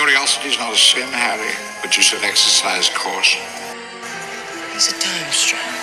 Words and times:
Curiosity's 0.00 0.58
not 0.58 0.72
a 0.72 0.76
sin, 0.78 1.06
Harry, 1.12 1.52
but 1.82 1.94
you 1.94 2.02
should 2.02 2.24
exercise 2.24 2.88
caution. 2.88 3.42
He's 4.72 4.88
a 4.88 4.98
time 4.98 5.30
strand. 5.30 5.76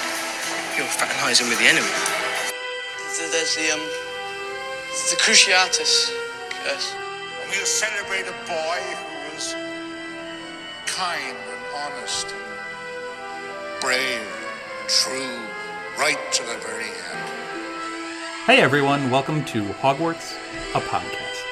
You're 0.75 0.87
fraternizing 0.87 1.47
with 1.47 1.59
the 1.59 1.65
enemy. 1.65 1.85
There's 3.13 3.55
the, 3.55 3.69
um, 3.69 3.79
the 5.11 5.17
Cruciatus 5.21 6.09
curse. 6.49 6.95
And 6.97 7.51
we'll 7.51 7.63
celebrate 7.67 8.25
a 8.25 8.33
boy 8.49 8.79
who 8.97 9.35
was 9.35 9.53
kind 10.87 11.37
and 11.37 11.63
honest 11.77 12.25
and 12.33 13.81
brave 13.81 14.25
and 14.81 14.89
true, 14.89 15.37
right 15.99 16.17
to 16.31 16.41
the 16.41 16.57
very 16.65 16.89
end. 16.89 17.29
Hey 18.47 18.61
everyone, 18.61 19.11
welcome 19.11 19.45
to 19.45 19.63
Hogwarts, 19.73 20.35
a 20.73 20.79
podcast. 20.79 21.46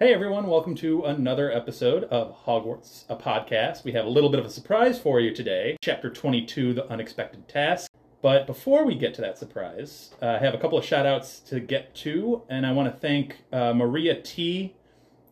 Hey 0.00 0.14
everyone, 0.14 0.46
welcome 0.46 0.76
to 0.76 1.06
another 1.06 1.50
episode 1.50 2.04
of 2.04 2.44
Hogwarts, 2.44 3.04
a 3.08 3.16
podcast. 3.16 3.82
We 3.82 3.90
have 3.94 4.06
a 4.06 4.08
little 4.08 4.30
bit 4.30 4.38
of 4.38 4.46
a 4.46 4.50
surprise 4.50 4.96
for 4.96 5.18
you 5.18 5.34
today. 5.34 5.76
Chapter 5.82 6.08
22, 6.08 6.72
The 6.72 6.88
Unexpected 6.88 7.48
Task. 7.48 7.90
But 8.22 8.46
before 8.46 8.84
we 8.86 8.94
get 8.94 9.12
to 9.14 9.20
that 9.22 9.38
surprise, 9.38 10.14
uh, 10.22 10.26
I 10.26 10.38
have 10.38 10.54
a 10.54 10.58
couple 10.58 10.78
of 10.78 10.84
shout 10.84 11.04
outs 11.04 11.40
to 11.40 11.58
get 11.58 11.96
to, 11.96 12.42
and 12.48 12.64
I 12.64 12.70
want 12.70 12.94
to 12.94 13.00
thank 13.00 13.38
uh, 13.52 13.72
Maria 13.74 14.22
T. 14.22 14.76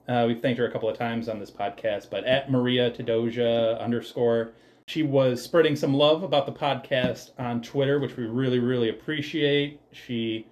Uh, 0.09 0.25
we've 0.27 0.43
thanked 0.43 0.59
her 0.59 0.67
a 0.67 0.73
couple 0.73 0.89
of 0.89 0.99
times 0.99 1.29
on 1.29 1.39
this 1.39 1.53
podcast, 1.53 2.11
but 2.11 2.25
at 2.25 2.51
Maria 2.51 2.91
Tadoja 2.91 3.81
underscore, 3.81 4.51
she 4.89 5.05
was 5.05 5.41
spreading 5.41 5.77
some 5.77 5.95
love 5.95 6.25
about 6.25 6.45
the 6.45 6.51
podcast 6.51 7.31
on 7.39 7.63
Twitter, 7.63 8.01
which 8.01 8.17
we 8.17 8.25
really, 8.25 8.59
really 8.59 8.89
appreciate. 8.89 9.81
She 9.93 10.49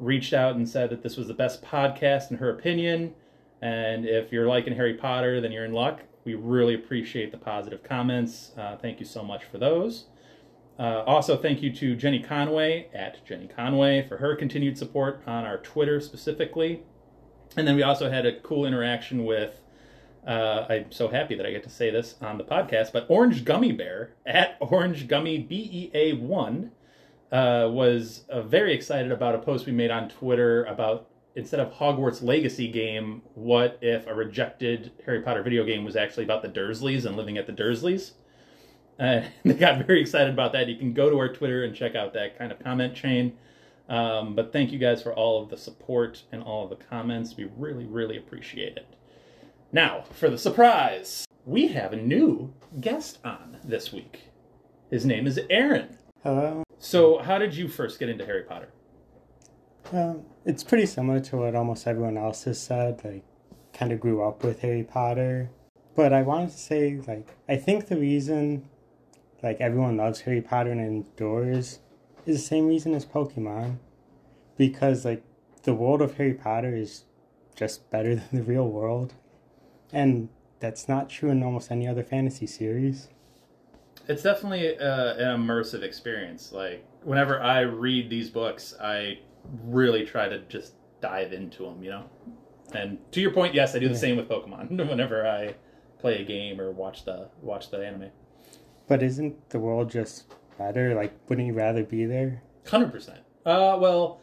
reached 0.00 0.32
out 0.32 0.56
and 0.56 0.68
said 0.68 0.90
that 0.90 1.04
this 1.04 1.16
was 1.16 1.28
the 1.28 1.34
best 1.34 1.62
podcast 1.62 2.32
in 2.32 2.38
her 2.38 2.50
opinion. 2.50 3.14
And 3.62 4.04
if 4.04 4.32
you're 4.32 4.48
liking 4.48 4.74
Harry 4.74 4.94
Potter, 4.94 5.40
then 5.40 5.52
you're 5.52 5.64
in 5.64 5.72
luck. 5.72 6.00
We 6.24 6.34
really 6.34 6.74
appreciate 6.74 7.30
the 7.30 7.38
positive 7.38 7.84
comments. 7.84 8.50
Uh, 8.58 8.76
thank 8.76 8.98
you 8.98 9.06
so 9.06 9.22
much 9.22 9.44
for 9.44 9.58
those. 9.58 10.06
Uh, 10.78 11.04
also, 11.06 11.36
thank 11.36 11.62
you 11.62 11.72
to 11.72 11.94
Jenny 11.94 12.20
Conway 12.20 12.88
at 12.92 13.24
Jenny 13.24 13.46
Conway 13.46 14.06
for 14.08 14.16
her 14.16 14.34
continued 14.34 14.76
support 14.76 15.22
on 15.28 15.44
our 15.44 15.58
Twitter 15.58 16.00
specifically. 16.00 16.82
And 17.56 17.68
then 17.68 17.76
we 17.76 17.84
also 17.84 18.10
had 18.10 18.26
a 18.26 18.40
cool 18.40 18.66
interaction 18.66 19.24
with, 19.24 19.60
uh, 20.26 20.66
I'm 20.68 20.90
so 20.90 21.08
happy 21.08 21.36
that 21.36 21.46
I 21.46 21.52
get 21.52 21.62
to 21.64 21.70
say 21.70 21.90
this 21.90 22.16
on 22.20 22.38
the 22.38 22.44
podcast, 22.44 22.92
but 22.92 23.06
Orange 23.08 23.44
Gummy 23.44 23.70
Bear 23.70 24.14
at 24.26 24.56
Orange 24.60 25.06
Gummy 25.06 25.38
BEA1 25.38 26.70
uh, 27.30 27.68
was 27.70 28.24
uh, 28.28 28.42
very 28.42 28.74
excited 28.74 29.12
about 29.12 29.36
a 29.36 29.38
post 29.38 29.66
we 29.66 29.72
made 29.72 29.90
on 29.90 30.08
Twitter 30.08 30.64
about 30.64 31.08
instead 31.34 31.60
of 31.60 31.72
Hogwarts 31.72 32.22
Legacy 32.22 32.68
game, 32.68 33.22
what 33.34 33.78
if 33.80 34.06
a 34.06 34.14
rejected 34.14 34.92
Harry 35.04 35.22
Potter 35.22 35.42
video 35.42 35.64
game 35.64 35.84
was 35.84 35.96
actually 35.96 36.24
about 36.24 36.42
the 36.42 36.48
Dursleys 36.48 37.06
and 37.06 37.16
living 37.16 37.38
at 37.38 37.46
the 37.46 37.52
Dursleys? 37.52 38.12
Uh, 38.98 39.22
they 39.44 39.54
got 39.54 39.86
very 39.86 40.00
excited 40.00 40.32
about 40.32 40.52
that. 40.52 40.68
You 40.68 40.76
can 40.76 40.92
go 40.92 41.10
to 41.10 41.18
our 41.18 41.32
Twitter 41.32 41.64
and 41.64 41.74
check 41.74 41.94
out 41.94 42.12
that 42.14 42.38
kind 42.38 42.52
of 42.52 42.58
comment 42.58 42.94
chain. 42.94 43.36
Um, 43.88 44.34
but 44.34 44.52
thank 44.52 44.72
you 44.72 44.78
guys 44.78 45.02
for 45.02 45.12
all 45.12 45.42
of 45.42 45.50
the 45.50 45.56
support 45.56 46.22
and 46.32 46.42
all 46.42 46.64
of 46.64 46.70
the 46.70 46.84
comments. 46.84 47.36
We 47.36 47.50
really, 47.56 47.84
really 47.84 48.16
appreciate 48.16 48.76
it. 48.76 48.86
Now, 49.72 50.04
for 50.12 50.30
the 50.30 50.38
surprise, 50.38 51.26
we 51.44 51.68
have 51.68 51.92
a 51.92 51.96
new 51.96 52.52
guest 52.80 53.18
on 53.24 53.58
this 53.64 53.92
week. 53.92 54.28
His 54.90 55.04
name 55.04 55.26
is 55.26 55.40
Aaron. 55.50 55.96
Hello. 56.22 56.62
So, 56.78 57.18
how 57.18 57.38
did 57.38 57.54
you 57.56 57.68
first 57.68 57.98
get 57.98 58.08
into 58.08 58.24
Harry 58.24 58.42
Potter? 58.42 58.68
Um, 59.92 60.22
it's 60.46 60.64
pretty 60.64 60.86
similar 60.86 61.20
to 61.20 61.36
what 61.36 61.54
almost 61.54 61.86
everyone 61.86 62.16
else 62.16 62.44
has 62.44 62.58
said. 62.58 63.02
Like, 63.04 63.24
kind 63.74 63.92
of 63.92 64.00
grew 64.00 64.26
up 64.26 64.42
with 64.42 64.60
Harry 64.60 64.84
Potter. 64.84 65.50
But 65.94 66.12
I 66.12 66.22
wanted 66.22 66.50
to 66.50 66.58
say, 66.58 67.00
like, 67.06 67.28
I 67.48 67.56
think 67.56 67.88
the 67.88 67.96
reason, 67.96 68.68
like, 69.42 69.60
everyone 69.60 69.98
loves 69.98 70.22
Harry 70.22 70.40
Potter 70.40 70.72
and 70.72 70.80
endures 70.80 71.80
is 72.24 72.36
the 72.36 72.42
same 72.42 72.66
reason 72.66 72.94
as 72.94 73.04
Pokemon. 73.04 73.78
Because, 74.56 75.04
like, 75.04 75.22
the 75.64 75.74
world 75.74 76.00
of 76.00 76.16
Harry 76.16 76.34
Potter 76.34 76.74
is 76.74 77.04
just 77.54 77.90
better 77.90 78.14
than 78.16 78.28
the 78.32 78.42
real 78.42 78.68
world. 78.68 79.14
And 79.92 80.30
that's 80.60 80.88
not 80.88 81.10
true 81.10 81.28
in 81.30 81.42
almost 81.42 81.70
any 81.70 81.86
other 81.86 82.02
fantasy 82.02 82.46
series. 82.46 83.08
It's 84.08 84.22
definitely 84.22 84.78
uh, 84.78 85.14
an 85.14 85.40
immersive 85.40 85.82
experience. 85.82 86.50
Like, 86.50 86.84
whenever 87.02 87.40
I 87.40 87.60
read 87.60 88.08
these 88.08 88.30
books, 88.30 88.74
I 88.80 89.18
really 89.64 90.04
try 90.04 90.28
to 90.28 90.40
just 90.48 90.74
dive 91.00 91.32
into 91.32 91.64
them, 91.64 91.82
you 91.82 91.90
know? 91.90 92.04
And 92.74 92.98
to 93.12 93.20
your 93.20 93.32
point, 93.32 93.54
yes, 93.54 93.74
I 93.74 93.78
do 93.78 93.88
the 93.88 93.94
Yeah. 93.94 94.00
same 94.00 94.16
with 94.16 94.28
Pokemon 94.28 94.70
whenever 94.88 95.26
I 95.26 95.54
play 95.98 96.20
a 96.20 96.24
game 96.24 96.60
or 96.60 96.70
watch 96.70 97.04
the 97.04 97.28
watch 97.40 97.70
the 97.70 97.84
anime. 97.86 98.10
But 98.88 99.02
isn't 99.02 99.50
the 99.50 99.58
world 99.60 99.90
just 99.90 100.32
better? 100.58 100.94
Like, 100.94 101.12
wouldn't 101.28 101.46
you 101.46 101.54
rather 101.54 101.82
be 101.84 102.04
there? 102.06 102.42
Hundred 102.66 102.92
percent. 102.92 103.20
Uh, 103.44 103.76
well, 103.80 104.20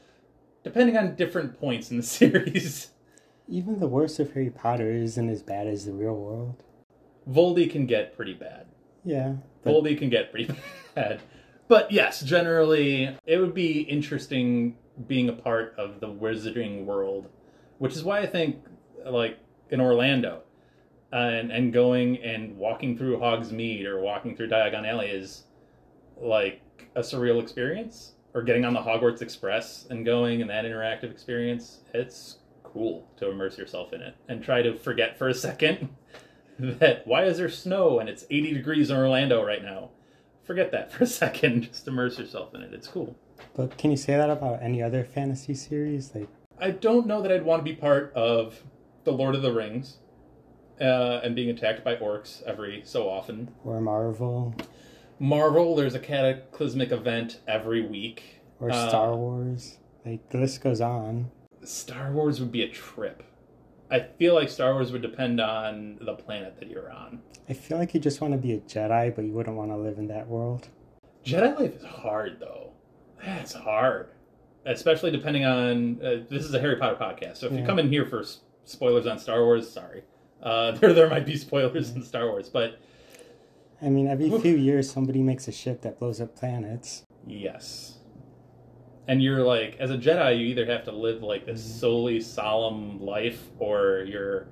depending 0.63 0.97
on 0.97 1.15
different 1.15 1.59
points 1.59 1.91
in 1.91 1.97
the 1.97 2.03
series, 2.17 2.89
Even 3.47 3.79
the 3.79 3.87
worst 3.87 4.19
of 4.19 4.33
Harry 4.33 4.49
Potter 4.49 4.91
isn't 4.91 5.29
as 5.29 5.41
bad 5.43 5.67
as 5.67 5.85
the 5.85 5.93
real 5.93 6.15
world. 6.15 6.63
Voldy 7.29 7.69
can 7.69 7.85
get 7.85 8.15
pretty 8.15 8.33
bad. 8.33 8.65
Yeah. 9.03 9.35
But 9.63 9.73
Voldy 9.73 9.97
can 9.97 10.09
get 10.09 10.31
pretty 10.31 10.53
bad. 10.95 11.21
But 11.67 11.91
yes, 11.91 12.21
generally, 12.21 13.15
it 13.25 13.37
would 13.37 13.53
be 13.53 13.81
interesting 13.81 14.75
being 15.07 15.29
a 15.29 15.33
part 15.33 15.73
of 15.77 15.99
the 15.99 16.07
wizarding 16.07 16.85
world, 16.85 17.27
which 17.77 17.95
is 17.95 18.03
why 18.03 18.19
I 18.19 18.25
think, 18.25 18.63
like 19.05 19.39
in 19.69 19.81
Orlando, 19.81 20.43
and 21.11 21.51
and 21.51 21.73
going 21.73 22.17
and 22.17 22.57
walking 22.57 22.97
through 22.97 23.17
Hogsmeade 23.17 23.85
or 23.85 23.99
walking 23.99 24.35
through 24.35 24.49
Diagon 24.49 24.87
Alley 24.87 25.07
is 25.07 25.43
like 26.17 26.61
a 26.95 27.01
surreal 27.01 27.41
experience. 27.41 28.13
Or 28.31 28.43
getting 28.43 28.63
on 28.63 28.73
the 28.73 28.81
Hogwarts 28.81 29.23
Express 29.23 29.87
and 29.89 30.05
going 30.05 30.41
and 30.41 30.49
that 30.51 30.63
interactive 30.63 31.09
experience, 31.09 31.79
it's 31.95 32.37
cool 32.63 33.07
to 33.17 33.31
immerse 33.31 33.57
yourself 33.57 33.91
in 33.93 34.01
it 34.01 34.15
and 34.27 34.43
try 34.43 34.61
to 34.61 34.75
forget 34.75 35.17
for 35.17 35.27
a 35.29 35.33
second 35.33 35.89
that 36.59 37.07
why 37.07 37.23
is 37.23 37.37
there 37.37 37.49
snow 37.49 37.99
and 37.99 38.07
it's 38.07 38.25
80 38.29 38.53
degrees 38.53 38.89
in 38.89 38.97
Orlando 38.97 39.43
right 39.43 39.63
now? 39.63 39.89
Forget 40.49 40.71
that 40.71 40.91
for 40.91 41.03
a 41.03 41.07
second. 41.07 41.61
Just 41.71 41.87
immerse 41.87 42.17
yourself 42.17 42.55
in 42.55 42.63
it. 42.63 42.73
It's 42.73 42.87
cool. 42.87 43.15
But 43.55 43.77
can 43.77 43.91
you 43.91 43.97
say 43.97 44.17
that 44.17 44.31
about 44.31 44.63
any 44.63 44.81
other 44.81 45.03
fantasy 45.03 45.53
series? 45.53 46.15
Like, 46.15 46.27
I 46.59 46.71
don't 46.71 47.05
know 47.05 47.21
that 47.21 47.31
I'd 47.31 47.45
want 47.45 47.59
to 47.59 47.63
be 47.63 47.75
part 47.75 48.11
of 48.15 48.63
the 49.03 49.11
Lord 49.11 49.35
of 49.35 49.43
the 49.43 49.53
Rings 49.53 49.97
uh, 50.81 51.19
and 51.23 51.35
being 51.35 51.51
attacked 51.51 51.83
by 51.83 51.97
orcs 51.97 52.41
every 52.47 52.81
so 52.83 53.07
often. 53.07 53.51
or 53.63 53.79
Marvel, 53.79 54.55
Marvel, 55.19 55.75
there's 55.75 55.93
a 55.93 55.99
cataclysmic 55.99 56.91
event 56.91 57.41
every 57.47 57.85
week. 57.85 58.41
or 58.59 58.71
Uh, 58.71 58.89
Star 58.89 59.15
Wars. 59.15 59.77
Like, 60.03 60.29
the 60.29 60.39
list 60.39 60.63
goes 60.63 60.81
on. 60.81 61.29
Star 61.63 62.11
Wars 62.11 62.39
would 62.39 62.51
be 62.51 62.63
a 62.63 62.69
trip. 62.69 63.21
I 63.91 63.99
feel 63.99 64.35
like 64.35 64.49
Star 64.49 64.73
Wars 64.73 64.91
would 64.91 65.01
depend 65.01 65.39
on 65.41 65.97
the 66.01 66.13
planet 66.13 66.59
that 66.59 66.69
you're 66.69 66.91
on. 66.91 67.21
I 67.49 67.53
feel 67.53 67.77
like 67.79 67.93
you 67.93 67.99
just 67.99 68.21
want 68.21 68.33
to 68.33 68.37
be 68.37 68.53
a 68.53 68.59
Jedi, 68.59 69.15
but 69.15 69.25
you 69.25 69.31
wouldn't 69.31 69.55
want 69.55 69.71
to 69.71 69.77
live 69.77 69.97
in 69.97 70.07
that 70.07 70.27
world. 70.27 70.67
Jedi 71.25 71.59
life 71.59 71.75
is 71.75 71.83
hard, 71.83 72.37
though. 72.39 72.71
That's 73.23 73.53
hard, 73.53 74.09
especially 74.65 75.11
depending 75.11 75.43
on. 75.45 75.99
Uh, 76.03 76.23
this 76.29 76.45
is 76.45 76.53
a 76.53 76.59
Harry 76.59 76.75
Potter 76.77 76.95
podcast, 76.95 77.37
so 77.37 77.47
if 77.47 77.53
you 77.53 77.65
come 77.65 77.79
in 77.79 77.89
here 77.89 78.05
for 78.05 78.21
s- 78.21 78.39
spoilers 78.65 79.07
on 79.07 79.17
Star 79.19 79.43
Wars, 79.43 79.69
sorry. 79.69 80.03
Uh, 80.41 80.71
there, 80.79 80.93
there 80.93 81.09
might 81.09 81.25
be 81.25 81.35
spoilers 81.35 81.89
in 81.89 82.03
Star 82.03 82.27
Wars, 82.27 82.47
but 82.47 82.79
I 83.81 83.89
mean, 83.89 84.07
every 84.07 84.29
few 84.39 84.55
years 84.55 84.89
somebody 84.89 85.21
makes 85.21 85.47
a 85.47 85.51
ship 85.51 85.81
that 85.81 85.99
blows 85.99 86.21
up 86.21 86.35
planets. 86.35 87.03
yes. 87.27 87.95
And 89.09 89.23
you're 89.23 89.41
like, 89.41 89.75
as 89.79 89.89
a 89.89 89.97
Jedi, 89.97 90.37
you 90.37 90.45
either 90.45 90.67
have 90.67 90.83
to 90.83 90.91
live 90.91 91.23
like 91.23 91.47
this 91.47 91.63
solely 91.79 92.21
solemn 92.21 93.03
life, 93.03 93.41
or 93.57 94.05
you're, 94.07 94.45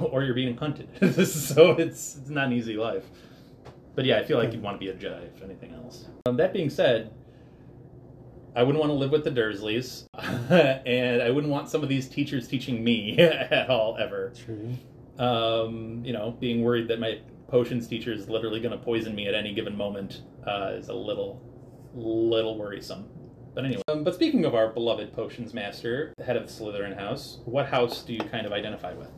or 0.00 0.24
you're 0.24 0.34
being 0.34 0.56
hunted. 0.56 0.88
so 1.28 1.70
it's 1.70 2.16
it's 2.16 2.28
not 2.28 2.48
an 2.48 2.54
easy 2.54 2.76
life. 2.76 3.04
But 3.94 4.04
yeah, 4.04 4.18
I 4.18 4.24
feel 4.24 4.36
like 4.36 4.52
you'd 4.52 4.62
want 4.62 4.80
to 4.80 4.84
be 4.84 4.88
a 4.88 4.94
Jedi 4.94 5.28
if 5.32 5.44
anything 5.44 5.74
else. 5.74 6.06
Um, 6.26 6.36
that 6.38 6.52
being 6.52 6.70
said, 6.70 7.14
I 8.56 8.64
wouldn't 8.64 8.80
want 8.80 8.90
to 8.90 8.94
live 8.94 9.12
with 9.12 9.22
the 9.22 9.30
Dursleys, 9.30 10.06
and 10.18 11.22
I 11.22 11.30
wouldn't 11.30 11.52
want 11.52 11.68
some 11.68 11.84
of 11.84 11.88
these 11.88 12.08
teachers 12.08 12.48
teaching 12.48 12.82
me 12.82 13.16
at 13.20 13.70
all 13.70 13.96
ever. 13.96 14.32
True. 14.44 14.72
Um, 15.24 16.02
you 16.04 16.12
know, 16.12 16.32
being 16.32 16.64
worried 16.64 16.88
that 16.88 16.98
my 16.98 17.20
potions 17.46 17.86
teacher 17.86 18.12
is 18.12 18.28
literally 18.28 18.58
going 18.58 18.76
to 18.76 18.84
poison 18.84 19.14
me 19.14 19.28
at 19.28 19.34
any 19.34 19.54
given 19.54 19.76
moment 19.76 20.22
uh, 20.48 20.72
is 20.74 20.88
a 20.88 20.94
little, 20.94 21.40
little 21.94 22.58
worrisome. 22.58 23.06
But 23.54 23.64
anyway, 23.66 23.82
um, 23.88 24.02
but 24.02 24.14
speaking 24.14 24.44
of 24.44 24.54
our 24.54 24.68
beloved 24.68 25.12
potions 25.12 25.52
master, 25.52 26.14
the 26.16 26.24
head 26.24 26.36
of 26.36 26.46
the 26.46 26.52
Slytherin 26.52 26.98
house, 26.98 27.40
what 27.44 27.66
house 27.66 28.02
do 28.02 28.14
you 28.14 28.20
kind 28.20 28.46
of 28.46 28.52
identify 28.52 28.94
with? 28.94 29.08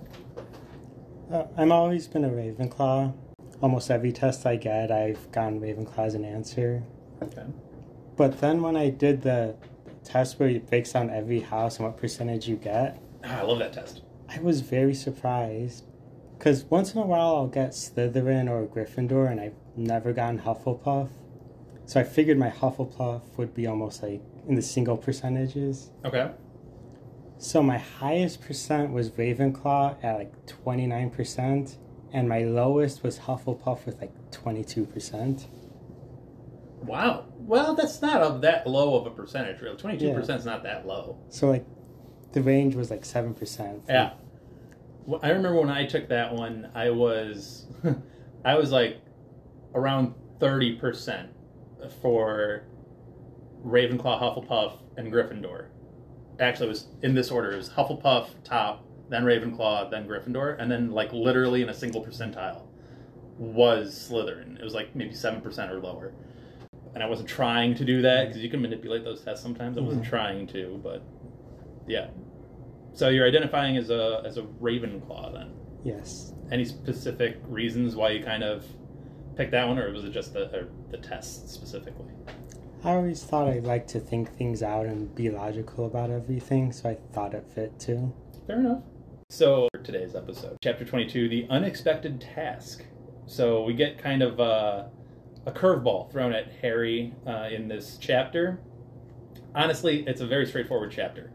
Uh, 1.33 1.45
I've 1.57 1.71
always 1.71 2.07
been 2.09 2.25
a 2.25 2.29
Ravenclaw. 2.29 3.15
Almost 3.63 3.91
every 3.91 4.13
test 4.13 4.45
I 4.45 4.57
get, 4.57 4.91
I've 4.91 5.31
gotten 5.31 5.61
Ravenclaw 5.61 5.99
as 6.07 6.15
an 6.15 6.25
answer. 6.25 6.83
Okay. 7.23 7.45
But 8.17 8.41
then 8.41 8.61
when 8.61 8.77
I 8.77 8.91
did 8.91 9.23
the 9.23 9.55
test 10.03 10.39
where 10.39 10.49
it 10.49 10.69
breaks 10.69 10.93
down 10.93 11.11
every 11.11 11.41
house 11.41 11.77
and 11.79 11.87
what 11.87 11.97
percentage 11.97 12.49
you 12.49 12.57
get, 12.57 13.01
Ah, 13.25 13.41
I 13.41 13.43
love 13.43 13.59
that 13.61 13.73
test. 13.73 14.03
I 14.29 14.39
was 14.41 14.61
very 14.61 14.95
surprised 14.95 15.85
because 16.37 16.65
once 16.65 16.93
in 16.93 17.01
a 17.01 17.07
while 17.07 17.37
I'll 17.37 17.47
get 17.47 17.71
Slytherin 17.71 18.51
or 18.51 18.67
Gryffindor, 18.67 19.31
and 19.31 19.41
I've 19.41 19.55
never 19.77 20.13
gotten 20.13 20.41
Hufflepuff. 20.41 21.09
So 21.87 22.01
I 22.01 22.05
figured 22.05 22.39
my 22.39 22.51
Hufflepuff 22.51 23.23
would 23.37 23.55
be 23.55 23.67
almost 23.67 24.03
like 24.03 24.23
in 24.49 24.55
the 24.55 24.63
single 24.63 24.97
percentages. 24.97 25.91
Okay. 26.05 26.31
So 27.39 27.63
my 27.63 27.79
highest 27.79 28.41
percent 28.41 28.93
was 28.93 29.11
Ravenclaw 29.11 30.03
at 30.03 30.17
like 30.17 30.47
29%, 30.47 31.77
and 32.13 32.29
my 32.29 32.45
lowest 32.45 33.03
was 33.03 33.21
Hufflepuff 33.21 33.85
with 33.85 34.01
like 34.01 34.13
22%. 34.31 35.47
Wow. 36.83 37.27
Well, 37.39 37.75
that's 37.75 38.01
not 38.01 38.23
a, 38.23 38.39
that 38.41 38.67
low 38.67 38.99
of 38.99 39.07
a 39.07 39.11
percentage. 39.11 39.61
Really, 39.61 39.77
twenty-two 39.77 40.13
percent 40.13 40.41
is 40.41 40.47
not 40.47 40.63
that 40.65 40.87
low. 40.87 41.19
So 41.29 41.49
like 41.49 41.65
the 42.33 42.43
range 42.43 42.75
was 42.75 42.91
like 42.91 43.03
7%. 43.03 43.83
Yeah. 43.89 44.13
Well, 45.07 45.21
I 45.23 45.31
remember 45.31 45.61
when 45.61 45.71
I 45.71 45.87
took 45.87 46.09
that 46.09 46.35
one, 46.35 46.71
I 46.75 46.91
was, 46.91 47.67
I 48.45 48.55
was 48.55 48.71
like, 48.71 49.01
around 49.75 50.15
thirty 50.41 50.77
percent 50.77 51.31
for 51.93 52.65
Ravenclaw, 53.65 54.21
Hufflepuff, 54.21 54.79
and 54.97 55.13
Gryffindor. 55.13 55.67
Actually, 56.41 56.67
it 56.67 56.71
was 56.71 56.87
in 57.03 57.15
this 57.15 57.31
order. 57.31 57.53
It 57.53 57.57
was 57.57 57.71
Hufflepuff 57.71 58.29
top, 58.45 58.85
then 59.09 59.25
Ravenclaw, 59.25 59.91
then 59.91 60.07
Gryffindor, 60.07 60.61
and 60.61 60.71
then 60.71 60.91
like 60.91 61.13
literally 61.13 61.63
in 61.63 61.69
a 61.69 61.75
single 61.75 62.05
percentile 62.05 62.67
was 63.39 64.09
Slytherin. 64.11 64.59
It 64.59 64.65
was 64.65 64.75
like 64.75 64.95
maybe 64.95 65.15
seven 65.15 65.41
percent 65.41 65.71
or 65.71 65.81
lower. 65.81 66.13
And 66.95 67.03
I 67.03 67.07
wasn't 67.07 67.29
trying 67.29 67.75
to 67.75 67.85
do 67.85 68.03
that 68.03 68.29
because 68.29 68.43
you 68.43 68.49
can 68.49 68.63
manipulate 68.63 69.05
those 69.05 69.23
tests 69.23 69.43
sometimes. 69.43 69.77
I 69.77 69.81
wasn't 69.81 70.03
mm-hmm. 70.03 70.11
trying 70.11 70.47
to, 70.49 70.81
but 70.83 71.03
yeah. 71.89 72.09
So 72.93 73.09
you're 73.09 73.27
identifying 73.27 73.77
as 73.77 73.91
a 73.91 74.23
as 74.25 74.37
a 74.37 74.43
Ravenclaw 74.43 75.33
then. 75.33 75.53
Yes. 75.85 76.33
Any 76.51 76.65
specific 76.65 77.39
reasons 77.47 77.97
why 77.97 78.11
you 78.11 78.25
kind 78.25 78.45
of 78.45 78.65
picked 79.37 79.53
that 79.53 79.67
one, 79.67 79.79
or 79.79 79.91
was 79.93 80.05
it 80.05 80.11
just 80.11 80.33
the 80.33 80.55
or 80.55 80.69
the 80.91 80.99
test 80.99 81.49
specifically? 81.49 82.13
I 82.83 82.93
always 82.93 83.23
thought 83.23 83.49
I'd 83.49 83.65
like 83.65 83.87
to 83.89 84.01
think 84.01 84.37
things 84.37 84.63
out 84.63 84.87
and 84.87 85.15
be 85.15 85.31
logical 85.31 85.87
about 85.87 86.11
everything, 86.11 86.71
so 86.71 86.91
I 86.91 86.99
thought 87.13 87.33
it 87.35 87.47
fit 87.55 87.79
too. 87.81 88.13
Fair 88.47 88.61
enough. 88.61 88.83
So 89.31 89.69
for 89.73 89.83
today's 89.83 90.15
episode, 90.15 90.59
chapter 90.63 90.85
twenty-two, 90.85 91.29
the 91.29 91.47
unexpected 91.49 92.21
task. 92.21 92.85
So 93.27 93.63
we 93.65 93.73
get 93.73 93.99
kind 93.99 94.23
of 94.23 94.39
uh, 94.39 94.85
a 95.47 95.53
curveball 95.53 96.13
thrown 96.13 96.33
at 96.33 96.53
Harry 96.61 97.15
uh, 97.27 97.49
in 97.51 97.69
this 97.69 97.97
chapter. 98.01 98.61
Honestly, 99.55 100.05
it's 100.07 100.21
a 100.21 100.27
very 100.27 100.47
straightforward 100.47 100.93
chapter. 100.93 101.33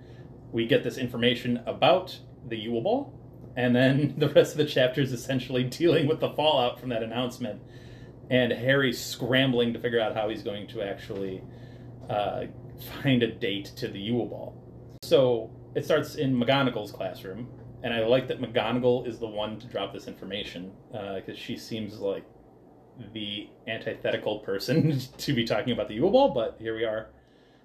We 0.52 0.66
get 0.66 0.84
this 0.84 0.98
information 0.98 1.62
about 1.66 2.20
the 2.48 2.58
Yule 2.58 2.82
Ball, 2.82 3.14
and 3.56 3.76
then 3.76 4.16
the 4.18 4.30
rest 4.30 4.52
of 4.52 4.58
the 4.58 4.66
chapter 4.66 5.02
is 5.02 5.12
essentially 5.12 5.64
dealing 5.64 6.08
with 6.08 6.20
the 6.20 6.30
fallout 6.30 6.80
from 6.80 6.90
that 6.90 7.04
announcement, 7.04 7.62
and 8.30 8.52
Harry 8.52 8.94
scrambling 8.94 9.74
to 9.74 9.80
figure 9.80 10.00
out 10.00 10.16
how 10.16 10.30
he's 10.30 10.44
going 10.44 10.68
to 10.68 10.82
actually 10.82 11.42
uh, 12.10 12.44
find 13.02 13.24
a 13.24 13.32
date 13.32 13.66
to 13.78 13.88
the 13.88 14.00
Yule 14.00 14.26
Ball. 14.26 14.56
So 15.04 15.52
it 15.76 15.86
starts 15.86 16.16
in 16.16 16.36
McGonagall's 16.36 16.92
classroom, 16.92 17.48
and 17.84 17.94
I 17.94 18.06
like 18.06 18.28
that 18.28 18.42
McGonagall 18.42 19.08
is 19.08 19.20
the 19.20 19.28
one 19.28 19.58
to 19.60 19.68
drop 19.68 19.94
this 19.94 20.08
information 20.08 20.72
because 20.92 21.38
she 21.38 21.56
seems 21.58 22.00
like 22.00 22.26
the 23.14 23.48
antithetical 23.68 24.40
person 24.40 25.00
to 25.18 25.34
be 25.34 25.46
talking 25.46 25.72
about 25.72 25.88
the 25.88 25.96
Yule 25.96 26.12
Ball. 26.12 26.34
But 26.34 26.58
here 26.60 26.76
we 26.76 26.84
are. 26.84 27.10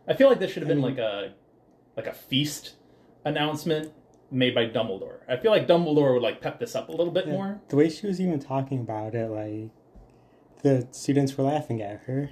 I 0.06 0.14
feel 0.14 0.28
like 0.28 0.38
this 0.38 0.52
should 0.52 0.62
have 0.62 0.68
been 0.68 0.82
like 0.82 0.98
a 0.98 1.32
like 1.96 2.06
a 2.06 2.12
feast 2.12 2.74
announcement 3.24 3.92
made 4.30 4.54
by 4.54 4.66
Dumbledore. 4.66 5.18
I 5.28 5.36
feel 5.36 5.50
like 5.50 5.66
Dumbledore 5.66 6.14
would 6.14 6.22
like 6.22 6.40
pep 6.40 6.58
this 6.58 6.74
up 6.74 6.88
a 6.88 6.92
little 6.92 7.12
bit 7.12 7.26
Yeah, 7.26 7.32
more. 7.32 7.60
The 7.68 7.76
way 7.76 7.88
she 7.88 8.06
was 8.06 8.20
even 8.20 8.38
talking 8.40 8.80
about 8.80 9.14
it, 9.14 9.30
like 9.30 9.70
the 10.64 10.88
students 10.92 11.36
were 11.36 11.44
laughing 11.44 11.82
at 11.82 12.00
her 12.06 12.30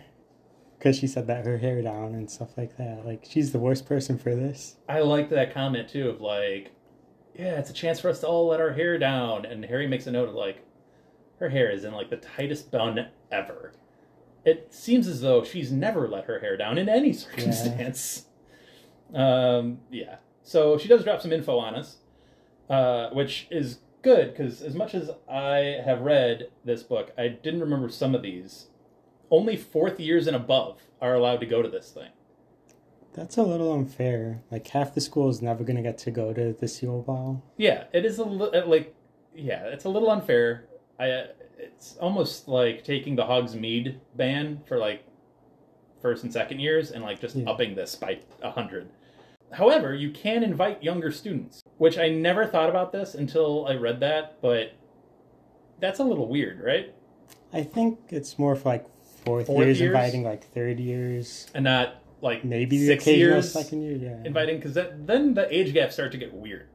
because 0.78 0.98
she 0.98 1.06
said 1.06 1.26
that 1.28 1.44
her 1.44 1.58
hair 1.58 1.80
down 1.82 2.14
and 2.14 2.28
stuff 2.28 2.56
like 2.56 2.76
that. 2.78 3.06
Like 3.06 3.24
she's 3.28 3.52
the 3.52 3.58
worst 3.58 3.86
person 3.86 4.18
for 4.18 4.34
this. 4.34 4.76
I 4.88 5.00
liked 5.00 5.30
that 5.30 5.54
comment 5.54 5.90
too 5.90 6.08
of 6.08 6.20
like, 6.20 6.72
yeah, 7.38 7.58
it's 7.58 7.70
a 7.70 7.74
chance 7.74 8.00
for 8.00 8.08
us 8.08 8.20
to 8.20 8.26
all 8.26 8.48
let 8.48 8.60
our 8.60 8.72
hair 8.72 8.98
down. 8.98 9.44
And 9.44 9.64
Harry 9.66 9.86
makes 9.86 10.06
a 10.06 10.10
note 10.10 10.30
of 10.30 10.34
like, 10.34 10.64
her 11.38 11.50
hair 11.50 11.70
is 11.70 11.84
in 11.84 11.92
like 11.92 12.08
the 12.08 12.16
tightest 12.16 12.70
bun 12.70 13.08
ever. 13.30 13.74
It 14.44 14.72
seems 14.72 15.06
as 15.06 15.20
though 15.20 15.44
she's 15.44 15.70
never 15.70 16.08
let 16.08 16.24
her 16.24 16.40
hair 16.40 16.56
down 16.56 16.78
in 16.78 16.88
any 16.88 17.12
circumstance. 17.12 18.26
Um, 19.14 19.80
yeah. 19.90 20.16
So 20.42 20.78
she 20.78 20.88
does 20.88 21.04
drop 21.04 21.20
some 21.20 21.34
info 21.34 21.58
on 21.58 21.74
us, 21.74 21.98
uh, 22.70 23.10
which 23.10 23.46
is 23.50 23.80
good 24.02 24.32
because 24.34 24.62
as 24.62 24.74
much 24.74 24.94
as 24.94 25.10
I 25.28 25.80
have 25.84 26.00
read 26.00 26.50
this 26.64 26.82
book, 26.82 27.12
I 27.16 27.28
didn't 27.28 27.60
remember 27.60 27.88
some 27.88 28.14
of 28.14 28.22
these. 28.22 28.66
Only 29.30 29.56
fourth 29.56 29.98
years 29.98 30.26
and 30.26 30.36
above 30.36 30.80
are 31.00 31.14
allowed 31.14 31.40
to 31.40 31.46
go 31.46 31.62
to 31.62 31.68
this 31.68 31.90
thing. 31.90 32.10
That's 33.14 33.36
a 33.36 33.42
little 33.42 33.72
unfair. 33.72 34.42
Like 34.50 34.66
half 34.68 34.94
the 34.94 35.00
school 35.00 35.28
is 35.28 35.40
never 35.42 35.64
gonna 35.64 35.82
get 35.82 35.98
to 35.98 36.10
go 36.10 36.32
to 36.32 36.52
the 36.52 36.78
Yule 36.82 37.02
Ball. 37.02 37.42
Yeah, 37.56 37.84
it 37.92 38.04
is 38.04 38.18
a 38.18 38.24
li- 38.24 38.60
like, 38.62 38.94
yeah, 39.34 39.64
it's 39.66 39.84
a 39.84 39.88
little 39.88 40.10
unfair. 40.10 40.66
I, 40.98 41.10
uh, 41.10 41.26
it's 41.58 41.96
almost 41.98 42.48
like 42.48 42.84
taking 42.84 43.16
the 43.16 43.24
Hogsmeade 43.24 43.96
ban 44.16 44.60
for 44.66 44.78
like 44.78 45.04
first 46.00 46.24
and 46.24 46.32
second 46.32 46.58
years 46.60 46.90
and 46.90 47.04
like 47.04 47.20
just 47.20 47.36
Yeah. 47.36 47.48
upping 47.50 47.74
this 47.74 47.94
by 47.94 48.20
a 48.42 48.50
hundred. 48.50 48.88
However, 49.52 49.94
you 49.94 50.10
can 50.10 50.42
invite 50.42 50.82
younger 50.82 51.10
students, 51.12 51.62
which 51.78 51.98
I 51.98 52.08
never 52.08 52.46
thought 52.46 52.70
about 52.70 52.92
this 52.92 53.14
until 53.14 53.66
I 53.66 53.74
read 53.74 54.00
that, 54.00 54.40
but 54.40 54.72
that's 55.80 55.98
a 55.98 56.04
little 56.04 56.28
weird, 56.28 56.62
right? 56.62 56.94
I 57.52 57.62
think 57.62 57.98
it's 58.08 58.38
more 58.38 58.56
for 58.56 58.68
like 58.70 58.86
fourth, 59.24 59.46
Fourth 59.46 59.66
years, 59.66 59.80
years? 59.80 59.94
inviting 59.94 60.22
like 60.24 60.44
third 60.52 60.80
years, 60.80 61.50
And 61.54 61.64
not 61.64 61.96
like 62.22 62.44
maybe 62.44 62.86
six 62.86 63.06
years 63.06 63.52
second 63.52 63.82
year. 63.82 63.96
Yeah. 63.96 64.22
inviting 64.24 64.56
because 64.58 64.74
then 64.74 65.34
the 65.34 65.46
age 65.54 65.72
gaps 65.74 65.94
start 65.94 66.12
to 66.12 66.18
get 66.18 66.32
weird. 66.32 66.68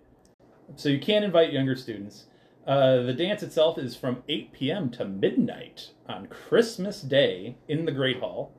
So 0.76 0.90
you 0.90 1.00
can 1.00 1.24
invite 1.24 1.52
younger 1.54 1.76
students. 1.76 2.26
Uh, 2.68 2.98
the 3.04 3.14
dance 3.14 3.42
itself 3.44 3.78
is 3.78 3.96
from 3.96 4.24
8 4.28 4.52
p.m. 4.52 4.90
to 4.92 5.06
midnight 5.06 5.92
on 6.08 6.28
Christmas 6.28 7.02
Day 7.02 7.56
in 7.70 7.86
the 7.86 7.94
Great 7.94 8.20
Hall. 8.20 8.52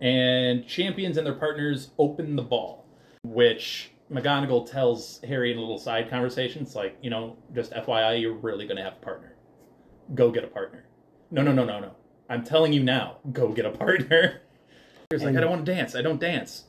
And 0.00 0.66
champions 0.66 1.16
and 1.16 1.24
their 1.26 1.34
partners 1.34 1.90
open 1.98 2.34
the 2.36 2.42
ball, 2.42 2.84
which 3.32 3.90
McGonagall 4.10 4.70
tells 4.70 5.20
Harry 5.22 5.52
in 5.52 5.58
a 5.58 5.60
little 5.60 5.78
side 5.78 6.08
conversation. 6.08 6.62
It's 6.62 6.74
like, 6.74 6.96
you 7.02 7.10
know, 7.10 7.36
just 7.54 7.72
FYI, 7.72 8.20
you're 8.20 8.32
really 8.34 8.66
going 8.66 8.76
to 8.78 8.82
have 8.82 8.94
a 8.94 9.04
partner. 9.04 9.34
Go 10.14 10.30
get 10.30 10.44
a 10.44 10.48
partner. 10.48 10.84
No, 11.30 11.42
no, 11.42 11.52
no, 11.52 11.64
no, 11.64 11.78
no. 11.80 11.94
I'm 12.30 12.42
telling 12.44 12.72
you 12.72 12.82
now, 12.82 13.18
go 13.32 13.48
get 13.52 13.66
a 13.66 13.70
partner. 13.70 14.40
He's 15.10 15.22
like, 15.22 15.36
I 15.36 15.40
don't 15.40 15.50
want 15.50 15.64
to 15.66 15.74
dance. 15.74 15.94
I 15.94 16.02
don't 16.02 16.20
dance. 16.20 16.64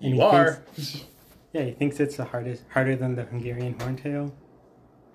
And 0.00 0.14
You 0.16 0.22
are. 0.22 0.54
thinks- 0.74 1.04
yeah, 1.52 1.62
he 1.64 1.72
thinks 1.72 2.00
it's 2.00 2.16
the 2.16 2.24
hardest, 2.24 2.64
harder 2.70 2.96
than 2.96 3.14
the 3.14 3.24
Hungarian 3.24 3.74
horntail. 3.74 4.32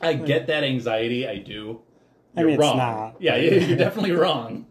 I 0.00 0.14
get 0.14 0.46
that 0.48 0.64
anxiety. 0.64 1.28
I 1.28 1.36
do. 1.38 1.80
You're 2.36 2.46
mean, 2.46 2.54
it's 2.54 2.60
wrong. 2.60 2.76
not. 2.76 3.16
Yeah, 3.20 3.36
you're 3.66 3.76
definitely 3.76 4.12
wrong. 4.12 4.66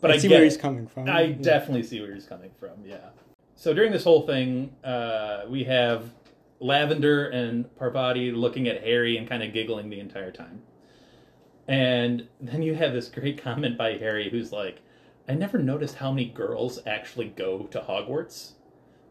But 0.00 0.10
I, 0.10 0.14
I 0.14 0.18
see 0.18 0.28
get 0.28 0.34
where 0.36 0.44
he's 0.44 0.56
coming 0.56 0.86
from. 0.86 1.08
I 1.08 1.22
Yeah. 1.22 1.36
definitely 1.40 1.82
see 1.84 2.00
where 2.00 2.12
he's 2.12 2.26
coming 2.26 2.50
from. 2.58 2.70
Yeah. 2.84 2.98
So 3.56 3.72
during 3.72 3.92
this 3.92 4.04
whole 4.04 4.26
thing, 4.26 4.74
uh, 4.82 5.44
we 5.48 5.64
have 5.64 6.10
Lavender 6.60 7.28
and 7.28 7.74
Parvati 7.76 8.30
looking 8.32 8.68
at 8.68 8.82
Harry 8.82 9.16
and 9.16 9.28
kind 9.28 9.42
of 9.42 9.52
giggling 9.52 9.90
the 9.90 10.00
entire 10.00 10.30
time. 10.30 10.62
And 11.66 12.28
then 12.40 12.62
you 12.62 12.74
have 12.74 12.92
this 12.92 13.08
great 13.08 13.42
comment 13.42 13.78
by 13.78 13.96
Harry 13.96 14.28
who's 14.30 14.52
like, 14.52 14.82
I 15.28 15.34
never 15.34 15.58
noticed 15.58 15.96
how 15.96 16.10
many 16.10 16.26
girls 16.26 16.80
actually 16.86 17.28
go 17.28 17.64
to 17.70 17.80
Hogwarts. 17.80 18.52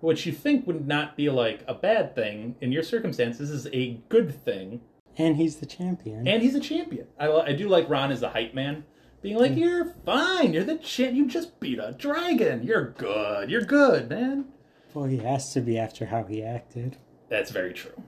Which 0.01 0.25
you 0.25 0.33
think 0.33 0.67
would 0.67 0.85
not 0.85 1.15
be 1.15 1.29
like 1.29 1.63
a 1.65 1.73
bad 1.73 2.13
thing. 2.13 2.55
In 2.59 2.73
your 2.73 2.83
circumstances, 2.83 3.49
is 3.49 3.67
a 3.71 4.01
good 4.09 4.43
thing. 4.43 4.81
And 5.17 5.37
he's 5.37 5.55
the 5.55 5.65
champion. 5.65 6.27
And 6.27 6.41
he's 6.41 6.55
a 6.55 6.59
champion. 6.59 7.07
I, 7.17 7.29
I 7.29 7.53
do 7.53 7.69
like 7.69 7.89
Ron 7.89 8.11
as 8.11 8.19
the 8.19 8.29
hype 8.29 8.53
man, 8.53 8.83
being 9.23 9.37
like, 9.37 9.55
"You're 9.55 9.95
fine. 10.05 10.53
You're 10.53 10.63
the 10.63 10.77
champ. 10.77 11.15
You 11.15 11.27
just 11.27 11.59
beat 11.59 11.79
a 11.79 11.95
dragon. 11.97 12.61
You're 12.61 12.91
good. 12.91 13.49
You're 13.49 13.61
good, 13.61 14.09
man." 14.09 14.45
well, 14.93 15.05
he 15.05 15.17
has 15.17 15.51
to 15.53 15.61
be 15.61 15.79
after 15.79 16.05
how 16.05 16.23
he 16.23 16.43
acted. 16.43 16.97
That's 17.29 17.49
very 17.49 17.73
true. 17.73 18.03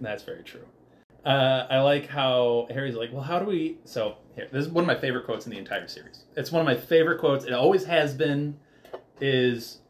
That's 0.00 0.24
very 0.24 0.42
true. 0.42 0.66
Uh, 1.24 1.66
I 1.70 1.78
like 1.80 2.08
how 2.08 2.66
Harry's 2.70 2.96
like, 2.96 3.12
"Well, 3.12 3.22
how 3.22 3.38
do 3.38 3.44
we?" 3.44 3.78
So 3.84 4.16
here, 4.34 4.48
this 4.50 4.66
is 4.66 4.72
one 4.72 4.82
of 4.82 4.88
my 4.88 4.96
favorite 4.96 5.26
quotes 5.26 5.46
in 5.46 5.52
the 5.52 5.58
entire 5.58 5.86
series. 5.86 6.24
It's 6.36 6.50
one 6.50 6.60
of 6.60 6.66
my 6.66 6.74
favorite 6.74 7.20
quotes. 7.20 7.44
It 7.44 7.52
always 7.52 7.84
has 7.84 8.14
been. 8.14 8.58
Is 9.20 9.80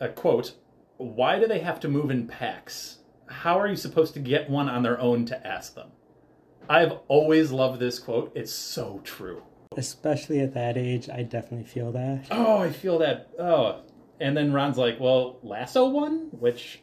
a 0.00 0.08
quote. 0.08 0.54
Why 0.96 1.38
do 1.38 1.46
they 1.46 1.60
have 1.60 1.78
to 1.80 1.88
move 1.88 2.10
in 2.10 2.26
packs? 2.26 2.98
How 3.26 3.58
are 3.58 3.68
you 3.68 3.76
supposed 3.76 4.14
to 4.14 4.20
get 4.20 4.50
one 4.50 4.68
on 4.68 4.82
their 4.82 4.98
own 5.00 5.26
to 5.26 5.46
ask 5.46 5.74
them? 5.76 5.92
I've 6.68 6.92
always 7.06 7.52
loved 7.52 7.78
this 7.78 7.98
quote. 7.98 8.32
It's 8.34 8.52
so 8.52 9.00
true. 9.04 9.42
Especially 9.78 10.40
at 10.40 10.54
that 10.54 10.76
age, 10.76 11.08
I 11.08 11.22
definitely 11.22 11.64
feel 11.64 11.92
that. 11.92 12.26
Oh, 12.32 12.58
I 12.58 12.70
feel 12.70 12.98
that. 12.98 13.28
Oh, 13.38 13.82
and 14.18 14.36
then 14.36 14.52
Ron's 14.52 14.76
like, 14.76 14.98
"Well, 14.98 15.38
lasso 15.44 15.88
one," 15.88 16.30
which 16.32 16.82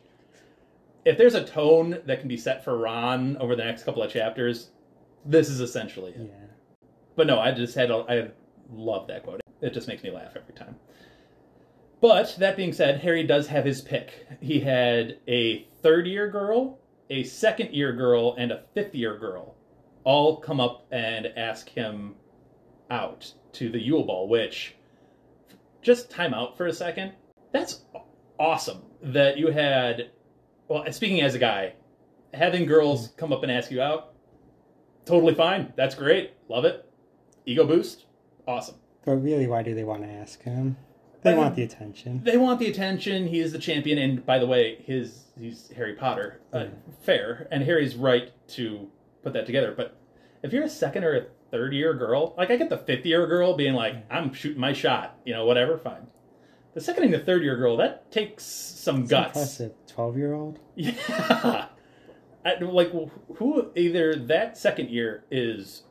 if 1.04 1.18
there's 1.18 1.36
a 1.36 1.44
tone 1.44 2.00
that 2.06 2.22
can 2.22 2.30
be 2.30 2.38
set 2.38 2.64
for 2.64 2.78
Ron 2.78 3.36
over 3.36 3.54
the 3.54 3.66
next 3.66 3.84
couple 3.84 4.02
of 4.02 4.10
chapters, 4.10 4.70
this 5.26 5.50
is 5.50 5.60
essentially 5.60 6.14
it. 6.14 6.22
Yeah. 6.22 6.48
But 7.18 7.28
no, 7.28 7.38
I 7.38 7.52
just 7.52 7.76
had 7.76 7.92
a, 7.92 8.06
I 8.08 8.32
love 8.72 9.08
that 9.08 9.24
quote. 9.24 9.42
It 9.60 9.74
just 9.74 9.90
makes 9.90 10.02
me 10.02 10.12
laugh 10.12 10.32
every 10.34 10.54
time. 10.56 10.78
But 12.00 12.36
that 12.40 12.56
being 12.56 12.72
said, 12.72 13.02
Harry 13.02 13.24
does 13.24 13.48
have 13.48 13.66
his 13.66 13.82
pick. 13.82 14.26
He 14.40 14.62
had 14.62 15.20
a 15.28 15.68
third 15.82 16.08
year 16.08 16.30
girl, 16.30 16.80
a 17.10 17.24
second 17.24 17.72
year 17.72 17.92
girl, 17.92 18.36
and 18.38 18.54
a 18.54 18.64
fifth 18.74 18.96
year 18.96 19.18
girl 19.18 19.56
all 20.06 20.38
come 20.38 20.62
up 20.62 20.86
and 20.92 21.28
ask 21.36 21.68
him 21.68 22.16
out 22.90 23.34
to 23.54 23.70
the 23.70 23.80
Yule 23.80 24.04
Ball, 24.04 24.28
which 24.28 24.76
just 25.82 26.10
time 26.10 26.34
out 26.34 26.58
for 26.58 26.68
a 26.68 26.74
second. 26.74 27.14
That's 27.52 27.82
awesome 28.40 28.82
that 29.02 29.38
you 29.38 29.48
had 29.48 30.10
well, 30.68 30.92
speaking 30.92 31.22
as 31.22 31.36
a 31.36 31.40
guy, 31.40 31.74
having 32.34 32.66
girls 32.66 33.14
come 33.18 33.32
up 33.32 33.44
and 33.44 33.52
ask 33.52 33.72
you 33.72 33.82
out, 33.82 34.14
totally 35.06 35.36
fine. 35.36 35.74
That's 35.76 35.96
great. 35.96 36.34
Love 36.50 36.66
it. 36.66 36.90
Ego 37.46 37.66
boost. 37.66 38.06
Awesome. 38.48 38.76
But 39.06 39.16
really, 39.18 39.48
why 39.48 39.62
do 39.62 39.76
they 39.76 39.84
want 39.84 40.04
to 40.04 40.10
ask 40.10 40.42
him? 40.42 40.78
They 41.22 41.34
want 41.34 41.56
the 41.56 41.64
attention. 41.64 42.22
They 42.24 42.38
want 42.38 42.60
the 42.60 42.68
attention. 42.68 43.28
He 43.28 43.40
is 43.40 43.52
the 43.52 43.58
champion, 43.58 43.98
and 43.98 44.24
by 44.24 44.38
the 44.38 44.46
way, 44.46 44.76
his 44.86 45.24
he's 45.40 45.72
Harry 45.76 45.94
Potter. 45.94 46.42
Uh, 46.54 46.68
fair, 47.02 47.48
and 47.52 47.64
Harry's 47.64 47.96
right 47.96 48.32
to 48.50 48.88
put 49.24 49.34
that 49.34 49.48
together. 49.48 49.74
But 49.76 49.98
if 50.44 50.54
you're 50.54 50.64
a 50.64 50.70
second 50.70 51.04
or 51.04 51.16
a 51.16 51.26
third 51.56 51.74
year 51.74 51.94
girl, 51.94 52.36
like 52.38 52.52
I 52.52 52.58
get 52.58 52.70
the 52.70 52.78
fifth 52.78 53.06
year 53.06 53.26
girl 53.28 53.56
being 53.56 53.76
like, 53.76 53.96
"I'm 54.12 54.34
shooting 54.34 54.60
my 54.60 54.74
shot," 54.74 55.18
you 55.24 55.34
know, 55.34 55.46
whatever, 55.46 55.78
fine. 55.78 56.08
The 56.74 56.82
second 56.82 57.06
and 57.06 57.14
the 57.14 57.20
third 57.20 57.44
year 57.44 57.56
girl, 57.56 57.78
that 57.78 58.12
takes 58.12 58.44
some 58.44 59.06
guts. 59.06 59.28
impressive. 59.38 59.72
Twelve 59.88 60.18
year 60.18 60.34
old. 60.34 60.60
Yeah. 60.76 61.68
I, 62.44 62.60
like 62.60 62.92
who 63.38 63.72
either 63.76 64.16
that 64.16 64.58
second 64.58 64.90
year 64.90 65.24
is 65.32 65.84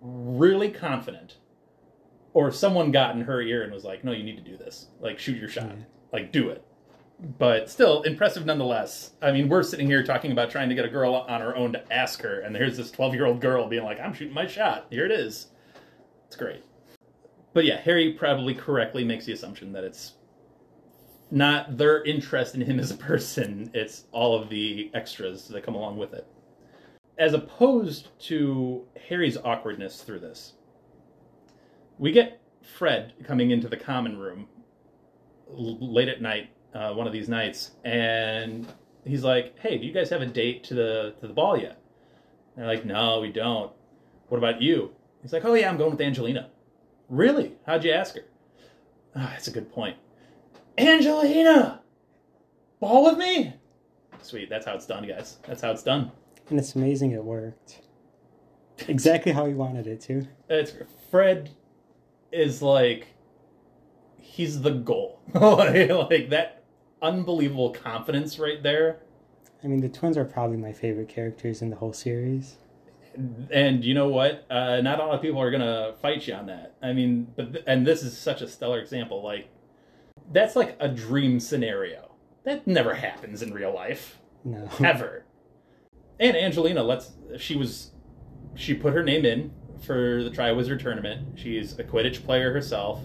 really 0.00 0.70
confident 0.70 1.38
or 2.32 2.52
someone 2.52 2.92
got 2.92 3.16
in 3.16 3.22
her 3.22 3.40
ear 3.40 3.62
and 3.62 3.72
was 3.72 3.84
like, 3.84 4.04
"No, 4.04 4.12
you 4.12 4.22
need 4.22 4.36
to 4.36 4.42
do 4.50 4.58
this. 4.58 4.88
Like 5.00 5.18
shoot 5.18 5.38
your 5.38 5.48
shot. 5.48 5.70
Yeah. 5.70 5.84
Like 6.12 6.30
do 6.30 6.50
it." 6.50 6.62
But 7.18 7.70
still 7.70 8.02
impressive 8.02 8.44
nonetheless. 8.44 9.12
I 9.22 9.32
mean, 9.32 9.48
we're 9.48 9.62
sitting 9.62 9.86
here 9.86 10.02
talking 10.02 10.32
about 10.32 10.50
trying 10.50 10.68
to 10.68 10.74
get 10.74 10.84
a 10.84 10.90
girl 10.90 11.14
on 11.14 11.40
her 11.40 11.56
own 11.56 11.72
to 11.72 11.92
ask 11.92 12.20
her 12.22 12.40
and 12.40 12.54
there's 12.54 12.76
this 12.76 12.90
12-year-old 12.90 13.40
girl 13.40 13.68
being 13.68 13.84
like, 13.84 13.98
"I'm 14.00 14.12
shooting 14.12 14.34
my 14.34 14.46
shot. 14.46 14.86
Here 14.90 15.06
it 15.06 15.12
is." 15.12 15.48
It's 16.26 16.36
great. 16.36 16.62
But 17.54 17.64
yeah, 17.64 17.78
Harry 17.78 18.12
probably 18.12 18.54
correctly 18.54 19.02
makes 19.02 19.24
the 19.24 19.32
assumption 19.32 19.72
that 19.72 19.84
it's 19.84 20.12
not 21.30 21.76
their 21.76 22.04
interest 22.04 22.54
in 22.54 22.60
him 22.60 22.78
as 22.78 22.90
a 22.90 22.96
person, 22.96 23.70
it's 23.74 24.04
all 24.12 24.40
of 24.40 24.48
the 24.48 24.90
extras 24.94 25.48
that 25.48 25.62
come 25.62 25.74
along 25.74 25.96
with 25.96 26.12
it. 26.12 26.26
As 27.18 27.32
opposed 27.32 28.08
to 28.26 28.84
Harry's 29.08 29.38
awkwardness 29.38 30.02
through 30.02 30.20
this, 30.20 30.52
we 31.98 32.12
get 32.12 32.40
Fred 32.62 33.14
coming 33.24 33.50
into 33.50 33.68
the 33.68 33.76
common 33.76 34.18
room 34.18 34.48
late 35.48 36.08
at 36.08 36.20
night, 36.20 36.50
uh, 36.76 36.92
one 36.92 37.06
of 37.06 37.12
these 37.12 37.28
nights, 37.28 37.70
and 37.84 38.66
he's 39.04 39.24
like, 39.24 39.58
"Hey, 39.58 39.78
do 39.78 39.86
you 39.86 39.92
guys 39.92 40.10
have 40.10 40.20
a 40.20 40.26
date 40.26 40.64
to 40.64 40.74
the 40.74 41.14
to 41.20 41.26
the 41.26 41.32
ball 41.32 41.56
yet?" 41.56 41.80
And 42.54 42.64
they're 42.64 42.74
like, 42.74 42.84
"No, 42.84 43.20
we 43.20 43.32
don't." 43.32 43.72
What 44.28 44.38
about 44.38 44.60
you? 44.60 44.94
He's 45.22 45.32
like, 45.32 45.44
"Oh 45.44 45.54
yeah, 45.54 45.68
I'm 45.68 45.78
going 45.78 45.92
with 45.92 46.00
Angelina." 46.00 46.50
Really? 47.08 47.52
How'd 47.64 47.84
you 47.84 47.92
ask 47.92 48.16
her? 48.16 48.24
Ah, 49.14 49.30
that's 49.32 49.48
a 49.48 49.52
good 49.52 49.72
point. 49.72 49.96
Angelina! 50.76 51.80
Ball 52.80 53.04
with 53.04 53.16
me? 53.16 53.54
Sweet, 54.20 54.50
that's 54.50 54.66
how 54.66 54.74
it's 54.74 54.86
done, 54.86 55.06
guys. 55.06 55.38
That's 55.46 55.62
how 55.62 55.70
it's 55.70 55.84
done. 55.84 56.10
And 56.50 56.58
it's 56.58 56.74
amazing 56.74 57.12
it 57.12 57.24
worked. 57.24 57.80
Exactly 58.88 59.32
how 59.32 59.46
he 59.46 59.54
wanted 59.54 59.86
it 59.86 60.00
to. 60.02 60.26
It's 60.50 60.72
Fred 61.10 61.50
is 62.32 62.60
like 62.60 63.06
he's 64.18 64.60
the 64.60 64.72
goal. 64.72 65.20
like, 65.32 65.88
like 66.10 66.28
that 66.30 66.64
unbelievable 67.02 67.70
confidence 67.70 68.38
right 68.38 68.62
there. 68.62 68.98
I 69.62 69.68
mean, 69.68 69.80
the 69.80 69.88
twins 69.88 70.16
are 70.16 70.24
probably 70.24 70.56
my 70.56 70.72
favorite 70.72 71.08
characters 71.08 71.62
in 71.62 71.70
the 71.70 71.76
whole 71.76 71.92
series. 71.92 72.56
And 73.50 73.84
you 73.84 73.94
know 73.94 74.08
what? 74.08 74.44
Uh, 74.50 74.80
not 74.82 75.00
a 75.00 75.04
lot 75.04 75.14
of 75.14 75.22
people 75.22 75.40
are 75.40 75.50
gonna 75.50 75.94
fight 76.02 76.26
you 76.26 76.34
on 76.34 76.46
that. 76.46 76.74
I 76.82 76.92
mean, 76.92 77.32
but 77.34 77.52
th- 77.52 77.64
and 77.66 77.86
this 77.86 78.02
is 78.02 78.16
such 78.16 78.42
a 78.42 78.48
stellar 78.48 78.78
example. 78.78 79.22
Like 79.22 79.48
that's 80.32 80.54
like 80.54 80.76
a 80.80 80.88
dream 80.88 81.40
scenario. 81.40 82.10
That 82.44 82.66
never 82.66 82.94
happens 82.94 83.42
in 83.42 83.54
real 83.54 83.74
life. 83.74 84.18
No. 84.44 84.68
ever. 84.84 85.24
And 86.20 86.36
Angelina, 86.36 86.82
let's 86.82 87.12
she 87.38 87.56
was 87.56 87.92
she 88.54 88.74
put 88.74 88.92
her 88.92 89.02
name 89.02 89.24
in 89.24 89.50
for 89.82 90.22
the 90.22 90.30
Triwizard 90.30 90.80
tournament. 90.80 91.38
She's 91.38 91.78
a 91.78 91.84
Quidditch 91.84 92.24
player 92.24 92.52
herself. 92.52 93.00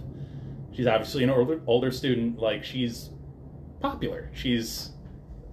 She's 0.73 0.87
obviously 0.87 1.23
an 1.23 1.29
older 1.29 1.61
older 1.67 1.91
student. 1.91 2.37
Like 2.37 2.65
she's 2.65 3.11
popular. 3.81 4.29
She's 4.33 4.91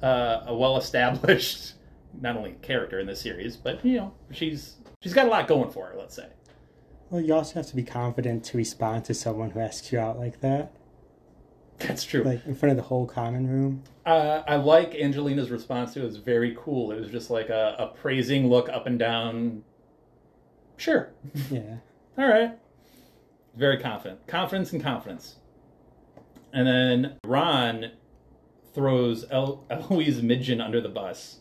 uh, 0.03 0.43
a 0.47 0.55
well 0.55 0.77
established 0.77 1.75
not 2.21 2.37
only 2.37 2.53
character 2.63 3.01
in 3.01 3.07
this 3.07 3.21
series, 3.21 3.57
but 3.57 3.85
you 3.85 3.97
know 3.97 4.15
she's 4.31 4.77
she's 5.03 5.15
got 5.15 5.27
a 5.27 5.31
lot 5.31 5.49
going 5.49 5.71
for 5.71 5.87
her. 5.87 5.95
Let's 5.99 6.15
say. 6.15 6.29
Well, 7.11 7.23
you 7.23 7.35
also 7.35 7.55
have 7.55 7.67
to 7.69 7.77
be 7.77 7.83
confident 7.83 8.45
to 8.45 8.59
respond 8.59 9.07
to 9.07 9.15
someone 9.15 9.51
who 9.51 9.61
asks 9.61 9.91
you 9.93 9.99
out 9.99 10.19
like 10.19 10.41
that. 10.43 10.73
That's 11.79 12.05
true. 12.05 12.23
Like 12.23 12.45
in 12.45 12.55
front 12.55 12.73
of 12.73 12.77
the 12.77 12.83
whole 12.83 13.07
common 13.07 13.47
room. 13.47 13.85
Uh, 14.05 14.43
I 14.47 14.57
like 14.57 14.95
Angelina's 14.95 15.51
response 15.51 15.95
to 15.95 16.01
it. 16.01 16.03
It 16.03 16.07
was 16.07 16.17
very 16.17 16.57
cool. 16.59 16.93
It 16.93 17.01
was 17.01 17.11
just 17.11 17.31
like 17.31 17.49
a, 17.49 17.77
a 17.79 17.87
praising 17.99 18.49
look 18.49 18.69
up 18.69 18.87
and 18.87 18.99
down. 18.99 19.63
Sure. 20.77 21.11
Yeah. 21.51 21.77
All 22.17 22.29
right. 22.29 22.59
Very 23.57 23.79
confident. 23.79 24.27
Confidence 24.27 24.73
and 24.73 24.83
confidence. 24.83 25.37
And 26.53 26.67
then 26.67 27.17
Ron 27.25 27.93
throws 28.79 29.25
El- 29.29 29.65
Eloise 29.71 30.23
Midgen 30.23 30.61
under 30.61 30.81
the 30.81 30.89
bus. 30.89 31.41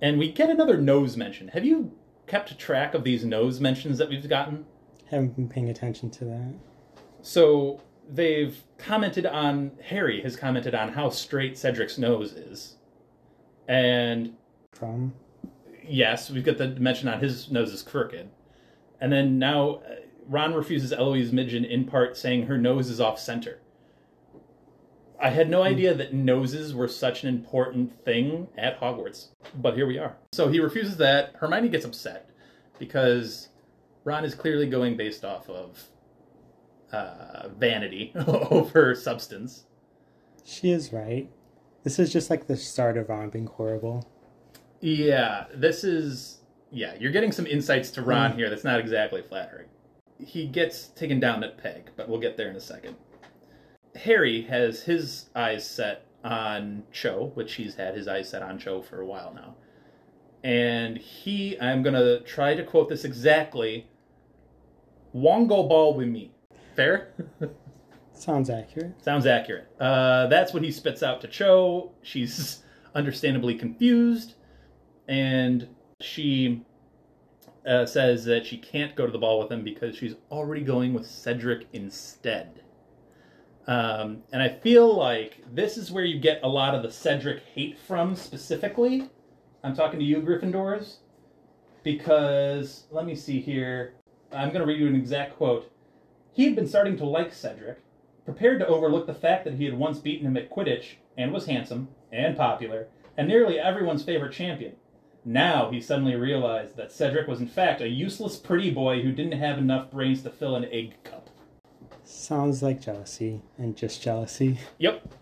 And 0.00 0.16
we 0.16 0.30
get 0.30 0.48
another 0.48 0.80
nose 0.80 1.16
mention. 1.16 1.48
Have 1.48 1.64
you 1.64 1.90
kept 2.28 2.56
track 2.56 2.94
of 2.94 3.02
these 3.02 3.24
nose 3.24 3.58
mentions 3.58 3.98
that 3.98 4.08
we've 4.08 4.28
gotten? 4.28 4.64
Haven't 5.10 5.34
been 5.34 5.48
paying 5.48 5.70
attention 5.70 6.08
to 6.10 6.24
that. 6.26 6.54
So 7.20 7.82
they've 8.08 8.56
commented 8.78 9.26
on, 9.26 9.72
Harry 9.82 10.22
has 10.22 10.36
commented 10.36 10.72
on 10.74 10.92
how 10.92 11.10
straight 11.10 11.58
Cedric's 11.58 11.98
nose 11.98 12.32
is. 12.32 12.76
And 13.66 14.36
From 14.70 15.14
yes, 15.88 16.30
we've 16.30 16.44
got 16.44 16.58
the 16.58 16.68
mention 16.68 17.08
on 17.08 17.18
his 17.18 17.50
nose 17.50 17.72
is 17.72 17.82
crooked. 17.82 18.28
And 19.00 19.12
then 19.12 19.38
now 19.40 19.76
uh, 19.76 19.96
Ron 20.28 20.54
refuses 20.54 20.92
Eloise 20.92 21.32
Midgen 21.32 21.64
in 21.64 21.86
part 21.86 22.16
saying 22.16 22.46
her 22.46 22.56
nose 22.56 22.88
is 22.88 23.00
off 23.00 23.18
center. 23.18 23.58
I 25.20 25.30
had 25.30 25.48
no 25.48 25.62
idea 25.62 25.94
that 25.94 26.12
noses 26.12 26.74
were 26.74 26.88
such 26.88 27.22
an 27.22 27.28
important 27.28 28.04
thing 28.04 28.48
at 28.58 28.78
Hogwarts, 28.80 29.28
but 29.56 29.74
here 29.74 29.86
we 29.86 29.98
are. 29.98 30.16
So 30.32 30.48
he 30.48 30.60
refuses 30.60 30.96
that. 30.98 31.34
Hermione 31.36 31.68
gets 31.68 31.84
upset 31.84 32.30
because 32.78 33.48
Ron 34.04 34.24
is 34.24 34.34
clearly 34.34 34.66
going 34.66 34.96
based 34.96 35.24
off 35.24 35.48
of 35.48 35.82
uh, 36.92 37.48
vanity 37.56 38.12
over 38.26 38.94
substance. 38.94 39.64
she 40.44 40.70
is 40.70 40.92
right. 40.92 41.30
This 41.82 41.98
is 41.98 42.12
just 42.12 42.30
like 42.30 42.46
the 42.46 42.56
start 42.56 42.96
of 42.96 43.08
Ron 43.08 43.30
being 43.30 43.46
horrible. 43.46 44.08
Yeah, 44.80 45.46
this 45.54 45.84
is 45.84 46.40
yeah, 46.70 46.94
you're 46.98 47.12
getting 47.12 47.32
some 47.32 47.46
insights 47.46 47.90
to 47.92 48.02
Ron 48.02 48.32
here 48.36 48.50
that's 48.50 48.64
not 48.64 48.80
exactly 48.80 49.22
flattering. 49.22 49.68
He 50.18 50.46
gets 50.46 50.88
taken 50.88 51.20
down 51.20 51.44
at 51.44 51.58
peg, 51.58 51.90
but 51.96 52.08
we'll 52.08 52.20
get 52.20 52.36
there 52.36 52.48
in 52.48 52.56
a 52.56 52.60
second. 52.60 52.96
Harry 53.96 54.42
has 54.42 54.82
his 54.82 55.26
eyes 55.34 55.68
set 55.68 56.06
on 56.24 56.84
Cho, 56.92 57.30
which 57.34 57.54
he's 57.54 57.76
had 57.76 57.94
his 57.94 58.08
eyes 58.08 58.28
set 58.28 58.42
on 58.42 58.58
Cho 58.58 58.82
for 58.82 59.00
a 59.00 59.06
while 59.06 59.32
now. 59.34 59.54
And 60.42 60.98
he, 60.98 61.58
I'm 61.60 61.82
going 61.82 61.94
to 61.94 62.20
try 62.20 62.54
to 62.54 62.64
quote 62.64 62.88
this 62.88 63.04
exactly 63.04 63.86
Wongo 65.14 65.68
ball 65.68 65.94
with 65.94 66.08
me. 66.08 66.32
Fair? 66.74 67.12
Sounds 68.12 68.50
accurate. 68.50 69.02
Sounds 69.02 69.26
accurate. 69.26 69.68
Uh, 69.80 70.26
that's 70.26 70.52
what 70.52 70.62
he 70.62 70.70
spits 70.70 71.02
out 71.02 71.20
to 71.22 71.28
Cho. 71.28 71.92
She's 72.02 72.62
understandably 72.94 73.54
confused, 73.54 74.34
and 75.06 75.68
she 76.00 76.62
uh, 77.66 77.84
says 77.86 78.24
that 78.24 78.46
she 78.46 78.56
can't 78.56 78.94
go 78.94 79.06
to 79.06 79.12
the 79.12 79.18
ball 79.18 79.38
with 79.40 79.50
him 79.50 79.64
because 79.64 79.96
she's 79.96 80.14
already 80.30 80.62
going 80.62 80.94
with 80.94 81.06
Cedric 81.06 81.66
instead. 81.72 82.62
Um, 83.66 84.22
and 84.32 84.42
I 84.42 84.48
feel 84.48 84.94
like 84.94 85.42
this 85.52 85.76
is 85.76 85.90
where 85.90 86.04
you 86.04 86.20
get 86.20 86.40
a 86.42 86.48
lot 86.48 86.74
of 86.74 86.82
the 86.82 86.90
Cedric 86.90 87.42
hate 87.54 87.78
from 87.78 88.14
specifically. 88.14 89.10
I'm 89.64 89.74
talking 89.74 89.98
to 89.98 90.04
you, 90.04 90.18
Gryffindors, 90.18 90.98
because 91.82 92.84
let 92.90 93.04
me 93.04 93.16
see 93.16 93.40
here. 93.40 93.94
I'm 94.32 94.48
going 94.48 94.60
to 94.60 94.66
read 94.66 94.80
you 94.80 94.86
an 94.86 94.94
exact 94.94 95.36
quote. 95.36 95.72
He 96.32 96.44
had 96.44 96.54
been 96.54 96.68
starting 96.68 96.96
to 96.98 97.06
like 97.06 97.32
Cedric, 97.32 97.78
prepared 98.24 98.60
to 98.60 98.66
overlook 98.66 99.06
the 99.06 99.14
fact 99.14 99.44
that 99.44 99.54
he 99.54 99.64
had 99.64 99.74
once 99.74 99.98
beaten 99.98 100.26
him 100.26 100.36
at 100.36 100.50
Quidditch 100.50 100.96
and 101.16 101.32
was 101.32 101.46
handsome 101.46 101.88
and 102.12 102.36
popular, 102.36 102.88
and 103.16 103.26
nearly 103.26 103.58
everyone's 103.58 104.04
favorite 104.04 104.32
champion. 104.32 104.76
Now 105.24 105.70
he 105.70 105.80
suddenly 105.80 106.14
realized 106.14 106.76
that 106.76 106.92
Cedric 106.92 107.26
was 107.26 107.40
in 107.40 107.48
fact 107.48 107.80
a 107.80 107.88
useless 107.88 108.36
pretty 108.36 108.70
boy 108.70 109.02
who 109.02 109.10
didn't 109.10 109.40
have 109.40 109.58
enough 109.58 109.90
brains 109.90 110.22
to 110.22 110.30
fill 110.30 110.54
an 110.54 110.66
egg 110.66 111.02
cup. 111.02 111.25
Sounds 112.08 112.62
like 112.62 112.80
jealousy 112.80 113.42
and 113.58 113.76
just 113.76 114.00
jealousy. 114.00 114.60
Yep. 114.78 115.12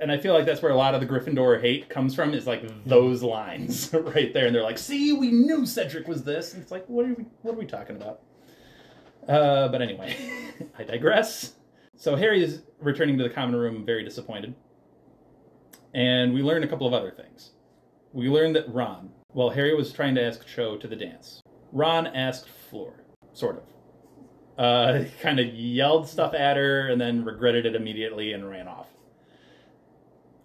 And 0.00 0.10
I 0.10 0.18
feel 0.18 0.34
like 0.34 0.44
that's 0.44 0.60
where 0.60 0.72
a 0.72 0.76
lot 0.76 0.92
of 0.92 1.00
the 1.00 1.06
Gryffindor 1.06 1.60
hate 1.60 1.88
comes 1.88 2.16
from 2.16 2.34
is 2.34 2.48
like 2.48 2.64
those 2.84 3.22
lines 3.22 3.94
right 3.94 4.34
there. 4.34 4.46
And 4.46 4.54
they're 4.54 4.64
like, 4.64 4.76
see, 4.76 5.12
we 5.12 5.30
knew 5.30 5.64
Cedric 5.64 6.08
was 6.08 6.24
this. 6.24 6.52
And 6.52 6.60
it's 6.60 6.72
like, 6.72 6.84
what 6.88 7.06
are 7.06 7.14
we, 7.14 7.26
what 7.42 7.54
are 7.54 7.58
we 7.58 7.66
talking 7.66 7.94
about? 7.94 8.22
Uh, 9.28 9.68
but 9.68 9.80
anyway, 9.80 10.16
I 10.78 10.82
digress. 10.82 11.52
So 11.96 12.16
Harry 12.16 12.42
is 12.42 12.62
returning 12.80 13.16
to 13.18 13.22
the 13.22 13.30
common 13.30 13.54
room 13.54 13.86
very 13.86 14.02
disappointed. 14.02 14.56
And 15.94 16.34
we 16.34 16.42
learn 16.42 16.64
a 16.64 16.68
couple 16.68 16.88
of 16.88 16.92
other 16.92 17.12
things. 17.12 17.52
We 18.12 18.28
learn 18.28 18.52
that 18.54 18.68
Ron, 18.68 19.10
while 19.28 19.50
Harry 19.50 19.76
was 19.76 19.92
trying 19.92 20.16
to 20.16 20.24
ask 20.24 20.44
Cho 20.44 20.76
to 20.76 20.88
the 20.88 20.96
dance, 20.96 21.40
Ron 21.70 22.08
asked 22.08 22.48
Fleur, 22.48 23.04
sort 23.32 23.58
of. 23.58 23.62
Uh, 24.58 25.04
kind 25.20 25.40
of 25.40 25.46
yelled 25.54 26.06
stuff 26.08 26.34
at 26.34 26.56
her 26.56 26.88
and 26.88 27.00
then 27.00 27.24
regretted 27.24 27.64
it 27.64 27.74
immediately 27.74 28.32
and 28.32 28.48
ran 28.48 28.68
off. 28.68 28.88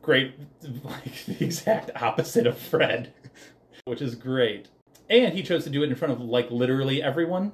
Great, 0.02 0.34
like 0.84 1.26
the 1.26 1.44
exact 1.44 1.92
opposite 2.02 2.48
of 2.48 2.58
Fred, 2.58 3.14
which 3.86 4.02
is 4.02 4.16
great. 4.16 4.70
And 5.10 5.34
he 5.34 5.44
chose 5.44 5.64
to 5.66 5.70
do 5.70 5.84
it 5.84 5.90
in 5.90 5.96
front 5.96 6.14
of 6.14 6.22
like 6.22 6.50
literally 6.52 7.04
everyone. 7.04 7.52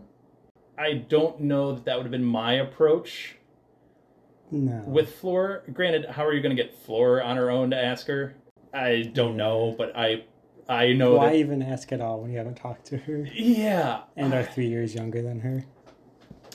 I 0.77 0.93
don't 0.93 1.39
know 1.41 1.73
that 1.73 1.85
that 1.85 1.97
would 1.97 2.03
have 2.03 2.11
been 2.11 2.23
my 2.25 2.53
approach 2.53 3.35
No. 4.51 4.83
with 4.87 5.15
Fleur. 5.15 5.63
Granted, 5.71 6.05
how 6.05 6.25
are 6.25 6.33
you 6.33 6.41
going 6.41 6.55
to 6.55 6.61
get 6.61 6.75
Fleur 6.75 7.21
on 7.21 7.37
her 7.37 7.49
own 7.51 7.69
to 7.71 7.77
ask 7.77 8.07
her? 8.07 8.35
I 8.73 9.11
don't 9.13 9.37
know, 9.37 9.75
but 9.77 9.95
I 9.95 10.23
I 10.67 10.93
know 10.93 11.15
Why 11.15 11.29
that 11.29 11.35
even 11.35 11.61
ask 11.61 11.91
at 11.91 12.01
all 12.01 12.21
when 12.21 12.31
you 12.31 12.37
haven't 12.37 12.55
talked 12.55 12.85
to 12.87 12.97
her 12.97 13.27
yeah. 13.33 14.01
and 14.15 14.33
are 14.33 14.43
three 14.43 14.67
years 14.67 14.95
younger 14.95 15.21
than 15.21 15.39
her? 15.41 15.65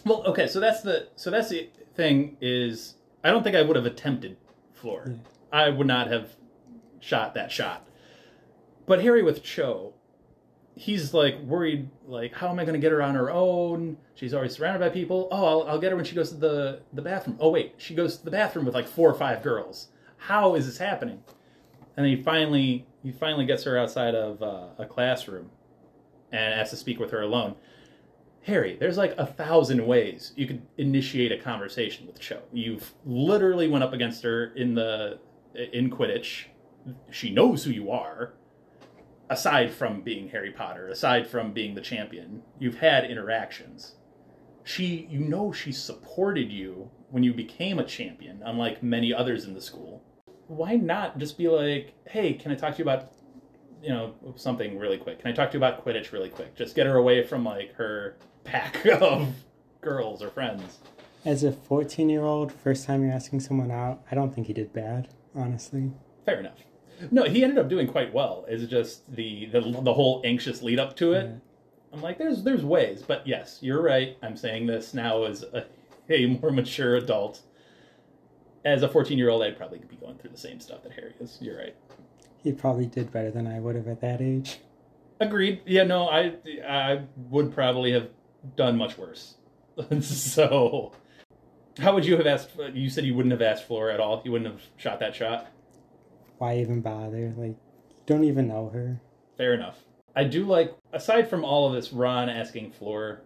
Well, 0.09 0.23
okay, 0.25 0.47
so 0.47 0.59
that's 0.59 0.81
the 0.81 1.09
so 1.17 1.31
that's 1.31 1.51
the 1.51 1.69
thing 1.95 2.39
is 2.41 2.95
I 3.23 3.31
don't 3.31 3.43
think 3.43 3.55
I 3.55 3.63
would 3.63 3.77
have 3.77 3.85
attempted 3.85 4.39
Fleur. 4.73 5.17
I 5.53 5.69
would 5.69 5.87
not 5.87 6.07
have 6.09 6.37
shot 6.99 7.35
that 7.35 7.53
shot. 7.53 7.87
But 8.87 9.03
Harry 9.03 9.23
with 9.23 9.43
Cho, 9.43 9.93
he's 10.75 11.13
like 11.13 11.39
worried 11.41 11.91
like 12.07 12.33
how 12.33 12.49
am 12.49 12.59
I 12.59 12.65
going 12.65 12.75
to 12.75 12.81
get 12.81 12.91
her 12.91 13.03
on 13.03 13.17
her 13.17 13.31
own? 13.31 13.99
She's 14.15 14.33
already 14.33 14.49
surrounded 14.49 14.79
by 14.79 14.89
people. 14.89 15.29
Oh, 15.31 15.45
I'll, 15.45 15.69
I'll 15.69 15.79
get 15.79 15.91
her 15.91 15.97
when 15.97 16.07
she 16.07 16.15
goes 16.15 16.31
to 16.31 16.37
the 16.37 16.81
the 16.95 17.03
bathroom. 17.03 17.37
Oh 17.39 17.51
wait, 17.51 17.75
she 17.77 17.95
goes 17.95 18.17
to 18.17 18.25
the 18.25 18.31
bathroom 18.31 18.65
with 18.65 18.75
like 18.75 18.89
four 18.89 19.11
or 19.11 19.15
five 19.15 19.43
girls. 19.43 19.89
How 20.17 20.55
is 20.55 20.65
this 20.65 20.79
happening? 20.79 21.23
And 21.99 22.07
then 22.07 22.17
he 22.17 22.23
finally 22.23 22.87
he 23.03 23.13
finally 23.13 23.45
gets 23.45 23.65
her 23.65 23.77
outside 23.77 24.15
of 24.15 24.43
uh, 24.43 24.69
a 24.79 24.87
classroom 24.87 25.51
and 26.33 26.55
has 26.55 26.71
to 26.71 26.77
speak 26.77 26.99
with 26.99 27.11
her 27.11 27.21
alone. 27.21 27.57
Harry, 28.43 28.77
there's 28.79 28.97
like 28.97 29.15
a 29.19 29.27
thousand 29.27 29.87
ways 29.87 30.33
you 30.37 30.47
could 30.47 30.63
initiate 30.79 31.33
a 31.33 31.39
conversation 31.39 32.07
with 32.07 32.19
Cho. 32.19 32.41
You've 32.53 32.95
literally 33.05 33.69
went 33.69 33.85
up 33.85 33.93
against 33.93 34.23
her 34.23 34.47
in 34.55 34.75
the 34.75 35.19
in 35.73 35.91
Quidditch. 35.91 36.47
She 37.11 37.31
knows 37.31 37.65
who 37.65 37.71
you 37.71 37.91
are. 37.91 38.35
Aside 39.31 39.71
from 39.75 40.01
being 40.01 40.29
Harry 40.31 40.51
Potter, 40.51 40.89
aside 40.89 41.27
from 41.27 41.53
being 41.53 41.75
the 41.75 41.83
champion, 41.83 42.43
you've 42.59 42.79
had 42.79 43.11
interactions. 43.11 43.97
She, 44.65 45.07
you 45.11 45.19
know, 45.19 45.53
she 45.53 45.71
supported 45.71 46.51
you 46.51 46.91
when 47.11 47.23
you 47.23 47.35
became 47.35 47.79
a 47.79 47.85
champion, 47.85 48.43
unlike 48.45 48.83
many 48.83 49.13
others 49.13 49.45
in 49.45 49.53
the 49.53 49.61
school. 49.61 50.03
Why 50.47 50.77
not 50.77 51.19
just 51.19 51.37
be 51.37 51.49
like, 51.49 51.93
"Hey, 52.07 52.33
can 52.33 52.53
I 52.53 52.55
talk 52.55 52.73
to 52.75 52.79
you 52.79 52.85
about 52.85 53.13
you 53.83 53.91
know 53.91 54.15
something 54.37 54.79
really 54.79 54.99
quick. 54.99 55.21
Can 55.21 55.31
i 55.31 55.33
talk 55.33 55.51
to 55.51 55.59
you 55.59 55.65
about 55.65 55.85
quidditch 55.85 56.13
really 56.13 56.29
quick? 56.31 56.55
Just 56.57 56.75
get 56.75 56.87
her 56.87 56.97
away 56.97 57.23
from 57.23 57.45
like 57.45 57.75
her 57.75 58.17
pack 58.45 58.85
of 59.01 59.29
girls 59.81 60.23
or 60.23 60.31
friends. 60.31 60.79
As 61.25 61.45
a 61.45 61.53
14 61.53 62.09
year 62.09 62.23
old, 62.23 62.53
first 62.53 62.87
time 62.87 63.03
you're 63.03 63.13
asking 63.13 63.41
someone 63.41 63.71
out, 63.71 64.03
I 64.11 64.15
don't 64.15 64.35
think 64.35 64.47
he 64.47 64.53
did 64.53 64.73
bad, 64.73 65.09
honestly. 65.35 65.93
fair 66.25 66.41
enough. 66.41 66.59
No 67.11 67.25
he 67.25 67.45
ended 67.45 67.59
up 67.59 67.69
doing 67.69 67.87
quite 67.87 68.13
well. 68.13 68.45
It's 68.49 68.65
just 68.71 69.15
the 69.15 69.47
the, 69.47 69.61
the 69.61 69.95
whole 69.95 70.21
anxious 70.25 70.63
lead 70.63 70.79
up 70.81 70.97
to 70.97 71.13
it. 71.13 71.31
I'm 71.93 72.03
like 72.03 72.19
there's 72.19 72.43
there's 72.43 72.65
ways 72.65 73.03
but 73.07 73.27
yes 73.27 73.59
you're 73.61 73.83
right. 73.83 74.17
I'm 74.23 74.37
saying 74.37 74.67
this 74.67 74.95
now 74.95 75.25
as 75.25 75.43
a, 75.45 75.67
a 76.11 76.27
more 76.27 76.51
mature 76.51 76.97
adult. 76.97 77.41
As 78.65 78.83
a 78.83 78.89
14 78.89 79.17
year 79.17 79.29
old 79.31 79.43
i'd 79.43 79.57
probably 79.57 79.79
be 79.79 79.97
going 79.97 80.17
through 80.19 80.31
the 80.31 80.37
same 80.39 80.59
stuff 80.61 80.83
that 80.83 80.93
harry 80.93 81.15
is. 81.21 81.39
You're 81.41 81.57
right 81.59 81.77
He 82.43 82.53
probably 82.53 82.87
did 82.87 83.13
better 83.13 83.31
than 83.31 83.47
I 83.47 83.61
would 83.61 83.77
have 83.77 83.89
at 83.89 84.01
that 84.01 84.21
age. 84.21 84.59
Agreed. 85.21 85.63
Yeah, 85.67 85.85
no, 85.85 86.09
I 86.09 86.35
I 86.67 87.03
would 87.17 87.53
probably 87.53 87.93
have 87.93 88.09
done 88.57 88.77
much 88.77 88.97
worse. 88.97 89.35
so, 90.01 90.93
how 91.79 91.95
would 91.95 92.07
you 92.07 92.17
have 92.17 92.27
asked? 92.27 92.51
You 92.73 92.89
said 92.89 93.05
you 93.05 93.15
wouldn't 93.15 93.33
have 93.33 93.43
asked 93.43 93.65
Flora 93.65 93.95
at 93.95 94.01
all. 94.01 94.23
You 94.25 94.33
wouldn't 94.33 94.51
have 94.51 94.63
shot 94.77 95.01
that 95.01 95.15
shot. 95.15 95.49
Why 96.39 96.59
even 96.59 96.81
bother? 96.81 97.35
Like, 97.37 97.57
don't 98.07 98.25
even 98.25 98.47
know 98.49 98.69
her. 98.69 99.01
Fair 99.37 99.55
enough. 99.55 99.79
I 100.15 100.25
do 100.25 100.45
like, 100.45 100.77
aside 100.93 101.29
from 101.29 101.45
all 101.45 101.69
of 101.69 101.75
this 101.75 101.93
Ron 101.93 102.29
asking 102.29 102.73
Fleur 102.73 103.23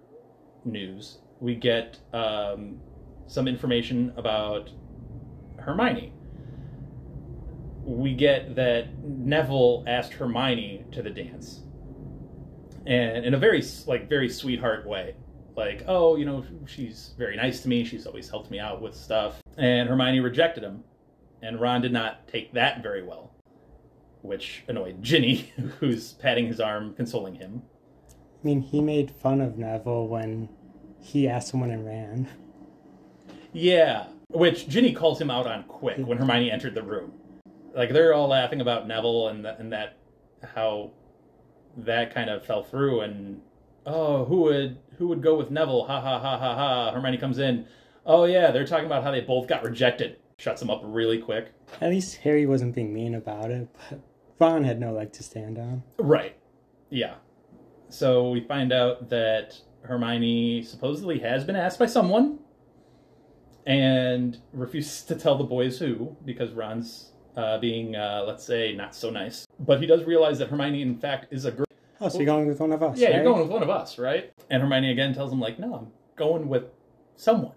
news, 0.65 1.19
we 1.41 1.55
get 1.55 1.99
um, 2.13 2.81
some 3.27 3.49
information 3.49 4.13
about 4.17 4.71
Hermione. 5.59 6.13
We 7.83 8.15
get 8.15 8.55
that 8.57 8.99
Neville 9.03 9.85
asked 9.87 10.13
Hermione 10.13 10.85
to 10.93 11.03
the 11.03 11.11
dance, 11.11 11.63
and 12.87 13.25
in 13.25 13.35
a 13.35 13.39
very 13.39 13.63
like 13.87 14.09
very 14.09 14.29
sweetheart 14.29 14.87
way, 14.87 15.17
like, 15.57 15.85
oh, 15.89 16.17
you 16.17 16.25
know, 16.25 16.45
she's 16.67 17.15
very 17.19 17.37
nice 17.37 17.61
to 17.63 17.69
me. 17.69 17.85
She's 17.85 18.07
always 18.07 18.29
helped 18.29 18.51
me 18.51 18.59
out 18.59 18.81
with 18.81 18.95
stuff, 18.95 19.43
and 19.57 19.89
Hermione 19.89 20.21
rejected 20.21 20.63
him, 20.63 20.85
and 21.43 21.61
Ron 21.61 21.81
did 21.83 21.93
not 21.93 22.29
take 22.29 22.53
that 22.55 22.83
very 22.83 23.03
well 23.03 23.33
which 24.23 24.63
annoyed 24.69 25.03
Ginny, 25.03 25.53
who's 25.81 26.13
patting 26.15 26.47
his 26.47 26.61
arm, 26.61 26.95
consoling 26.95 27.35
him. 27.35 27.63
I 28.11 28.47
mean, 28.47 28.61
he 28.61 28.81
made 28.81 29.11
fun 29.11 29.41
of 29.41 29.59
Neville 29.59 30.09
when 30.09 30.49
he 31.01 31.29
asked 31.29 31.49
someone 31.49 31.71
and 31.71 31.85
ran. 31.85 32.29
Yeah, 33.53 34.07
which 34.29 34.69
Ginny 34.69 34.93
calls 34.93 35.21
him 35.21 35.31
out 35.31 35.47
on 35.47 35.65
quick 35.65 35.99
when 35.99 36.19
Hermione 36.19 36.51
entered 36.51 36.75
the 36.75 36.83
room. 36.83 37.13
Like 37.75 37.91
they're 37.91 38.15
all 38.15 38.29
laughing 38.29 38.61
about 38.61 38.87
Neville 38.87 39.29
and 39.29 39.45
th- 39.45 39.57
and 39.59 39.73
that 39.73 39.97
how 40.55 40.91
that 41.77 42.15
kind 42.15 42.29
of 42.29 42.45
fell 42.45 42.63
through 42.63 43.01
and 43.01 43.41
oh 43.87 44.25
who 44.25 44.43
would 44.43 44.79
who 44.99 45.09
would 45.09 45.23
go 45.23 45.37
with 45.37 45.51
Neville? 45.51 45.85
Ha 45.85 46.01
ha 46.01 46.19
ha 46.19 46.39
ha 46.39 46.55
ha. 46.55 46.93
Hermione 46.93 47.19
comes 47.19 47.39
in. 47.39 47.67
Oh 48.05 48.25
yeah, 48.25 48.51
they're 48.51 48.67
talking 48.67 48.87
about 48.87 49.03
how 49.03 49.11
they 49.11 49.21
both 49.21 49.47
got 49.47 49.63
rejected. 49.63 50.19
Shuts 50.39 50.61
them 50.61 50.71
up 50.71 50.81
really 50.85 51.19
quick. 51.19 51.53
At 51.81 51.91
least 51.91 52.17
Harry 52.19 52.47
wasn't 52.47 52.75
being 52.75 52.93
mean 52.93 53.15
about 53.15 53.51
it, 53.51 53.69
but 53.91 54.01
Ron 54.39 54.65
had 54.65 54.81
no 54.81 54.93
leg 54.93 55.13
to 55.13 55.23
stand 55.23 55.59
on. 55.59 55.85
Right. 55.99 56.37
Yeah. 56.91 57.15
So 57.89 58.31
we 58.31 58.41
find 58.41 58.73
out 58.73 59.09
that 59.11 59.61
Hermione 59.83 60.63
supposedly 60.63 61.21
has 61.21 61.45
been 61.45 61.57
asked 61.57 61.79
by 61.79 61.87
someone 61.87 62.39
and 63.67 64.39
refuses 64.53 65.03
to 65.05 65.15
tell 65.15 65.39
the 65.39 65.45
boys 65.45 65.79
who 65.79 66.17
because 66.25 66.53
Ron's 66.53 67.12
uh, 67.37 67.59
being, 67.59 67.97
uh, 67.97 68.25
let's 68.27 68.45
say, 68.45 68.75
not 68.75 68.95
so 68.95 69.11
nice. 69.11 69.47
But 69.61 69.81
he 69.81 69.87
does 69.87 70.05
realize 70.05 70.39
that 70.39 70.49
Hermione, 70.49 70.83
in 70.83 70.99
fact, 70.99 71.33
is 71.33 71.45
a 71.45 71.53
girl. 71.53 71.67
Oh, 72.01 72.09
so 72.09 72.19
you're 72.19 72.27
going 72.27 72.47
with 72.47 72.61
one 72.61 72.73
of 72.73 72.83
us? 72.83 72.99
Yeah, 72.99 73.09
right? 73.09 73.17
you're 73.17 73.25
going 73.25 73.41
with 73.43 73.51
one 73.51 73.63
of 73.63 73.71
us, 73.71 73.99
right? 73.99 74.33
And 74.51 74.63
Hermione 74.63 74.91
again 74.91 75.15
tells 75.15 75.33
him, 75.33 75.41
like, 75.41 75.59
no, 75.59 75.75
I'm 75.75 75.87
going 76.17 76.49
with 76.49 76.65
someone. 77.17 77.55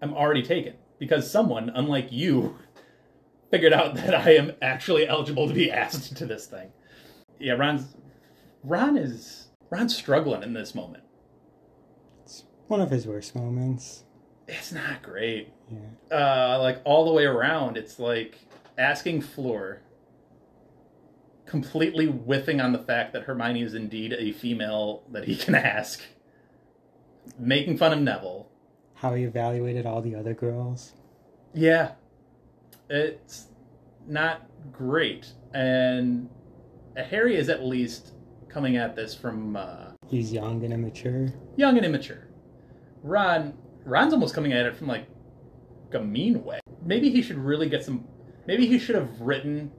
I'm 0.00 0.14
already 0.14 0.42
taken 0.42 0.74
because 0.98 1.30
someone, 1.30 1.70
unlike 1.74 2.10
you, 2.10 2.58
figured 3.50 3.72
out 3.72 3.94
that 3.94 4.14
I 4.14 4.34
am 4.34 4.52
actually 4.60 5.06
eligible 5.06 5.46
to 5.46 5.54
be 5.54 5.70
asked 5.72 6.16
to 6.16 6.26
this 6.26 6.46
thing. 6.46 6.72
Yeah, 7.38 7.54
Ron's 7.54 7.96
Ron 8.64 8.96
is 8.96 9.48
Ron's 9.70 9.96
struggling 9.96 10.42
in 10.42 10.52
this 10.52 10.74
moment. 10.74 11.04
It's 12.24 12.44
one 12.68 12.80
of 12.80 12.90
his 12.90 13.06
worst 13.06 13.34
moments. 13.34 14.04
It's 14.48 14.72
not 14.72 15.02
great. 15.02 15.52
Yeah. 15.70 16.16
Uh, 16.16 16.58
like 16.60 16.80
all 16.84 17.04
the 17.04 17.12
way 17.12 17.24
around, 17.24 17.76
it's 17.76 17.98
like 17.98 18.38
asking 18.78 19.20
Fleur, 19.22 19.82
completely 21.46 22.06
whiffing 22.06 22.60
on 22.60 22.72
the 22.72 22.78
fact 22.78 23.12
that 23.12 23.24
Hermione 23.24 23.62
is 23.62 23.74
indeed 23.74 24.12
a 24.12 24.32
female 24.32 25.02
that 25.10 25.24
he 25.24 25.36
can 25.36 25.54
ask, 25.54 26.00
making 27.38 27.76
fun 27.78 27.92
of 27.92 28.00
Neville. 28.00 28.48
How 28.94 29.14
he 29.14 29.24
evaluated 29.24 29.84
all 29.86 30.00
the 30.00 30.14
other 30.14 30.34
girls. 30.34 30.92
Yeah, 31.54 31.92
it's 32.88 33.48
not 34.06 34.46
great, 34.72 35.32
and 35.52 36.28
Harry 36.96 37.36
is 37.36 37.48
at 37.48 37.64
least 37.64 38.12
coming 38.48 38.76
at 38.76 38.94
this 38.96 39.14
from 39.14 39.56
uh, 39.56 39.92
He's 40.08 40.32
young 40.32 40.62
and 40.64 40.72
immature. 40.72 41.32
young 41.56 41.76
and 41.76 41.84
immature. 41.86 42.28
Ron, 43.02 43.54
Ron's 43.84 44.12
almost 44.12 44.34
coming 44.34 44.52
at 44.52 44.66
it 44.66 44.76
from 44.76 44.86
like 44.86 45.06
a 45.92 45.98
mean 46.00 46.44
way. 46.44 46.60
Maybe 46.84 47.10
he 47.10 47.22
should 47.22 47.38
really 47.38 47.68
get 47.68 47.84
some. 47.84 48.06
Maybe 48.46 48.66
he 48.66 48.78
should 48.78 48.94
have 48.94 49.20
written 49.20 49.70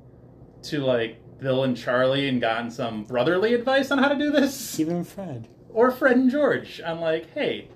to 0.64 0.80
like 0.80 1.20
Bill 1.40 1.64
and 1.64 1.76
Charlie 1.76 2.30
and 2.30 2.40
gotten 2.40 2.72
some 2.72 3.04
brotherly 3.04 3.54
advice 3.54 3.92
on 3.92 3.98
how 3.98 4.08
to 4.08 4.16
do 4.18 4.32
this? 4.32 4.80
Even 4.80 5.04
Fred. 5.04 5.48
Or 5.70 5.92
Fred 5.92 6.18
and 6.18 6.32
George 6.32 6.82
I'm 6.86 7.02
like, 7.02 7.34
hey, 7.34 7.68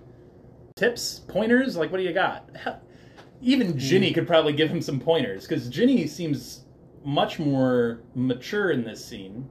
tips, 0.75 1.19
pointers, 1.27 1.75
like 1.75 1.91
what 1.91 1.97
do 1.97 2.03
you 2.03 2.13
got? 2.13 2.49
Even 3.41 3.73
hmm. 3.73 3.77
Ginny 3.77 4.13
could 4.13 4.27
probably 4.27 4.53
give 4.53 4.69
him 4.69 4.81
some 4.81 4.99
pointers 4.99 5.45
because 5.45 5.69
Ginny 5.69 6.07
seems 6.07 6.65
much 7.03 7.39
more 7.39 8.01
mature 8.15 8.71
in 8.71 8.83
this 8.83 9.03
scene, 9.03 9.47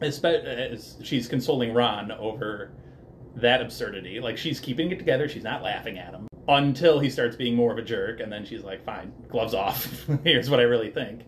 as 0.00 0.96
she's 1.02 1.26
consoling 1.26 1.74
Ron 1.74 2.12
over 2.12 2.72
that 3.36 3.60
absurdity. 3.60 4.20
Like 4.20 4.38
she's 4.38 4.60
keeping 4.60 4.90
it 4.92 4.98
together, 4.98 5.28
she's 5.28 5.42
not 5.42 5.62
laughing 5.62 5.98
at 5.98 6.14
him 6.14 6.27
until 6.48 6.98
he 6.98 7.10
starts 7.10 7.36
being 7.36 7.54
more 7.54 7.70
of 7.70 7.78
a 7.78 7.82
jerk, 7.82 8.20
and 8.20 8.32
then 8.32 8.44
she's 8.44 8.62
like, 8.64 8.84
"Fine, 8.84 9.12
gloves 9.28 9.54
off. 9.54 10.06
Here's 10.24 10.48
what 10.50 10.60
I 10.60 10.64
really 10.64 10.90
think." 10.90 11.22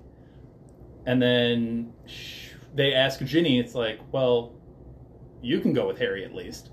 And 1.07 1.21
then 1.21 1.93
sh- 2.07 2.51
they 2.75 2.95
ask 2.95 3.23
Ginny, 3.25 3.59
"It's 3.59 3.75
like, 3.75 4.01
well, 4.13 4.55
you 5.43 5.61
can 5.61 5.73
go 5.73 5.87
with 5.87 5.99
Harry 5.99 6.25
at 6.25 6.35
least." 6.35 6.71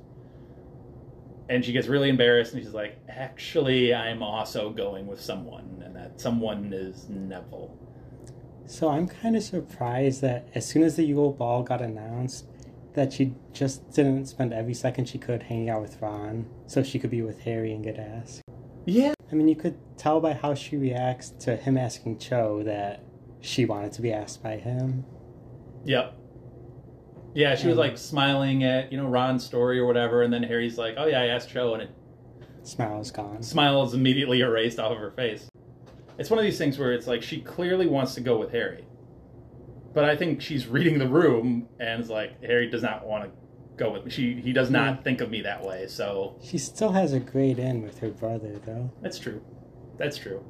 And 1.50 1.64
she 1.64 1.72
gets 1.72 1.88
really 1.88 2.10
embarrassed, 2.10 2.54
and 2.54 2.64
she's 2.64 2.74
like, 2.74 2.98
"Actually, 3.10 3.94
I'm 3.94 4.24
also 4.24 4.70
going 4.70 5.08
with 5.08 5.22
someone, 5.22 5.82
and 5.86 5.96
that 5.96 6.20
someone 6.20 6.72
is 6.74 7.08
Neville." 7.10 7.78
So 8.66 8.90
I'm 8.90 9.08
kind 9.08 9.36
of 9.36 9.44
surprised 9.44 10.22
that 10.22 10.50
as 10.54 10.66
soon 10.66 10.84
as 10.84 10.98
the 10.98 11.04
Yule 11.04 11.32
Ball 11.32 11.64
got 11.64 11.82
announced, 11.82 12.46
that 12.94 13.14
she 13.14 13.34
just 13.54 13.92
didn't 13.92 14.26
spend 14.26 14.54
every 14.54 14.74
second 14.74 15.08
she 15.08 15.18
could 15.18 15.44
hanging 15.44 15.70
out 15.70 15.82
with 15.82 16.02
Ron, 16.02 16.46
so 16.66 16.82
she 16.84 17.00
could 17.00 17.12
be 17.12 17.22
with 17.22 17.40
Harry 17.42 17.72
and 17.74 17.84
get 17.84 17.98
asked. 17.98 18.42
Yeah, 18.86 19.14
I 19.32 19.36
mean, 19.36 19.48
you 19.48 19.56
could 19.56 19.78
tell 19.98 20.20
by 20.20 20.34
how 20.34 20.54
she 20.54 20.78
reacts 20.78 21.30
to 21.42 21.56
him 21.56 21.78
asking 21.78 22.20
Cho 22.20 22.64
that 22.64 23.04
she 23.42 23.66
wanted 23.66 23.92
to 23.94 24.02
be 24.02 24.12
asked 24.14 24.42
by 24.42 24.58
him. 24.58 25.06
Yep. 25.86 26.14
Yeah, 27.34 27.56
she 27.56 27.68
was 27.68 27.74
Um, 27.78 27.80
like 27.80 27.98
smiling 27.98 28.64
at 28.64 28.92
you 28.92 28.98
know 28.98 29.08
Ron's 29.08 29.44
story 29.44 29.78
or 29.80 29.86
whatever, 29.86 30.24
and 30.24 30.34
then 30.34 30.42
Harry's 30.44 30.78
like, 30.78 30.96
"Oh 30.98 31.06
yeah, 31.06 31.22
I 31.22 31.28
asked 31.28 31.50
Cho," 31.50 31.74
and 31.74 31.84
it 31.84 31.90
Smile 32.64 33.00
is 33.00 33.12
gone. 33.12 33.44
smile 33.44 33.84
is 33.84 33.94
immediately 33.94 34.40
erased 34.42 34.80
off 34.80 34.92
of 34.92 34.98
her 34.98 35.12
face. 35.12 35.48
It's 36.18 36.30
one 36.32 36.40
of 36.40 36.46
these 36.46 36.58
things 36.58 36.80
where 36.80 36.94
it's 36.94 37.06
like 37.06 37.22
she 37.22 37.42
clearly 37.42 37.86
wants 37.86 38.16
to 38.16 38.22
go 38.22 38.38
with 38.40 38.52
Harry, 38.52 38.86
but 39.98 40.06
I 40.06 40.16
think 40.16 40.44
she's 40.44 40.68
reading 40.68 41.00
the 41.00 41.08
room 41.08 41.68
and 41.80 42.00
is 42.00 42.08
like, 42.08 42.40
Harry 42.44 42.70
does 42.70 42.84
not 42.84 43.08
want 43.08 43.24
to 43.24 43.32
go 43.78 43.92
with 43.92 44.06
me. 44.06 44.12
She 44.12 44.36
he 44.40 44.54
does 44.54 44.70
not 44.70 45.04
think 45.04 45.22
of 45.22 45.32
me 45.32 45.42
that 45.42 45.64
way, 45.64 45.88
so 45.88 46.36
She 46.40 46.60
still 46.60 46.92
has 46.92 47.14
a 47.14 47.20
great 47.20 47.58
end 47.58 47.84
with 47.84 47.98
her 47.98 48.12
brother, 48.12 48.60
though. 48.64 48.92
that's 49.02 49.18
true. 49.18 49.42
That's 49.98 50.16
true. 50.20 50.44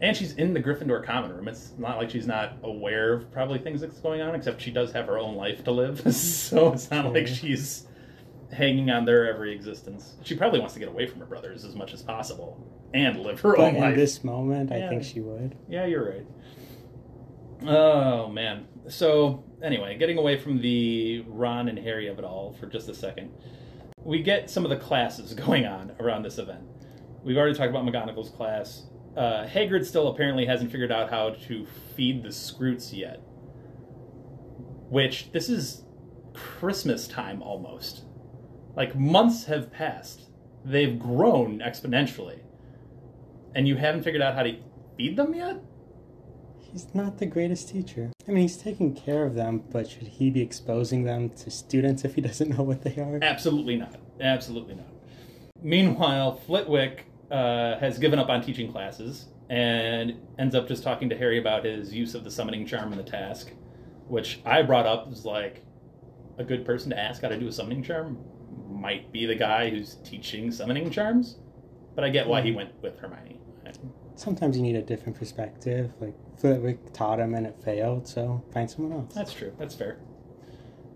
And 0.00 0.16
she's 0.16 0.34
in 0.34 0.54
the 0.54 0.62
Gryffindor 0.62 1.04
common 1.04 1.32
room. 1.32 1.48
It's 1.48 1.72
not 1.76 1.96
like 1.98 2.08
she's 2.08 2.28
not 2.28 2.52
aware 2.62 3.14
of 3.14 3.32
probably 3.32 3.58
things 3.58 3.80
that's 3.80 3.98
going 3.98 4.20
on, 4.20 4.36
except 4.36 4.62
she 4.62 4.70
does 4.70 4.92
have 4.92 5.06
her 5.06 5.18
own 5.18 5.34
life 5.34 5.64
to 5.64 5.72
live. 5.72 6.14
so 6.14 6.72
it's 6.72 6.92
not 6.92 7.12
like 7.12 7.26
she's 7.26 7.88
hanging 8.52 8.90
on 8.90 9.06
their 9.06 9.28
every 9.28 9.52
existence. 9.52 10.14
She 10.22 10.36
probably 10.36 10.60
wants 10.60 10.74
to 10.74 10.78
get 10.78 10.88
away 10.88 11.08
from 11.08 11.18
her 11.18 11.26
brothers 11.26 11.64
as 11.64 11.74
much 11.74 11.92
as 11.92 12.00
possible 12.00 12.64
and 12.94 13.18
live 13.24 13.40
her 13.40 13.56
But 13.56 13.60
own 13.60 13.74
in 13.74 13.80
life. 13.80 13.94
In 13.94 13.98
this 13.98 14.22
moment, 14.22 14.70
I 14.70 14.88
think 14.88 15.02
she 15.02 15.18
would. 15.18 15.56
Yeah, 15.68 15.86
you're 15.86 16.08
right. 16.08 16.26
Oh 17.66 18.28
man. 18.28 18.66
So 18.88 19.44
anyway, 19.62 19.96
getting 19.96 20.18
away 20.18 20.38
from 20.38 20.60
the 20.60 21.24
Ron 21.26 21.68
and 21.68 21.78
Harry 21.78 22.08
of 22.08 22.18
it 22.18 22.24
all 22.24 22.52
for 22.52 22.66
just 22.66 22.88
a 22.88 22.94
second, 22.94 23.32
we 24.02 24.22
get 24.22 24.50
some 24.50 24.64
of 24.64 24.70
the 24.70 24.76
classes 24.76 25.34
going 25.46 25.66
on 25.66 25.92
around 26.00 26.22
this 26.22 26.38
event. 26.38 26.62
We've 27.22 27.38
already 27.38 27.54
talked 27.54 27.70
about 27.70 27.84
McGonagall's 27.84 28.30
class. 28.30 28.86
Uh, 29.16 29.46
Hagrid 29.46 29.86
still 29.86 30.08
apparently 30.08 30.44
hasn't 30.44 30.70
figured 30.70 30.92
out 30.92 31.08
how 31.08 31.30
to 31.30 31.66
feed 31.96 32.22
the 32.22 32.28
Skrewts 32.28 32.92
yet. 32.92 33.20
Which 34.90 35.32
this 35.32 35.48
is 35.48 35.84
Christmas 36.34 37.08
time 37.08 37.42
almost. 37.42 38.04
Like 38.76 38.94
months 38.94 39.44
have 39.44 39.72
passed. 39.72 40.28
They've 40.64 40.98
grown 40.98 41.60
exponentially. 41.60 42.40
And 43.54 43.66
you 43.68 43.76
haven't 43.76 44.02
figured 44.02 44.22
out 44.22 44.34
how 44.34 44.42
to 44.42 44.56
feed 44.96 45.16
them 45.16 45.34
yet? 45.34 45.62
He's 46.74 46.92
not 46.92 47.18
the 47.18 47.26
greatest 47.26 47.68
teacher. 47.68 48.10
I 48.26 48.32
mean, 48.32 48.42
he's 48.42 48.56
taking 48.56 48.96
care 48.96 49.24
of 49.24 49.36
them, 49.36 49.62
but 49.70 49.88
should 49.88 50.08
he 50.08 50.28
be 50.28 50.40
exposing 50.40 51.04
them 51.04 51.30
to 51.30 51.48
students 51.48 52.04
if 52.04 52.16
he 52.16 52.20
doesn't 52.28 52.50
know 52.50 52.64
what 52.64 52.82
they 52.82 52.96
are? 53.00 53.20
Absolutely 53.22 53.76
not. 53.76 53.94
Absolutely 54.20 54.74
not. 54.74 54.88
Meanwhile, 55.62 56.34
Flitwick 56.34 57.06
uh, 57.30 57.78
has 57.78 58.00
given 58.00 58.18
up 58.18 58.28
on 58.28 58.42
teaching 58.42 58.72
classes 58.72 59.26
and 59.48 60.14
ends 60.36 60.56
up 60.56 60.66
just 60.66 60.82
talking 60.82 61.08
to 61.10 61.16
Harry 61.16 61.38
about 61.38 61.64
his 61.64 61.94
use 61.94 62.16
of 62.16 62.24
the 62.24 62.30
summoning 62.30 62.66
charm 62.66 62.90
in 62.90 62.98
the 62.98 63.04
task, 63.04 63.52
which 64.08 64.40
I 64.44 64.62
brought 64.62 64.84
up 64.84 65.06
as 65.12 65.24
like 65.24 65.64
a 66.38 66.44
good 66.44 66.66
person 66.66 66.90
to 66.90 66.98
ask 66.98 67.22
how 67.22 67.28
to 67.28 67.38
do 67.38 67.46
a 67.46 67.52
summoning 67.52 67.84
charm 67.84 68.18
might 68.68 69.12
be 69.12 69.26
the 69.26 69.36
guy 69.36 69.70
who's 69.70 69.98
teaching 70.02 70.50
summoning 70.50 70.90
charms, 70.90 71.36
but 71.94 72.02
I 72.02 72.08
get 72.08 72.26
why 72.26 72.42
he 72.42 72.50
went 72.50 72.72
with 72.82 72.98
Hermione. 72.98 73.38
Sometimes 74.16 74.56
you 74.56 74.62
need 74.62 74.76
a 74.76 74.82
different 74.82 75.18
perspective. 75.18 75.92
Like, 76.00 76.14
Flitwick 76.38 76.92
taught 76.92 77.20
him 77.20 77.34
and 77.34 77.46
it 77.46 77.56
failed, 77.64 78.06
so 78.06 78.42
find 78.52 78.70
someone 78.70 78.92
else. 78.92 79.14
That's 79.14 79.32
true. 79.32 79.52
That's 79.58 79.74
fair. 79.74 79.98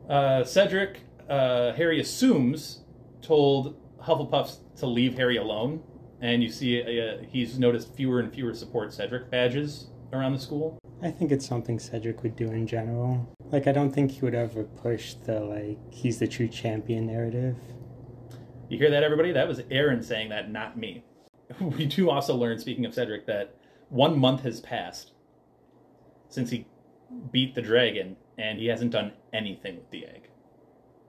Uh, 0.08 0.44
Cedric, 0.44 1.00
uh, 1.28 1.72
Harry 1.72 2.00
assumes, 2.00 2.80
told 3.20 3.76
Hufflepuffs 4.02 4.58
to 4.76 4.86
leave 4.86 5.16
Harry 5.16 5.36
alone, 5.36 5.82
and 6.20 6.42
you 6.42 6.48
see 6.48 6.80
uh, 6.80 7.24
he's 7.30 7.58
noticed 7.58 7.94
fewer 7.94 8.20
and 8.20 8.32
fewer 8.32 8.54
support 8.54 8.92
Cedric 8.92 9.30
badges 9.30 9.88
around 10.12 10.32
the 10.32 10.38
school. 10.38 10.78
I 11.02 11.10
think 11.10 11.30
it's 11.30 11.46
something 11.46 11.78
Cedric 11.78 12.22
would 12.22 12.36
do 12.36 12.50
in 12.50 12.66
general. 12.66 13.34
Like, 13.50 13.66
I 13.66 13.72
don't 13.72 13.92
think 13.92 14.12
he 14.12 14.20
would 14.22 14.34
ever 14.34 14.64
push 14.64 15.14
the, 15.14 15.40
like, 15.40 15.78
he's 15.92 16.18
the 16.18 16.26
true 16.26 16.48
champion 16.48 17.06
narrative. 17.06 17.56
You 18.68 18.78
hear 18.78 18.90
that, 18.90 19.02
everybody? 19.02 19.32
That 19.32 19.48
was 19.48 19.62
Aaron 19.70 20.02
saying 20.02 20.30
that, 20.30 20.50
not 20.50 20.76
me. 20.76 21.04
We 21.76 21.86
do 21.86 22.10
also 22.10 22.34
learn, 22.34 22.58
speaking 22.58 22.84
of 22.84 22.94
Cedric, 22.94 23.26
that 23.26 23.54
one 23.88 24.18
month 24.18 24.42
has 24.42 24.60
passed 24.60 25.12
since 26.28 26.50
he 26.50 26.66
beat 27.32 27.54
the 27.54 27.62
dragon, 27.62 28.16
and 28.36 28.58
he 28.58 28.66
hasn't 28.66 28.90
done 28.90 29.12
anything 29.32 29.76
with 29.76 29.90
the 29.90 30.06
egg. 30.06 30.28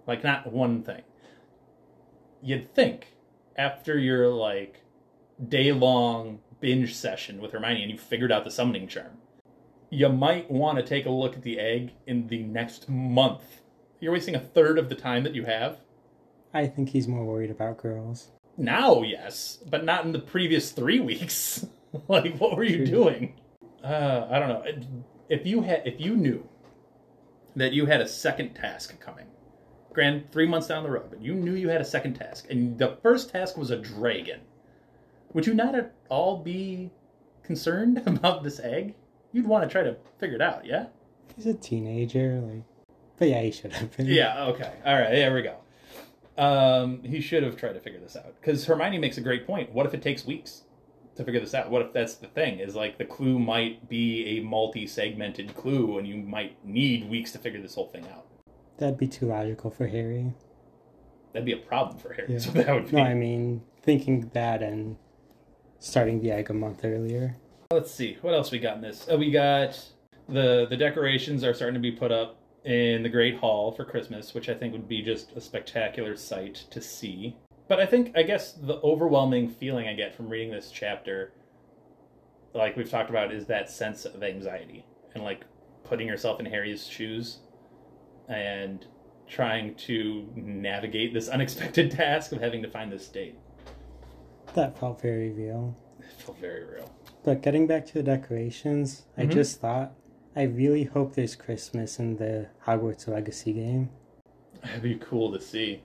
Like, 0.07 0.23
not 0.23 0.51
one 0.51 0.81
thing. 0.81 1.03
You'd 2.41 2.73
think, 2.73 3.15
after 3.57 3.97
your, 3.97 4.29
like, 4.29 4.81
day 5.45 5.71
long 5.71 6.39
binge 6.61 6.95
session 6.95 7.41
with 7.41 7.51
Hermione 7.51 7.81
and 7.81 7.91
you 7.91 7.97
figured 7.97 8.31
out 8.31 8.45
the 8.45 8.51
summoning 8.51 8.87
charm, 8.87 9.17
you 9.89 10.07
might 10.09 10.49
want 10.49 10.77
to 10.77 10.83
take 10.83 11.05
a 11.05 11.11
look 11.11 11.35
at 11.35 11.43
the 11.43 11.59
egg 11.59 11.91
in 12.07 12.27
the 12.27 12.43
next 12.43 12.87
month. 12.87 13.61
You're 13.99 14.13
wasting 14.13 14.35
a 14.35 14.39
third 14.39 14.79
of 14.79 14.87
the 14.87 14.95
time 14.95 15.23
that 15.23 15.35
you 15.35 15.45
have. 15.45 15.79
I 16.53 16.67
think 16.67 16.89
he's 16.89 17.07
more 17.07 17.25
worried 17.25 17.51
about 17.51 17.77
girls. 17.77 18.29
Now, 18.59 19.03
yes, 19.03 19.57
but 19.65 19.85
not 19.85 20.03
in 20.03 20.11
the 20.11 20.19
previous 20.19 20.71
three 20.71 20.99
weeks. 20.99 21.65
like, 22.09 22.37
what 22.37 22.57
were 22.57 22.63
you 22.63 22.85
doing? 22.85 23.39
Uh, 23.81 24.27
I 24.29 24.37
don't 24.37 24.49
know. 24.49 24.63
If 25.29 25.45
you 25.45 25.61
had, 25.61 25.83
if 25.87 26.01
you 26.01 26.17
knew 26.17 26.47
that 27.55 27.71
you 27.71 27.85
had 27.85 28.01
a 28.01 28.07
second 28.07 28.55
task 28.55 28.99
coming, 28.99 29.27
grand 29.93 30.29
three 30.33 30.45
months 30.45 30.67
down 30.67 30.83
the 30.83 30.91
road, 30.91 31.09
but 31.09 31.21
you 31.21 31.33
knew 31.33 31.53
you 31.53 31.69
had 31.69 31.79
a 31.79 31.85
second 31.85 32.15
task, 32.15 32.47
and 32.49 32.77
the 32.77 32.97
first 33.01 33.29
task 33.29 33.57
was 33.57 33.71
a 33.71 33.77
dragon, 33.77 34.41
would 35.33 35.47
you 35.47 35.53
not 35.53 35.73
at 35.73 35.93
all 36.09 36.43
be 36.43 36.91
concerned 37.43 38.03
about 38.05 38.43
this 38.43 38.59
egg? 38.59 38.93
You'd 39.31 39.47
want 39.47 39.63
to 39.63 39.69
try 39.71 39.83
to 39.83 39.95
figure 40.17 40.35
it 40.35 40.41
out, 40.41 40.65
yeah? 40.65 40.87
He's 41.37 41.45
a 41.45 41.53
teenager, 41.53 42.41
like, 42.41 42.63
but 43.17 43.29
yeah, 43.29 43.41
he 43.41 43.51
should 43.51 43.71
have 43.71 43.95
been. 43.95 44.07
Yeah, 44.07 44.47
okay. 44.47 44.73
All 44.85 44.95
right, 44.95 45.11
there 45.11 45.33
we 45.33 45.43
go. 45.43 45.55
Um, 46.39 47.03
he 47.03 47.19
should 47.19 47.43
have 47.43 47.57
tried 47.57 47.73
to 47.73 47.81
figure 47.81 47.99
this 47.99 48.15
out 48.15 48.33
because 48.39 48.65
Hermione 48.65 48.97
makes 48.97 49.17
a 49.17 49.21
great 49.21 49.45
point. 49.45 49.73
What 49.73 49.85
if 49.85 49.93
it 49.93 50.01
takes 50.01 50.25
weeks 50.25 50.63
to 51.17 51.25
figure 51.25 51.41
this 51.41 51.53
out? 51.53 51.69
What 51.69 51.81
if 51.81 51.91
that's 51.91 52.15
the 52.15 52.27
thing? 52.27 52.59
Is 52.59 52.75
like 52.75 52.97
the 52.97 53.03
clue 53.03 53.37
might 53.39 53.89
be 53.89 54.37
a 54.37 54.43
multi-segmented 54.43 55.53
clue, 55.53 55.97
and 55.97 56.07
you 56.07 56.15
might 56.15 56.63
need 56.65 57.09
weeks 57.09 57.33
to 57.33 57.39
figure 57.39 57.61
this 57.61 57.75
whole 57.75 57.87
thing 57.89 58.07
out. 58.13 58.25
That'd 58.77 58.97
be 58.97 59.07
too 59.07 59.25
logical 59.25 59.69
for 59.69 59.87
Harry. 59.87 60.33
That'd 61.33 61.45
be 61.45 61.51
a 61.51 61.57
problem 61.57 61.97
for 61.99 62.13
Harry. 62.13 62.31
Yeah. 62.31 62.39
So 62.45 62.51
that 62.51 62.73
would 62.73 62.89
be. 62.89 62.95
No, 62.95 63.03
I 63.03 63.15
mean, 63.15 63.61
thinking 63.83 64.31
that 64.33 64.63
and 64.63 64.95
starting 65.79 66.21
the 66.21 66.31
egg 66.31 66.49
a 66.49 66.53
month 66.53 66.85
earlier. 66.85 67.35
Let's 67.69 67.91
see 67.91 68.17
what 68.21 68.33
else 68.33 68.49
we 68.49 68.59
got 68.59 68.77
in 68.77 68.81
this. 68.81 69.07
Oh, 69.09 69.17
we 69.17 69.29
got 69.29 69.77
the 70.29 70.67
the 70.69 70.77
decorations 70.77 71.43
are 71.43 71.53
starting 71.53 71.73
to 71.73 71.81
be 71.81 71.91
put 71.91 72.13
up 72.13 72.38
in 72.65 73.03
the 73.03 73.09
Great 73.09 73.37
Hall 73.37 73.71
for 73.71 73.85
Christmas, 73.85 74.33
which 74.33 74.49
I 74.49 74.53
think 74.53 74.73
would 74.73 74.87
be 74.87 75.01
just 75.01 75.31
a 75.33 75.41
spectacular 75.41 76.15
sight 76.15 76.55
to 76.71 76.81
see. 76.81 77.35
But 77.67 77.79
I 77.79 77.85
think 77.85 78.11
I 78.17 78.23
guess 78.23 78.53
the 78.53 78.79
overwhelming 78.81 79.49
feeling 79.49 79.87
I 79.87 79.93
get 79.93 80.15
from 80.15 80.27
reading 80.29 80.51
this 80.51 80.71
chapter, 80.71 81.33
like 82.53 82.75
we've 82.75 82.89
talked 82.89 83.09
about, 83.09 83.31
is 83.33 83.45
that 83.47 83.69
sense 83.69 84.05
of 84.05 84.23
anxiety 84.23 84.85
and 85.13 85.23
like 85.23 85.41
putting 85.83 86.07
yourself 86.07 86.39
in 86.39 86.45
Harry's 86.45 86.85
shoes 86.87 87.39
and 88.27 88.85
trying 89.27 89.75
to 89.75 90.27
navigate 90.35 91.13
this 91.13 91.27
unexpected 91.29 91.91
task 91.91 92.31
of 92.31 92.41
having 92.41 92.61
to 92.63 92.69
find 92.69 92.91
this 92.91 93.07
date. 93.07 93.35
That 94.55 94.77
felt 94.79 94.99
very 95.01 95.31
real. 95.31 95.75
It 95.99 96.11
felt 96.21 96.39
very 96.39 96.65
real. 96.65 96.91
But 97.23 97.41
getting 97.43 97.67
back 97.67 97.85
to 97.87 97.93
the 97.93 98.03
decorations, 98.03 99.03
I 99.17 99.25
Mhm. 99.25 99.31
just 99.33 99.59
thought 99.61 99.93
I 100.35 100.43
really 100.43 100.83
hope 100.85 101.15
there's 101.15 101.35
Christmas 101.35 101.99
in 101.99 102.17
the 102.17 102.47
Hogwarts 102.65 103.07
Legacy 103.07 103.53
game 103.53 103.89
That'd 104.63 104.81
be 104.83 104.95
cool 104.95 105.31
to 105.31 105.39
see. 105.39 105.81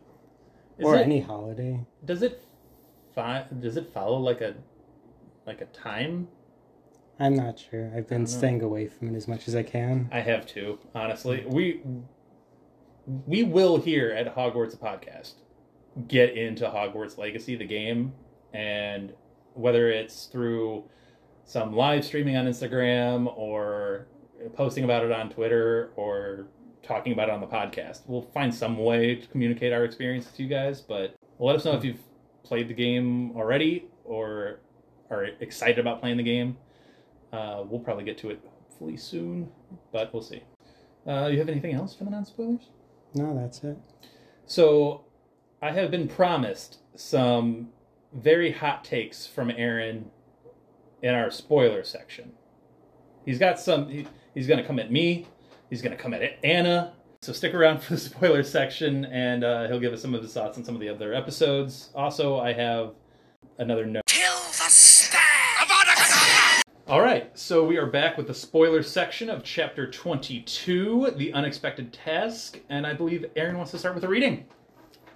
Is 0.78 0.84
or 0.84 0.96
it- 0.96 1.02
any 1.02 1.20
holiday. 1.20 1.84
Does 2.04 2.22
it 2.22 2.42
fi- 3.14 3.46
Does 3.60 3.76
it 3.76 3.92
follow 3.92 4.18
like 4.18 4.40
a 4.40 4.54
like 5.46 5.60
a 5.60 5.66
time? 5.66 6.26
I'm 7.20 7.36
not 7.36 7.58
sure. 7.60 7.86
I've 7.96 8.08
been 8.08 8.24
don't 8.24 8.32
know. 8.32 8.38
staying 8.38 8.62
away 8.62 8.88
from 8.88 9.14
it 9.14 9.16
as 9.16 9.28
much 9.28 9.46
as 9.46 9.54
I 9.54 9.62
can. 9.62 10.08
I 10.10 10.20
have 10.20 10.46
to 10.48 10.78
honestly. 10.94 11.44
We 11.46 11.82
we 13.26 13.44
will 13.44 13.76
here 13.76 14.10
at 14.10 14.34
Hogwarts 14.34 14.76
podcast 14.76 15.34
get 16.08 16.36
into 16.36 16.64
Hogwarts 16.64 17.16
Legacy, 17.18 17.54
the 17.54 17.66
game, 17.66 18.12
and 18.52 19.12
whether 19.52 19.88
it's 19.90 20.26
through 20.26 20.82
some 21.44 21.76
live 21.76 22.04
streaming 22.04 22.36
on 22.36 22.46
Instagram 22.46 23.32
or 23.36 24.08
posting 24.50 24.84
about 24.84 25.04
it 25.04 25.12
on 25.12 25.30
Twitter 25.30 25.92
or 25.96 26.46
talking 26.82 27.12
about 27.12 27.28
it 27.28 27.32
on 27.32 27.40
the 27.40 27.46
podcast, 27.46 28.02
we'll 28.06 28.22
find 28.22 28.54
some 28.54 28.78
way 28.78 29.14
to 29.14 29.26
communicate 29.28 29.72
our 29.72 29.84
experience 29.84 30.26
to 30.32 30.42
you 30.42 30.48
guys. 30.48 30.80
But 30.80 31.14
let 31.38 31.56
us 31.56 31.64
know 31.64 31.72
if 31.72 31.84
you've 31.84 32.00
played 32.42 32.68
the 32.68 32.74
game 32.74 33.36
already 33.36 33.86
or 34.04 34.60
are 35.10 35.24
excited 35.40 35.78
about 35.78 36.00
playing 36.00 36.16
the 36.16 36.22
game. 36.22 36.56
Uh, 37.32 37.64
we'll 37.66 37.80
probably 37.80 38.04
get 38.04 38.18
to 38.18 38.30
it 38.30 38.40
hopefully 38.44 38.96
soon, 38.96 39.50
but 39.92 40.12
we'll 40.12 40.22
see. 40.22 40.42
Uh, 41.06 41.28
you 41.30 41.38
have 41.38 41.48
anything 41.48 41.74
else 41.74 41.94
for 41.94 42.04
the 42.04 42.10
non 42.10 42.24
spoilers? 42.24 42.68
No, 43.14 43.36
that's 43.38 43.62
it. 43.64 43.76
So, 44.46 45.04
I 45.62 45.72
have 45.72 45.90
been 45.90 46.08
promised 46.08 46.78
some 46.94 47.68
very 48.12 48.52
hot 48.52 48.84
takes 48.84 49.26
from 49.26 49.50
Aaron 49.50 50.10
in 51.02 51.14
our 51.14 51.30
spoiler 51.30 51.84
section. 51.84 52.32
He's 53.24 53.38
got 53.38 53.58
some. 53.58 53.88
He, 53.88 54.06
he's 54.34 54.46
going 54.46 54.58
to 54.58 54.66
come 54.66 54.78
at 54.78 54.90
me. 54.92 55.26
He's 55.70 55.82
going 55.82 55.96
to 55.96 56.02
come 56.02 56.14
at 56.14 56.38
Anna. 56.44 56.92
So 57.22 57.32
stick 57.32 57.54
around 57.54 57.78
for 57.82 57.94
the 57.94 58.00
spoiler 58.00 58.42
section, 58.42 59.06
and 59.06 59.44
uh, 59.44 59.66
he'll 59.68 59.80
give 59.80 59.92
us 59.92 60.02
some 60.02 60.14
of 60.14 60.22
his 60.22 60.32
thoughts 60.32 60.58
on 60.58 60.64
some 60.64 60.74
of 60.74 60.80
the 60.80 60.88
other 60.88 61.14
episodes. 61.14 61.90
Also, 61.94 62.38
I 62.38 62.52
have 62.52 62.92
another 63.58 63.86
note. 63.86 64.02
Kill 64.06 64.34
the 64.46 64.68
stag! 64.68 65.20
All 66.86 67.00
right, 67.00 67.30
so 67.36 67.64
we 67.64 67.78
are 67.78 67.86
back 67.86 68.18
with 68.18 68.26
the 68.26 68.34
spoiler 68.34 68.82
section 68.82 69.30
of 69.30 69.42
chapter 69.42 69.90
22, 69.90 71.12
The 71.16 71.32
Unexpected 71.32 71.94
Task, 71.94 72.60
and 72.68 72.86
I 72.86 72.92
believe 72.92 73.24
Aaron 73.36 73.56
wants 73.56 73.70
to 73.70 73.78
start 73.78 73.94
with 73.94 74.04
a 74.04 74.08
reading. 74.08 74.44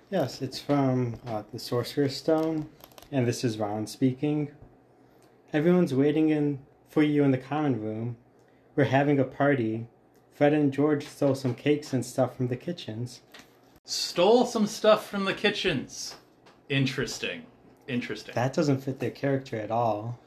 Yes, 0.08 0.40
it's 0.40 0.58
from 0.58 1.16
uh, 1.26 1.42
the 1.52 1.58
Sorcerer's 1.58 2.16
Stone, 2.16 2.66
and 3.12 3.28
this 3.28 3.44
is 3.44 3.58
Ron 3.58 3.86
speaking. 3.86 4.50
Everyone's 5.52 5.92
waiting 5.92 6.30
in 6.30 6.58
for 6.88 7.02
you 7.02 7.22
in 7.22 7.32
the 7.32 7.38
common 7.38 7.78
room. 7.78 8.16
We're 8.78 8.84
having 8.84 9.18
a 9.18 9.24
party. 9.24 9.88
Fred 10.32 10.52
and 10.52 10.72
George 10.72 11.04
stole 11.08 11.34
some 11.34 11.52
cakes 11.52 11.92
and 11.92 12.06
stuff 12.06 12.36
from 12.36 12.46
the 12.46 12.54
kitchens. 12.54 13.22
Stole 13.84 14.46
some 14.46 14.68
stuff 14.68 15.10
from 15.10 15.24
the 15.24 15.34
kitchens. 15.34 16.14
Interesting. 16.68 17.42
Interesting. 17.88 18.36
That 18.36 18.52
doesn't 18.52 18.84
fit 18.84 19.00
their 19.00 19.10
character 19.10 19.56
at 19.56 19.72
all. 19.72 20.20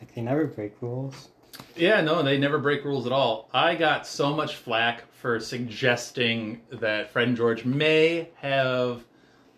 Like 0.00 0.12
they 0.16 0.22
never 0.22 0.46
break 0.46 0.82
rules. 0.82 1.28
Yeah, 1.76 2.00
no, 2.00 2.24
they 2.24 2.38
never 2.38 2.58
break 2.58 2.84
rules 2.84 3.06
at 3.06 3.12
all. 3.12 3.48
I 3.54 3.76
got 3.76 4.04
so 4.04 4.34
much 4.34 4.56
flack 4.56 5.04
for 5.12 5.38
suggesting 5.38 6.60
that 6.72 7.12
Fred 7.12 7.28
and 7.28 7.36
George 7.36 7.64
may 7.64 8.30
have 8.34 9.04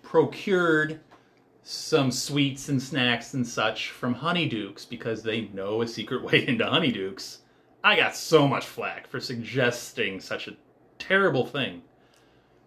procured 0.03 1.01
some 1.63 2.11
sweets 2.11 2.69
and 2.69 2.83
snacks 2.83 3.33
and 3.33 3.47
such 3.47 3.89
from 3.89 4.17
Honeydukes 4.17 4.87
because 4.87 5.23
they 5.23 5.49
know 5.55 5.81
a 5.81 5.89
secret 5.89 6.23
way 6.31 6.47
into 6.47 6.67
Honeydukes. 6.67 7.39
I 7.87 7.95
got 7.95 8.17
so 8.17 8.49
much 8.49 8.67
flack 8.67 9.07
for 9.07 9.21
suggesting 9.21 10.19
such 10.19 10.49
a 10.49 10.57
terrible 10.99 11.47
thing. 11.47 11.83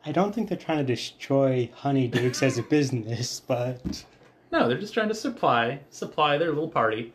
I 0.06 0.14
don't 0.14 0.34
think 0.34 0.48
they're 0.48 0.58
trying 0.58 0.78
to 0.78 0.96
destroy 0.96 1.70
Honeydukes 1.82 2.42
as 2.42 2.58
a 2.58 2.64
business, 2.64 3.42
but 3.46 4.06
No, 4.50 4.70
they're 4.70 4.78
just 4.78 4.94
trying 4.94 5.10
to 5.10 5.14
supply 5.14 5.82
supply 5.90 6.38
their 6.38 6.54
little 6.54 6.70
party. 6.70 7.12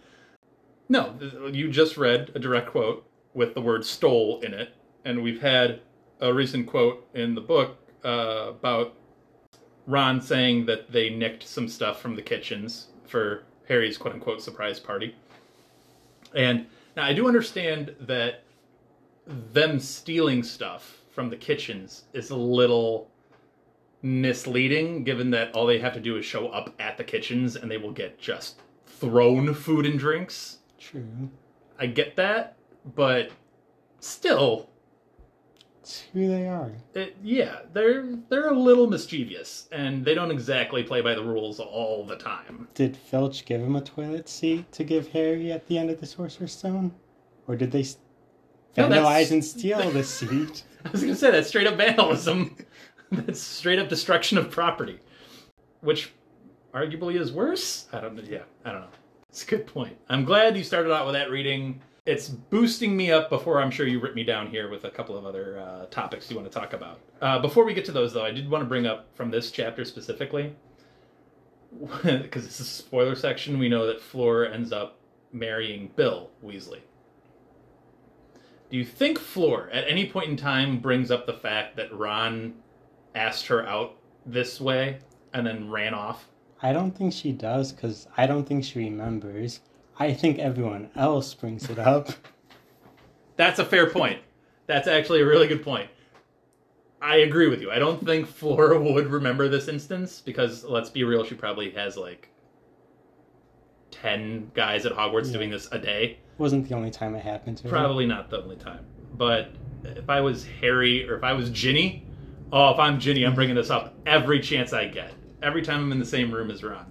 No, 0.91 1.15
you 1.51 1.71
just 1.71 1.97
read 1.97 2.31
a 2.35 2.39
direct 2.39 2.73
quote 2.73 3.07
with 3.33 3.55
the 3.55 3.63
word 3.63 3.87
"stole" 3.87 4.39
in 4.41 4.53
it, 4.53 4.75
and 5.07 5.23
we've 5.23 5.41
had 5.41 5.81
a 6.21 6.31
recent 6.31 6.67
quote 6.67 7.09
in 7.15 7.35
the 7.35 7.41
book 7.41 7.79
uh, 8.05 8.49
about 8.51 8.93
Ron 9.87 10.21
saying 10.21 10.67
that 10.67 10.93
they 10.93 11.09
nicked 11.09 11.49
some 11.49 11.69
stuff 11.69 12.03
from 12.03 12.17
the 12.17 12.23
kitchens 12.23 12.89
for 13.07 13.45
Harry's 13.67 13.97
"quote 13.97 14.13
unquote" 14.13 14.43
surprise 14.43 14.79
party. 14.79 15.17
And 16.35 16.67
now 16.97 17.05
I 17.05 17.13
do 17.13 17.27
understand 17.27 17.95
that 18.01 18.43
them 19.27 19.81
stealing 19.81 20.43
stuff 20.43 20.99
from 21.11 21.31
the 21.31 21.37
kitchens 21.37 22.05
is 22.13 22.31
a 22.31 22.37
little 22.37 23.11
misleading 24.03 25.03
given 25.03 25.31
that 25.31 25.55
all 25.55 25.65
they 25.67 25.79
have 25.79 25.95
to 25.95 26.01
do 26.01 26.17
is 26.17 26.25
show 26.27 26.49
up 26.49 26.75
at 26.79 26.99
the 26.99 27.05
kitchens 27.05 27.57
and 27.57 27.71
they 27.71 27.79
will 27.79 27.93
get 27.93 28.19
just 28.19 28.61
thrown 28.87 29.55
food 29.55 29.87
and 29.87 29.99
drinks. 29.99 30.59
true. 30.79 31.31
I 31.79 31.87
get 31.87 32.17
that, 32.17 32.57
but 32.95 33.31
still, 34.01 34.69
It's 35.85 36.01
who 36.15 36.29
they 36.29 36.49
are. 36.49 36.73
it, 36.95 37.15
yeah, 37.23 37.59
they're 37.75 38.17
they're 38.31 38.49
a 38.49 38.59
little 38.59 38.87
mischievous 38.87 39.69
and 39.71 40.03
they 40.03 40.15
don't 40.15 40.31
exactly 40.31 40.83
play 40.83 41.03
by 41.03 41.15
the 41.15 41.23
rules 41.23 41.61
all 41.61 42.07
the 42.07 42.17
time. 42.17 42.69
Did 42.73 42.97
Filch 42.97 43.45
give 43.45 43.61
him 43.61 43.77
a 43.77 43.83
toilet 43.83 44.27
seat 44.27 44.73
to 44.73 44.83
give 44.83 45.09
Harry 45.09 45.53
at 45.53 45.67
the 45.67 45.77
end 45.77 45.91
of 45.91 46.01
the 46.01 46.07
Sorcerer's 46.07 46.53
Stone? 46.53 46.93
Or 47.47 47.55
did 47.55 47.71
they 47.71 47.85
No, 48.79 48.89
vandalize 48.89 49.31
and 49.31 49.45
steal 49.45 49.91
the 49.91 50.03
seat? 50.03 50.65
I 50.87 50.89
was 50.89 51.03
gonna 51.03 51.15
say 51.17 51.31
that's 51.31 51.49
straight 51.49 51.67
up 51.67 51.77
vandalism. 51.77 52.57
that's 53.13 53.41
straight 53.41 53.79
up 53.79 53.91
destruction 53.91 54.39
of 54.39 54.51
property, 54.51 55.01
which 55.83 56.13
arguably 56.73 57.21
is 57.21 57.31
worse. 57.31 57.89
I 57.93 58.01
don't 58.01 58.17
know. 58.17 58.23
Yeah, 58.27 58.45
I 58.65 58.73
don't 58.73 58.81
know. 58.81 58.89
It's 59.29 59.43
a 59.43 59.47
good 59.47 59.67
point. 59.67 59.99
I'm 60.09 60.25
glad 60.25 60.57
you 60.57 60.65
started 60.65 60.95
out 60.95 61.05
with 61.05 61.15
that 61.15 61.29
reading. 61.31 61.83
It's 62.07 62.29
boosting 62.29 62.95
me 62.95 63.11
up 63.11 63.31
before 63.31 63.63
I'm 63.63 63.71
sure 63.71 63.87
you 63.87 63.99
rip 63.99 64.15
me 64.15 64.25
down 64.25 64.49
here 64.49 64.69
with 64.69 64.85
a 64.85 64.91
couple 64.91 65.17
of 65.17 65.25
other 65.25 65.59
uh, 65.59 65.87
topics 65.87 66.31
you 66.31 66.37
want 66.37 66.51
to 66.51 66.59
talk 66.59 66.75
about. 66.75 67.01
Uh, 67.23 67.39
before 67.39 67.65
we 67.65 67.73
get 67.73 67.87
to 67.87 67.93
those, 67.93 68.13
though, 68.13 68.25
I 68.25 68.31
did 68.31 68.51
want 68.51 68.61
to 68.61 68.69
bring 68.69 68.87
up 68.87 69.07
from 69.15 69.31
this 69.31 69.51
chapter 69.51 69.87
specifically, 69.87 70.55
because 72.03 72.45
it's 72.45 72.61
a 72.61 72.65
spoiler 72.65 73.15
section. 73.15 73.59
We 73.59 73.71
know 73.71 73.87
that 73.87 74.03
Fleur 74.03 74.45
ends 74.45 74.71
up 74.71 74.99
marrying 75.33 75.93
Bill 75.97 76.29
Weasley. 76.45 76.81
Do 78.69 78.77
you 78.77 78.85
think 78.85 79.19
Fleur, 79.19 79.71
at 79.73 79.89
any 79.89 80.11
point 80.11 80.29
in 80.29 80.37
time, 80.37 80.81
brings 80.81 81.11
up 81.11 81.25
the 81.25 81.33
fact 81.33 81.75
that 81.77 81.91
Ron 81.97 82.53
asked 83.15 83.47
her 83.47 83.67
out 83.67 83.97
this 84.27 84.61
way 84.61 84.99
and 85.33 85.47
then 85.47 85.71
ran 85.71 85.95
off? 85.95 86.29
I 86.61 86.75
don't 86.75 86.91
think 86.91 87.15
she 87.15 87.33
does 87.33 87.73
because 87.73 88.09
I 88.15 88.27
don't 88.27 88.45
think 88.45 88.63
she 88.63 88.81
remembers. 88.81 89.61
I 89.99 90.13
think 90.13 90.39
everyone 90.39 90.91
else 90.97 91.35
brings 91.35 91.69
it 91.71 91.79
up. 91.79 92.09
That's 93.37 93.59
a 93.59 93.65
fair 93.65 93.91
point. 93.91 94.21
That's 94.67 94.89
actually 94.89 95.21
a 95.21 95.27
really 95.27 95.47
good 95.47 95.63
point. 95.63 95.89
I 97.03 97.17
agree 97.19 97.49
with 97.49 97.61
you. 97.61 97.71
I 97.71 97.79
don't 97.79 98.05
think 98.05 98.27
Flora 98.27 98.81
would 98.81 99.09
remember 99.09 99.49
this 99.49 99.69
instance 99.69 100.23
because, 100.25 100.65
let's 100.65 100.89
be 100.91 101.05
real, 101.05 101.23
she 101.25 101.35
probably 101.35 101.71
has 101.73 101.97
like 101.97 102.31
10 103.91 104.51
guys 104.55 104.87
at 104.87 104.93
Hogwarts 104.93 105.27
Yeah. 105.27 105.33
doing 105.35 105.51
this 105.51 105.69
a 105.71 105.79
day. 105.79 106.19
Wasn't 106.39 106.69
the 106.69 106.75
only 106.75 106.91
time 106.91 107.15
it 107.15 107.23
happened 107.23 107.59
to 107.59 107.65
her. 107.65 107.69
Probably 107.69 108.07
not 108.07 108.31
the 108.31 108.43
only 108.43 108.57
time. 108.57 108.85
But 109.17 109.51
if 109.85 110.09
I 110.11 110.21
was 110.21 110.47
Harry 110.61 111.09
or 111.09 111.15
if 111.17 111.23
I 111.23 111.33
was 111.35 111.51
Ginny, 111.51 112.07
oh, 112.53 112.71
if 112.73 112.79
I'm 112.79 112.99
Ginny, 112.99 113.25
I'm 113.25 113.35
bringing 113.35 113.55
this 113.55 113.71
up 113.71 113.95
every 114.07 114.41
chance 114.41 114.73
I 114.73 114.87
get. 114.89 115.13
Every 115.43 115.63
time 115.63 115.81
I'm 115.83 115.93
in 115.93 115.99
the 116.01 116.07
same 116.07 116.33
room 116.33 116.51
as 116.51 116.63
Ron. 116.65 116.91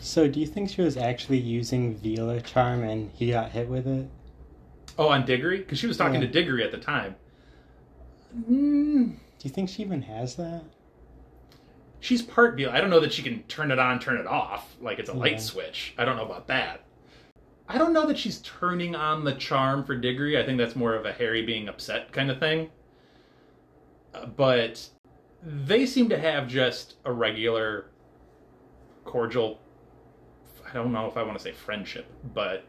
So, 0.00 0.26
do 0.28 0.40
you 0.40 0.46
think 0.46 0.68
she 0.68 0.82
was 0.82 0.96
actually 0.96 1.38
using 1.38 1.94
Veela 1.96 2.42
charm 2.44 2.82
and 2.82 3.10
he 3.12 3.30
got 3.30 3.50
hit 3.50 3.68
with 3.68 3.86
it? 3.86 4.08
oh, 4.98 5.08
on 5.08 5.24
Diggory 5.24 5.58
because 5.58 5.78
she 5.78 5.86
was 5.86 5.96
talking 5.96 6.14
Yeah. 6.20 6.26
to 6.26 6.26
Diggory 6.28 6.62
at 6.62 6.70
the 6.70 6.76
time. 6.78 7.14
Mm, 8.36 9.12
Do 9.38 9.48
you 9.48 9.50
think 9.50 9.68
she 9.68 9.82
even 9.82 10.02
has 10.02 10.36
that? 10.36 10.62
she's 12.00 12.20
part 12.20 12.56
Veela. 12.56 12.70
I 12.72 12.80
don't 12.80 12.90
know 12.90 13.00
that 13.00 13.12
she 13.12 13.22
can 13.22 13.42
turn 13.44 13.70
it 13.70 13.78
on, 13.78 13.98
turn 14.00 14.16
it 14.18 14.26
off 14.26 14.74
like 14.80 14.98
it's 14.98 15.08
a 15.08 15.12
Yeah. 15.12 15.18
light 15.20 15.40
switch. 15.40 15.94
I 15.96 16.04
don't 16.04 16.16
know 16.16 16.24
about 16.24 16.46
that. 16.48 16.82
I 17.68 17.78
don't 17.78 17.92
know 17.92 18.06
that 18.06 18.18
she's 18.18 18.40
turning 18.40 18.94
on 18.96 19.24
the 19.24 19.34
charm 19.34 19.84
for 19.84 19.96
Diggory. 19.96 20.36
I 20.38 20.44
think 20.44 20.58
that's 20.58 20.74
more 20.76 20.94
of 20.94 21.06
a 21.06 21.12
Harry 21.12 21.42
being 21.46 21.68
upset 21.68 22.10
kind 22.12 22.30
of 22.30 22.38
thing. 22.40 22.70
Uh, 24.14 24.26
but 24.26 24.88
they 25.42 25.86
seem 25.86 26.08
to 26.08 26.18
have 26.18 26.48
just 26.48 26.96
a 27.04 27.12
regular, 27.12 27.86
cordial. 29.04 29.60
I 30.72 30.76
don't 30.76 30.92
know 30.92 31.06
if 31.06 31.16
I 31.16 31.22
want 31.22 31.36
to 31.38 31.42
say 31.42 31.52
friendship, 31.52 32.06
but 32.34 32.64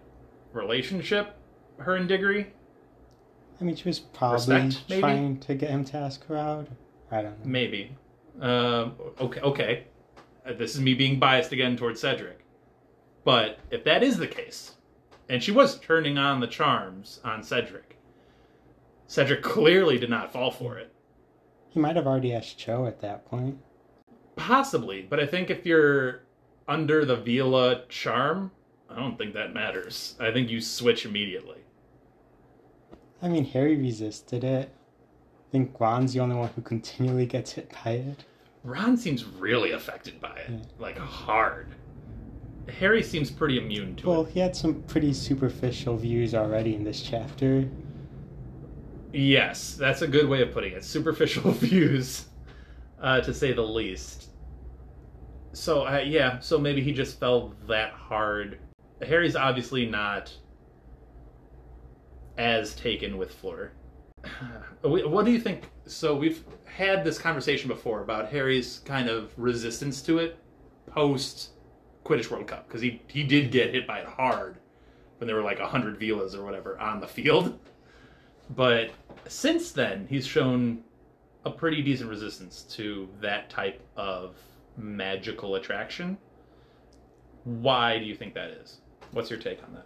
relationship. 0.52 1.36
Her 1.78 1.96
and 1.96 2.08
Diggory. 2.08 2.54
I 3.60 3.64
mean, 3.64 3.76
she 3.76 3.88
was 3.88 4.00
probably 4.00 4.36
Respect, 4.56 4.90
maybe? 4.90 5.02
trying 5.02 5.40
to 5.40 5.56
get 5.56 5.70
him 5.70 5.86
to 5.86 5.98
ask 5.98 6.26
her 6.28 6.38
out. 6.38 6.68
I 7.12 7.22
don't 7.22 7.40
know. 7.40 7.46
Maybe. 7.46 7.96
Um, 8.42 8.94
okay. 9.20 9.42
Okay. 9.42 9.84
Uh, 10.46 10.54
This 10.54 10.76
is 10.76 10.82
me 10.82 10.94
being 10.94 11.20
biased 11.20 11.52
again 11.52 11.78
towards 11.78 12.02
Cedric. 12.02 12.40
But 13.24 13.60
if 13.72 13.84
that 13.86 14.04
is 14.04 14.18
the 14.18 14.28
case, 14.28 14.74
And 15.30 15.42
she 15.42 15.52
was 15.52 15.80
turning 15.80 16.18
on 16.18 16.42
the 16.42 16.48
charms 16.48 17.22
on 17.24 17.42
Cedric. 17.44 17.96
Cedric 19.08 19.42
clearly 19.42 19.98
did 19.98 20.10
not 20.10 20.34
fall 20.34 20.52
for 20.52 20.78
it. 20.78 20.94
He 21.70 21.80
might 21.80 21.96
have 21.96 22.06
already 22.06 22.34
asked 22.36 22.58
Cho 22.60 22.86
at 22.86 23.00
that 23.00 23.26
point. 23.26 23.58
Possibly, 24.36 25.02
but 25.02 25.20
I 25.22 25.26
think 25.26 25.50
if 25.50 25.66
you're 25.66 26.24
under 26.68 27.06
the 27.06 27.18
Veela 27.18 27.88
charm, 27.90 28.52
I 28.90 28.96
don't 28.96 29.18
think 29.18 29.34
that 29.34 29.54
matters. 29.54 30.16
I 30.20 30.32
think 30.32 30.50
you 30.50 30.62
switch 30.62 31.06
immediately. 31.06 31.58
I 33.22 33.28
mean, 33.30 33.46
Harry 33.46 33.76
resisted 33.76 34.44
it. 34.44 34.70
I 34.70 35.52
think 35.52 35.80
Ron's 35.80 36.14
the 36.14 36.20
only 36.20 36.36
one 36.36 36.50
who 36.56 36.62
continually 36.62 37.26
gets 37.26 37.52
hit 37.54 37.72
by 37.84 37.92
it. 37.92 38.26
Ron 38.64 38.98
seems 38.98 39.26
really 39.26 39.72
affected 39.72 40.20
by 40.22 40.36
it, 40.38 40.50
Yeah. 40.52 40.58
like 40.80 40.98
hard. 40.98 41.68
Harry 42.80 43.04
seems 43.04 43.30
pretty 43.30 43.58
immune 43.58 43.96
to 43.98 44.08
Well, 44.08 44.22
it. 44.22 44.24
Well, 44.24 44.32
he 44.32 44.40
had 44.40 44.56
some 44.56 44.82
pretty 44.84 45.14
superficial 45.14 45.98
views 45.98 46.34
already 46.34 46.76
in 46.76 46.84
this 46.84 47.02
chapter. 47.02 47.68
Yes, 49.12 49.76
that's 49.76 50.02
a 50.02 50.08
good 50.08 50.28
way 50.28 50.42
of 50.42 50.52
putting 50.52 50.74
it. 50.74 50.84
Superficial 50.84 51.52
views, 51.52 52.26
uh, 53.02 53.22
to 53.22 53.34
say 53.34 53.52
the 53.54 53.62
least. 53.62 54.30
So 55.54 55.88
uh, 55.88 56.04
yeah, 56.06 56.40
so 56.40 56.58
maybe 56.58 56.82
he 56.82 56.92
just 56.92 57.20
fell 57.20 57.54
that 57.68 57.94
hard. 57.94 58.60
Harry's 59.02 59.36
obviously 59.36 59.86
not 59.86 60.34
as 62.38 62.74
taken 62.76 63.18
with 63.18 63.34
Fleur. 63.34 63.72
What 64.82 65.24
do 65.24 65.32
you 65.32 65.40
think? 65.40 65.70
So 65.86 66.14
we've 66.14 66.44
had 66.66 67.06
this 67.06 67.18
conversation 67.18 67.70
before 67.70 68.02
about 68.02 68.28
Harry's 68.30 68.80
kind 68.84 69.08
of 69.08 69.32
resistance 69.38 70.02
to 70.02 70.18
it 70.18 70.38
post 70.88 71.52
Quidditch 72.04 72.30
World 72.30 72.48
Cup 72.48 72.68
because 72.68 72.82
he 72.82 73.02
he 73.08 73.24
did 73.24 73.50
get 73.50 73.74
hit 73.74 73.88
by 73.88 74.00
it 74.00 74.06
hard 74.06 74.58
when 75.18 75.28
there 75.28 75.38
were 75.38 75.42
like 75.42 75.60
hundred 75.60 75.98
Veelas 76.00 76.36
or 76.36 76.44
whatever 76.44 76.78
on 76.80 77.00
the 77.00 77.08
field. 77.08 77.60
But 78.50 78.92
since 79.30 79.72
then, 79.72 80.06
he's 80.10 80.28
shown 80.28 80.84
a 81.46 81.50
pretty 81.50 81.82
decent 81.82 82.10
resistance 82.10 82.64
to 82.72 83.08
that 83.22 83.50
type 83.50 83.82
of 83.96 84.36
magical 84.78 85.56
attraction. 85.56 86.18
Why 87.44 88.00
do 88.00 88.06
you 88.06 88.16
think 88.16 88.34
that 88.36 88.50
is? 88.52 88.80
What's 89.12 89.30
your 89.30 89.40
take 89.40 89.62
on 89.64 89.74
that? 89.74 89.86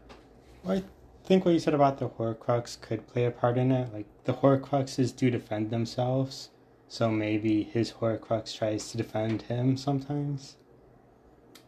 Well, 0.64 0.78
I 0.78 0.84
think 1.26 1.44
what 1.46 1.52
you 1.52 1.60
said 1.60 1.74
about 1.74 1.98
the 1.98 2.10
Horcrux 2.10 2.80
could 2.80 3.08
play 3.08 3.26
a 3.26 3.32
part 3.32 3.58
in 3.58 3.72
it. 3.72 3.94
Like, 3.94 4.06
the 4.26 4.34
Horcruxes 4.34 5.16
do 5.16 5.30
defend 5.30 5.70
themselves, 5.72 6.50
so 6.88 7.10
maybe 7.10 7.64
his 7.64 7.92
Horcrux 7.94 8.56
tries 8.56 8.92
to 8.92 8.98
defend 8.98 9.44
him 9.44 9.76
sometimes. 9.78 10.58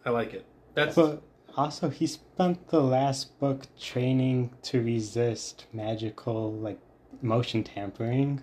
I 0.05 0.11
like 0.11 0.33
it. 0.33 0.45
That's 0.75 0.95
But 0.95 1.21
also, 1.57 1.89
he 1.89 2.07
spent 2.07 2.69
the 2.69 2.81
last 2.81 3.37
book 3.39 3.65
training 3.79 4.51
to 4.63 4.81
resist 4.83 5.65
magical, 5.73 6.53
like, 6.53 6.79
motion 7.21 7.63
tampering. 7.63 8.41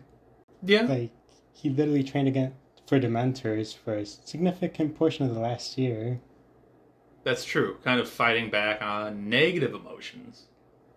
yeah. 0.63 0.83
Like, 0.83 1.13
he 1.53 1.71
literally 1.71 2.05
trained 2.05 2.29
against 2.29 2.57
for 2.87 3.01
Dementors 3.01 3.77
for 3.77 3.95
a 3.95 4.07
significant 4.07 4.97
portion 4.97 5.27
of 5.27 5.35
the 5.35 5.41
last 5.41 5.77
year. 5.77 6.21
That's 7.25 7.45
true. 7.45 7.79
Kind 7.83 8.01
of 8.01 8.09
fighting 8.09 8.51
back 8.51 8.81
on 8.81 9.29
negative 9.29 9.75
emotions. 9.75 10.47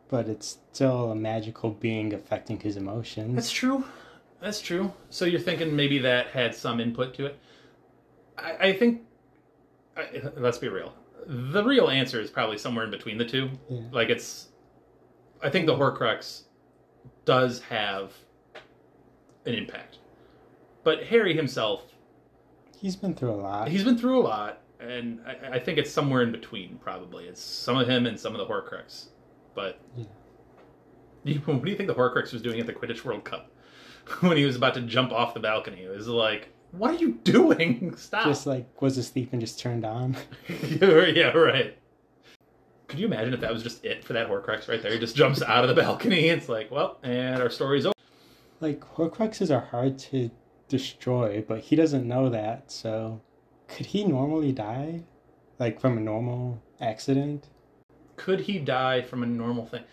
But 0.10 0.28
it's 0.28 0.60
still 0.72 1.12
a 1.12 1.16
magical 1.16 1.72
being 1.72 2.14
affecting 2.14 2.60
his 2.60 2.78
emotions. 2.78 3.36
That's 3.36 3.52
true. 3.52 3.84
That's 4.42 4.62
true. 4.62 4.94
So 5.10 5.26
you're 5.26 5.40
thinking 5.40 5.76
maybe 5.76 6.00
that 6.00 6.28
had 6.28 6.56
some 6.56 6.80
input 6.80 7.14
to 7.16 7.26
it. 7.26 7.40
I, 8.38 8.68
I 8.68 8.74
think. 8.74 9.02
I, 9.98 10.22
let's 10.38 10.58
be 10.58 10.68
real. 10.68 10.94
The 11.26 11.64
real 11.64 11.90
answer 11.90 12.22
is 12.22 12.30
probably 12.30 12.58
somewhere 12.58 12.86
in 12.86 12.92
between 12.92 13.18
the 13.18 13.26
two. 13.26 13.50
Yeah. 13.70 13.82
Like 13.92 14.10
it's. 14.10 14.48
I 15.42 15.50
think 15.50 15.66
the 15.66 15.76
Horcrux 15.76 16.44
does 17.26 17.62
have 17.62 18.14
an 19.46 19.54
impact, 19.56 19.98
but 20.98 21.04
Harry 21.08 21.36
himself, 21.36 21.84
He's 22.78 22.96
been 22.96 23.14
through 23.14 23.32
a 23.32 23.42
lot. 23.42 23.68
he's 23.68 23.84
been 23.84 23.98
through 23.98 24.20
a 24.20 24.24
lot, 24.24 24.62
and 24.80 25.20
I, 25.28 25.56
I 25.58 25.60
think 25.60 25.78
it's 25.78 25.92
somewhere 25.92 26.22
in 26.24 26.32
between. 26.32 26.78
Probably 26.78 27.26
it's 27.26 27.42
some 27.42 27.78
of 27.78 27.88
him 27.88 28.06
and 28.06 28.18
some 28.20 28.34
of 28.36 28.40
the 28.40 28.46
Horcrux, 28.54 29.08
but. 29.56 29.80
Yeah. 29.96 30.06
You, 31.26 31.36
what 31.42 31.66
do 31.66 31.70
you 31.70 31.76
think 31.76 31.88
the 31.90 31.94
Horcrux 31.96 32.32
was 32.32 32.42
doing 32.42 32.62
at 32.62 32.66
the 32.66 32.72
Quidditch 32.72 33.04
World 33.04 33.26
Cup 33.26 33.52
when 34.22 34.38
he 34.38 34.46
was 34.46 34.56
about 34.56 34.74
to 34.76 34.82
jump 34.84 35.12
off 35.12 35.34
the 35.34 35.42
balcony? 35.42 35.84
It 35.84 35.90
was 35.90 36.08
like, 36.08 36.48
"What 36.72 36.92
are 36.92 36.98
you 36.98 37.12
doing? 37.26 37.94
Stop!" 37.98 38.24
just 38.24 38.48
like 38.48 38.82
was 38.82 38.98
asleep 38.98 39.30
and 39.34 39.42
just 39.42 39.60
turned 39.60 39.84
on. 39.86 40.16
yeah, 40.48 41.28
right. 41.38 41.78
Could 42.88 43.00
you 43.00 43.06
imagine 43.06 43.34
if 43.34 43.42
that 43.42 43.52
was 43.52 43.64
just 43.64 43.84
it 43.84 44.02
for 44.06 44.14
that 44.14 44.30
Horcrux 44.30 44.70
right 44.70 44.82
there? 44.82 44.94
He 44.94 44.98
just 44.98 45.18
jumps 45.18 45.42
out 45.42 45.66
of 45.66 45.76
the 45.76 45.80
balcony. 45.80 46.30
It's 46.30 46.48
like, 46.48 46.72
well, 46.72 47.00
and 47.04 47.42
our 47.42 47.50
story's 47.50 47.86
over. 47.86 47.94
like 48.62 48.80
Horcruxes 48.80 49.54
are 49.54 49.66
hard 49.66 50.00
to 50.00 50.32
destroy, 50.70 51.44
but 51.46 51.60
he 51.60 51.76
doesn't 51.76 52.08
know 52.08 52.30
that. 52.30 52.72
So, 52.72 53.22
could 53.68 53.88
he 53.88 54.06
normally 54.06 54.54
die, 54.54 55.04
like 55.60 55.80
from 55.80 55.98
a 55.98 56.02
normal 56.02 56.62
accident? 56.80 57.50
Could 58.16 58.42
he 58.42 58.60
die 58.60 59.02
from 59.02 59.24
a 59.24 59.26
normal 59.26 59.66
thing, 59.66 59.84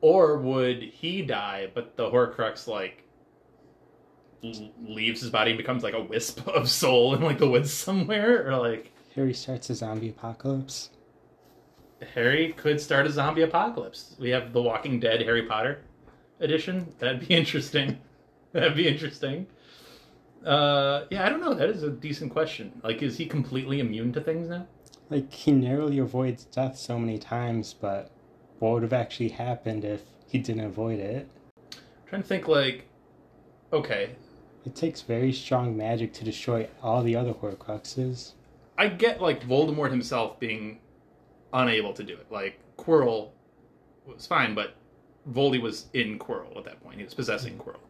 or 0.00 0.38
would 0.38 0.82
he 0.82 1.22
die, 1.22 1.70
but 1.74 1.96
the 1.96 2.10
Horcrux 2.10 2.66
like 2.68 3.04
l- 4.44 4.70
leaves 4.82 5.20
his 5.20 5.30
body 5.30 5.52
and 5.52 5.58
becomes 5.58 5.82
like 5.82 5.94
a 5.94 6.02
wisp 6.02 6.46
of 6.48 6.68
soul 6.68 7.14
in 7.14 7.22
like 7.22 7.38
the 7.38 7.48
woods 7.48 7.72
somewhere, 7.72 8.48
or 8.48 8.56
like 8.56 8.92
Harry 9.14 9.34
starts 9.34 9.70
a 9.70 9.74
zombie 9.74 10.08
apocalypse. 10.10 10.90
Harry 12.14 12.52
could 12.54 12.80
start 12.80 13.06
a 13.06 13.10
zombie 13.10 13.42
apocalypse. 13.42 14.16
We 14.18 14.30
have 14.30 14.52
the 14.52 14.60
Walking 14.62 14.98
Dead 14.98 15.20
Harry 15.22 15.42
Potter 15.42 15.82
edition. 16.40 16.92
That'd 16.98 17.26
be 17.26 17.34
interesting. 17.34 17.98
That'd 18.52 18.74
be 18.76 18.88
interesting. 18.88 19.46
Uh, 20.44 21.04
yeah, 21.10 21.24
I 21.24 21.28
don't 21.28 21.40
know. 21.40 21.54
That 21.54 21.68
is 21.68 21.82
a 21.82 21.90
decent 21.90 22.32
question. 22.32 22.80
Like, 22.82 23.02
is 23.02 23.16
he 23.16 23.26
completely 23.26 23.80
immune 23.80 24.12
to 24.14 24.20
things 24.20 24.48
now? 24.48 24.66
Like 25.10 25.32
he 25.32 25.52
narrowly 25.52 25.98
avoids 25.98 26.44
death 26.46 26.76
so 26.76 26.98
many 26.98 27.16
times, 27.18 27.72
but 27.72 28.10
what 28.58 28.72
would 28.72 28.82
have 28.82 28.92
actually 28.92 29.28
happened 29.28 29.84
if 29.84 30.02
he 30.26 30.38
didn't 30.38 30.64
avoid 30.64 30.98
it? 30.98 31.28
I'm 31.76 32.08
trying 32.08 32.22
to 32.22 32.28
think. 32.28 32.48
Like, 32.48 32.88
okay, 33.72 34.16
It 34.64 34.74
takes 34.74 35.02
very 35.02 35.32
strong 35.32 35.76
magic 35.76 36.12
to 36.14 36.24
destroy 36.24 36.68
all 36.82 37.04
the 37.04 37.14
other 37.14 37.32
Horcruxes. 37.32 38.32
I 38.78 38.88
get 38.88 39.20
like 39.20 39.42
Voldemort 39.46 39.90
himself 39.90 40.38
being 40.38 40.80
unable 41.52 41.92
to 41.94 42.04
do 42.04 42.14
it. 42.14 42.26
Like 42.30 42.60
Quirrell 42.78 43.32
was 44.06 44.26
fine, 44.26 44.54
but 44.54 44.76
Voldy 45.30 45.60
was 45.60 45.86
in 45.94 46.18
Quirrell 46.18 46.56
at 46.58 46.64
that 46.64 46.82
point. 46.82 46.98
He 46.98 47.04
was 47.04 47.14
possessing 47.14 47.58
Quirrell. 47.58 47.80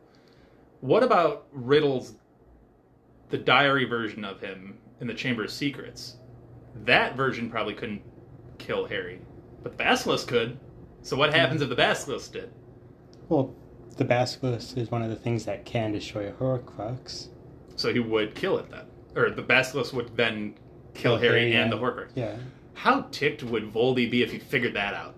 What 0.81 1.03
about 1.03 1.47
Riddle's 1.55 2.15
the 3.33 3.39
diary 3.39 3.87
version 3.87 4.25
of 4.25 4.41
him 4.41 4.79
in 5.01 5.07
the 5.09 5.15
Chamber 5.15 5.43
of 5.43 5.51
Secrets? 5.51 6.17
That 6.85 7.17
version 7.17 7.51
probably 7.51 7.73
couldn't 7.75 8.03
kill 8.59 8.87
Harry, 8.87 9.21
but 9.63 9.73
the 9.73 9.79
Basilisk 9.79 10.29
could. 10.29 10.61
So 11.01 11.17
what 11.17 11.35
happens 11.35 11.63
if 11.63 11.71
the 11.71 11.75
Basilisk 11.75 12.35
did? 12.35 12.53
Well, 13.31 13.55
the 13.97 14.05
Basilisk 14.05 14.77
is 14.77 14.91
one 14.91 15.03
of 15.03 15.09
the 15.09 15.17
things 15.17 15.47
that 15.47 15.65
can 15.65 15.93
destroy 15.93 16.29
a 16.29 16.33
Horcrux. 16.33 17.29
So 17.75 17.93
he 17.93 18.01
would 18.01 18.35
kill 18.35 18.59
it 18.59 18.71
then, 18.71 18.85
or 19.17 19.31
the 19.31 19.43
Basilisk 19.43 19.95
would 19.95 20.15
then 20.15 20.55
kill 20.93 21.17
Harry 21.17 21.55
and 21.55 21.73
the 21.73 21.79
Horcrux. 21.79 22.11
Yeah. 22.15 22.37
How 22.75 23.07
ticked 23.11 23.43
would 23.43 23.73
Voldy 23.73 24.11
be 24.11 24.23
if 24.23 24.31
he 24.31 24.39
figured 24.39 24.75
that 24.75 24.93
out? 24.93 25.17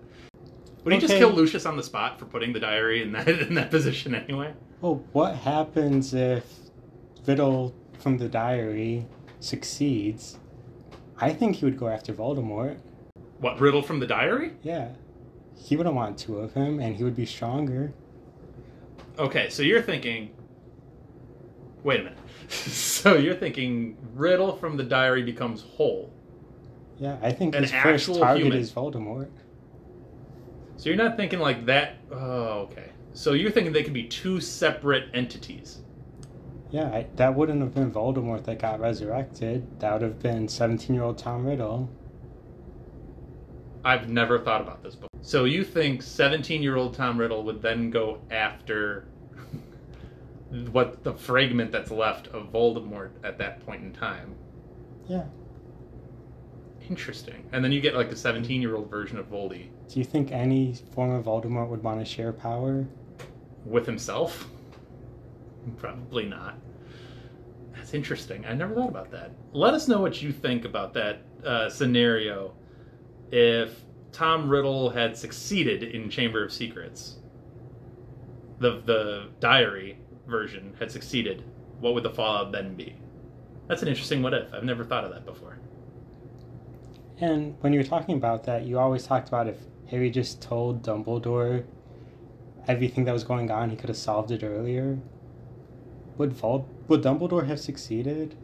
Would 0.85 0.93
he 0.93 0.99
just 0.99 1.15
kill 1.15 1.31
Lucius 1.31 1.65
on 1.65 1.75
the 1.75 1.83
spot 1.83 2.17
for 2.17 2.25
putting 2.25 2.53
the 2.53 2.59
diary 2.61 3.01
in 3.01 3.11
that 3.11 3.27
in 3.27 3.55
that 3.55 3.71
position 3.71 4.15
anyway? 4.15 4.53
Well, 4.79 5.03
what 5.11 5.35
happens 5.35 6.13
if 6.13 6.45
Riddle 7.25 7.73
from 7.99 8.17
the 8.17 8.27
diary 8.27 9.05
succeeds? 9.39 10.37
I 11.19 11.31
think 11.33 11.57
he 11.57 11.65
would 11.65 11.77
go 11.77 11.87
after 11.87 12.13
Voldemort. 12.13 12.77
What 13.39 13.59
Riddle 13.59 13.81
from 13.81 13.99
the 13.99 14.07
diary? 14.07 14.53
Yeah. 14.63 14.89
He 15.55 15.75
wouldn't 15.75 15.95
want 15.95 16.17
two 16.17 16.39
of 16.39 16.53
him, 16.53 16.79
and 16.79 16.95
he 16.95 17.03
would 17.03 17.15
be 17.15 17.25
stronger. 17.25 17.93
Okay, 19.17 19.49
so 19.49 19.63
you're 19.63 19.81
thinking. 19.81 20.31
Wait 21.83 22.01
a 22.01 22.03
minute. 22.03 22.19
so 22.49 23.15
you're 23.15 23.35
thinking 23.35 23.97
Riddle 24.13 24.55
from 24.57 24.77
the 24.77 24.83
diary 24.83 25.23
becomes 25.23 25.61
whole. 25.61 26.11
Yeah, 26.97 27.17
I 27.21 27.31
think 27.31 27.55
An 27.55 27.63
his 27.63 27.71
first 27.71 28.09
actual 28.09 28.19
target 28.19 28.43
human. 28.43 28.59
is 28.59 28.71
Voldemort. 28.71 29.29
So 30.77 30.89
you're 30.89 30.97
not 30.97 31.17
thinking 31.17 31.39
like 31.39 31.65
that. 31.65 31.95
Oh, 32.11 32.67
okay. 32.69 32.89
So 33.13 33.33
you're 33.33 33.51
thinking 33.51 33.71
they 33.71 33.83
could 33.83 33.93
be 33.93 34.03
two 34.07 34.41
separate 34.41 35.09
entities. 35.13 35.79
Yeah, 36.71 36.87
I, 36.87 37.07
that 37.15 37.35
wouldn't 37.35 37.61
have 37.61 37.73
been 37.73 37.91
Voldemort 37.91 38.43
that 38.45 38.59
got 38.59 38.79
resurrected. 38.79 39.79
That 39.79 39.93
would 39.93 40.01
have 40.01 40.19
been 40.21 40.47
17 40.47 40.93
year 40.93 41.03
old 41.03 41.17
Tom 41.17 41.45
Riddle. 41.45 41.89
I've 43.83 44.09
never 44.09 44.39
thought 44.39 44.61
about 44.61 44.81
this 44.83 44.95
before. 44.95 45.09
So 45.21 45.45
you 45.45 45.63
think 45.63 46.01
17 46.01 46.61
year 46.63 46.75
old 46.75 46.95
Tom 46.95 47.17
Riddle 47.17 47.43
would 47.43 47.61
then 47.61 47.91
go 47.91 48.19
after 48.31 49.05
what 50.71 51.03
the 51.03 51.13
fragment 51.13 51.71
that's 51.71 51.91
left 51.91 52.27
of 52.27 52.51
Voldemort 52.51 53.11
at 53.23 53.37
that 53.37 53.65
point 53.65 53.83
in 53.83 53.93
time? 53.93 54.35
Yeah. 55.07 55.25
Interesting. 56.89 57.47
And 57.51 57.63
then 57.63 57.71
you 57.71 57.81
get 57.81 57.95
like 57.95 58.09
the 58.09 58.15
17 58.15 58.61
year 58.61 58.75
old 58.75 58.89
version 58.89 59.17
of 59.17 59.29
Voldy 59.29 59.69
Do 59.87 59.99
you 59.99 60.05
think 60.05 60.31
any 60.31 60.75
form 60.93 61.11
of 61.11 61.25
Voldemort 61.25 61.69
would 61.69 61.83
want 61.83 61.99
to 61.99 62.05
share 62.05 62.33
power? 62.33 62.87
with 63.65 63.85
himself. 63.85 64.47
Probably 65.77 66.25
not. 66.25 66.55
That's 67.73 67.93
interesting. 67.93 68.45
I 68.45 68.53
never 68.53 68.73
thought 68.73 68.89
about 68.89 69.11
that. 69.11 69.31
Let 69.53 69.73
us 69.73 69.87
know 69.87 69.99
what 69.99 70.21
you 70.21 70.31
think 70.31 70.65
about 70.65 70.93
that 70.93 71.21
uh, 71.45 71.69
scenario. 71.69 72.53
If 73.31 73.81
Tom 74.11 74.49
Riddle 74.49 74.89
had 74.89 75.17
succeeded 75.17 75.83
in 75.83 76.09
Chamber 76.09 76.43
of 76.43 76.53
Secrets, 76.53 77.17
the 78.59 78.81
the 78.85 79.29
diary 79.39 79.97
version 80.27 80.73
had 80.79 80.91
succeeded, 80.91 81.43
what 81.79 81.93
would 81.93 82.03
the 82.03 82.09
fallout 82.09 82.51
then 82.51 82.75
be? 82.75 82.95
That's 83.67 83.81
an 83.81 83.87
interesting 83.87 84.21
what 84.21 84.33
if. 84.33 84.53
I've 84.53 84.63
never 84.63 84.83
thought 84.83 85.03
of 85.03 85.11
that 85.11 85.25
before. 85.25 85.57
And 87.19 87.55
when 87.61 87.73
you 87.73 87.79
were 87.79 87.85
talking 87.85 88.17
about 88.17 88.43
that, 88.45 88.63
you 88.63 88.77
always 88.79 89.05
talked 89.05 89.27
about 89.27 89.47
if 89.47 89.57
Harry 89.87 90.09
just 90.09 90.41
told 90.41 90.83
Dumbledore 90.83 91.65
everything 92.67 93.05
that 93.05 93.11
was 93.13 93.23
going 93.23 93.51
on, 93.51 93.69
he 93.69 93.75
could 93.75 93.89
have 93.89 93.97
solved 93.97 94.31
it 94.31 94.43
earlier. 94.43 94.97
Would 96.17 96.33
Vol- 96.33 96.67
would 96.87 97.01
Dumbledore 97.01 97.45
have 97.47 97.59
succeeded? 97.59 98.35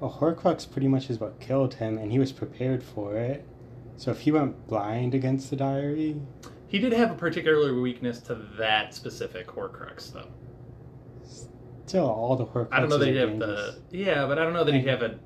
A 0.00 0.08
Horcrux 0.08 0.68
pretty 0.70 0.88
much 0.88 1.10
is 1.10 1.20
what 1.20 1.38
killed 1.40 1.74
him, 1.74 1.96
and 1.96 2.10
he 2.10 2.18
was 2.18 2.32
prepared 2.32 2.82
for 2.82 3.16
it. 3.16 3.44
So 3.96 4.10
if 4.10 4.20
he 4.20 4.32
went 4.32 4.66
blind 4.66 5.14
against 5.14 5.50
the 5.50 5.56
diary, 5.56 6.20
He 6.66 6.78
did 6.78 6.92
have 6.92 7.10
a 7.10 7.14
particular 7.14 7.78
weakness 7.80 8.18
to 8.20 8.34
that 8.58 8.94
specific 8.94 9.46
Horcrux, 9.48 10.12
though. 10.12 10.26
still 11.86 12.06
all 12.08 12.34
the 12.36 12.46
Horcruxes 12.46 12.68
I 12.72 12.80
don't 12.80 12.88
know 12.88 12.98
that 12.98 13.06
he'd 13.08 13.16
have 13.16 13.38
the 13.38 13.78
yeah, 13.90 14.26
but 14.26 14.38
I 14.38 14.44
don't 14.44 14.54
know 14.54 14.64
that 14.64 14.74
he'd 14.74 14.86
have 14.88 15.02
a 15.02 15.18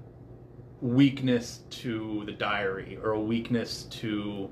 weakness 0.83 1.61
to 1.71 2.23
the 2.27 2.33
diary 2.33 2.99
or 3.03 3.13
a 3.13 3.21
weakness 3.21 3.85
to 3.85 4.51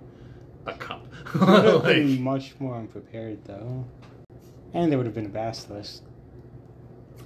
a 0.67 0.73
cup. 0.73 1.07
He 1.33 1.39
would 1.39 1.49
have 1.49 1.75
Like, 1.85 1.97
been 1.97 2.23
much 2.23 2.55
more 2.59 2.77
unprepared, 2.77 3.45
though. 3.45 3.85
And 4.73 4.91
there 4.91 4.97
would 4.99 5.07
have 5.07 5.15
been 5.15 5.27
a 5.27 5.29
basilisk. 5.29 6.03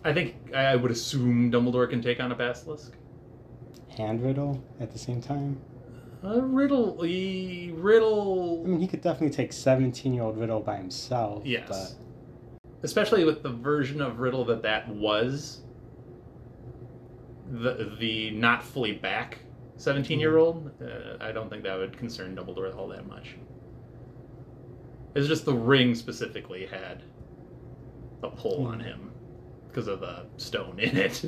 I 0.04 0.12
think 0.12 0.36
I 0.54 0.76
would 0.76 0.90
assume 0.90 1.50
Dumbledore 1.50 1.88
can 1.90 2.00
take 2.00 2.20
on 2.20 2.32
a 2.32 2.34
basilisk. 2.34 2.92
and 3.98 4.22
Riddle 4.22 4.62
at 4.80 4.92
the 4.92 4.98
same 4.98 5.20
time. 5.20 5.60
Uh, 6.24 6.40
Riddle, 6.42 7.02
he, 7.02 7.72
I 8.64 8.68
mean, 8.68 8.80
he 8.80 8.88
could 8.88 9.00
definitely 9.02 9.30
take 9.34 9.52
17 9.52 10.12
year 10.12 10.24
old 10.24 10.36
Riddle 10.36 10.60
by 10.60 10.76
himself. 10.76 11.44
yes, 11.46 11.66
But 11.68 11.92
especially 12.82 13.24
with 13.24 13.42
the 13.42 13.50
version 13.50 14.00
of 14.00 14.18
Riddle 14.20 14.44
that 14.46 14.62
that 14.62 14.88
was. 14.88 15.62
The 17.50 17.96
the 17.98 18.30
not 18.32 18.62
fully 18.62 18.92
back 18.92 19.38
seventeen 19.76 20.20
year 20.20 20.36
old. 20.36 20.70
Uh, 20.82 21.16
I 21.18 21.32
don't 21.32 21.48
think 21.48 21.62
that 21.62 21.78
would 21.78 21.96
concern 21.96 22.36
Dumbledore 22.36 22.76
all 22.76 22.88
that 22.88 23.06
much. 23.06 23.36
It's 25.14 25.26
just 25.26 25.46
the 25.46 25.54
ring 25.54 25.94
specifically 25.94 26.66
had 26.66 27.02
a 28.22 28.28
pull 28.28 28.66
on 28.66 28.80
him 28.80 29.07
because 29.78 29.86
of 29.86 30.00
the 30.00 30.24
stone 30.38 30.80
in 30.80 30.96
it. 30.96 31.24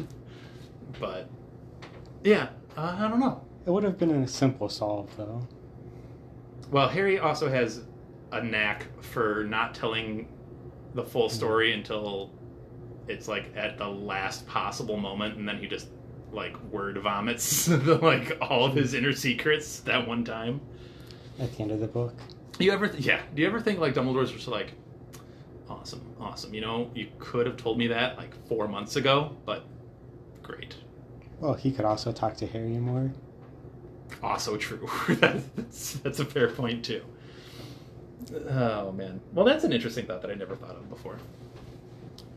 But 0.99 1.31
yeah, 2.25 2.49
uh, 2.77 2.97
I 2.99 3.07
don't 3.07 3.21
know. 3.21 3.45
it 3.65 3.71
would 3.71 3.85
have 3.85 3.97
been 3.97 4.11
a 4.11 4.27
simple 4.27 4.69
solve, 4.69 5.09
though. 5.17 5.47
Well, 6.73 6.89
Harry 6.89 7.21
also 7.21 7.49
has 7.49 7.83
a 8.33 8.43
knack 8.43 8.87
for 9.03 9.45
not 9.45 9.73
telling 9.73 10.27
the 10.95 11.05
full 11.05 11.29
story 11.29 11.73
until 11.73 12.33
it's 13.07 13.29
like 13.29 13.53
at 13.57 13.79
the 13.79 13.87
last 13.87 14.49
possible 14.49 14.97
moment, 14.97 15.37
and 15.37 15.49
then 15.49 15.59
he 15.59 15.69
just 15.69 15.87
like 16.33 16.61
word 16.65 16.99
vomits 16.99 17.69
like 18.03 18.37
all 18.41 18.65
of 18.65 18.75
his 18.75 18.95
inner 18.95 19.13
secrets 19.13 19.79
that 19.81 20.09
one 20.09 20.25
time. 20.25 20.61
At 21.39 21.53
the 21.57 21.63
end 21.63 21.71
of 21.71 21.79
the 21.79 21.87
book. 21.87 22.15
You 22.59 22.73
ever, 22.73 22.93
yeah? 22.99 23.23
Do 23.33 23.43
you 23.43 23.49
ever 23.49 23.61
think 23.61 23.79
like 23.79 23.95
Dumbledore's 23.95 24.33
just 24.33 24.49
like, 24.49 24.73
awesome, 25.71 26.03
awesome? 26.21 26.53
You 26.53 26.61
know, 26.61 26.91
you 26.95 27.09
could 27.19 27.47
have 27.47 27.57
told 27.57 27.79
me 27.79 27.87
that 27.87 28.17
like 28.17 28.35
four 28.47 28.69
months 28.69 28.97
ago, 28.97 29.37
but 29.47 29.65
great. 30.43 30.75
Well, 31.39 31.55
he 31.55 31.73
could 31.73 31.85
also 31.85 32.13
talk 32.13 32.37
to 32.39 32.47
Harry 32.47 32.79
more. 32.79 33.11
Also 34.23 34.57
true. 34.57 34.89
that's 35.09 35.95
that's 35.95 36.19
a 36.21 36.25
fair 36.25 36.49
point 36.49 36.85
too. 36.85 37.03
Oh 38.49 38.93
man. 38.93 39.21
Well, 39.33 39.47
that's 39.47 39.65
an 39.65 39.73
interesting 39.73 40.07
thought 40.07 40.21
that 40.23 40.31
I 40.31 40.35
never 40.35 40.57
thought 40.57 40.77
of 40.77 40.89
before. 40.91 41.19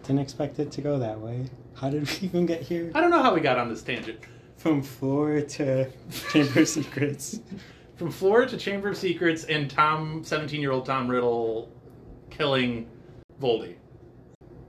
Didn't 0.03 0.19
expect 0.19 0.59
it 0.59 0.71
to 0.71 0.81
go 0.81 0.99
that 0.99 1.19
way. 1.19 1.45
How 1.75 1.89
did 1.89 2.07
we 2.07 2.15
even 2.27 2.45
get 2.45 2.61
here? 2.61 2.91
I 2.93 3.01
don't 3.01 3.09
know 3.09 3.21
how 3.21 3.33
we 3.33 3.41
got 3.41 3.57
on 3.57 3.69
this 3.69 3.81
tangent. 3.81 4.19
From 4.57 4.81
Fleur 4.81 5.41
to 5.41 5.89
Chamber 6.31 6.61
of 6.61 6.67
Secrets. 6.67 7.39
From 7.95 8.11
Fleur 8.11 8.45
to 8.45 8.57
Chamber 8.57 8.89
of 8.89 8.97
Secrets 8.97 9.43
and 9.45 9.69
Tom, 9.69 10.23
17 10.23 10.61
year 10.61 10.71
old 10.71 10.85
Tom 10.85 11.07
Riddle 11.07 11.69
killing 12.29 12.89
Voldy. 13.41 13.75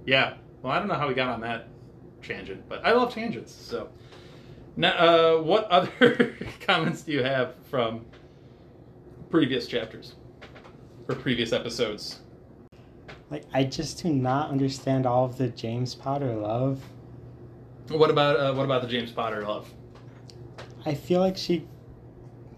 Yeah. 0.06 0.34
Well, 0.62 0.72
I 0.72 0.78
don't 0.78 0.88
know 0.88 0.94
how 0.94 1.08
we 1.08 1.14
got 1.14 1.28
on 1.28 1.40
that 1.42 1.68
tangent, 2.22 2.68
but 2.68 2.84
I 2.84 2.92
love 2.92 3.12
tangents. 3.12 3.52
So, 3.52 3.90
now, 4.76 4.92
uh, 4.92 5.42
what 5.42 5.64
other 5.70 6.36
comments 6.60 7.02
do 7.02 7.12
you 7.12 7.22
have 7.22 7.54
from 7.70 8.06
previous 9.30 9.66
chapters 9.66 10.14
or 11.08 11.14
previous 11.14 11.52
episodes? 11.52 12.20
Like, 13.30 13.44
I 13.52 13.64
just 13.64 14.02
do 14.02 14.10
not 14.10 14.50
understand 14.50 15.06
all 15.06 15.24
of 15.24 15.38
the 15.38 15.48
James 15.48 15.94
Potter 15.94 16.34
love. 16.34 16.82
What 17.88 18.10
about 18.10 18.38
uh, 18.38 18.54
what 18.54 18.64
about 18.64 18.82
the 18.82 18.88
James 18.88 19.12
Potter 19.12 19.42
love? 19.42 19.70
I 20.86 20.94
feel 20.94 21.20
like 21.20 21.36
she 21.36 21.66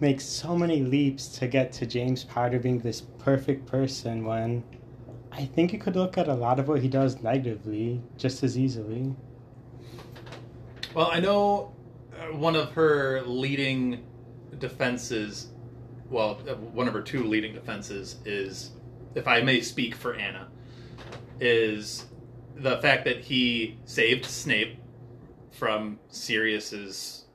makes 0.01 0.25
so 0.25 0.57
many 0.57 0.83
leaps 0.83 1.29
to 1.39 1.49
get 1.49 1.73
to 1.73 1.87
James 1.87 2.25
Potter 2.25 2.59
being 2.59 2.79
this 2.79 3.01
perfect 3.01 3.67
person 3.67 4.25
when 4.25 4.63
I 5.37 5.45
think 5.45 5.73
you 5.73 5.79
could 5.79 5.97
look 5.97 6.17
at 6.17 6.29
a 6.29 6.35
lot 6.35 6.59
of 6.59 6.67
what 6.67 6.81
he 6.81 6.89
does 6.89 7.23
negatively 7.23 8.01
just 8.17 8.43
as 8.43 8.57
easily. 8.57 9.15
Well, 10.95 11.11
I 11.13 11.21
know 11.21 11.75
uh, 12.19 12.35
one 12.35 12.57
of 12.57 12.73
her 12.73 13.21
leading 13.21 14.03
defenses, 14.59 15.49
well, 16.09 16.41
uh, 16.49 16.55
one 16.55 16.89
of 16.89 16.95
her 16.95 17.03
two 17.03 17.25
leading 17.25 17.53
defenses 17.53 18.17
is, 18.25 18.71
if 19.15 19.29
I 19.29 19.43
may 19.43 19.61
speak 19.61 19.95
for 19.95 20.15
Anna, 20.15 20.49
is 21.39 22.07
the 22.55 22.79
fact 22.79 23.05
that 23.05 23.21
he 23.21 23.77
saved 23.85 24.25
Snape 24.25 24.79
from 25.51 25.99
Sirius's 26.09 27.27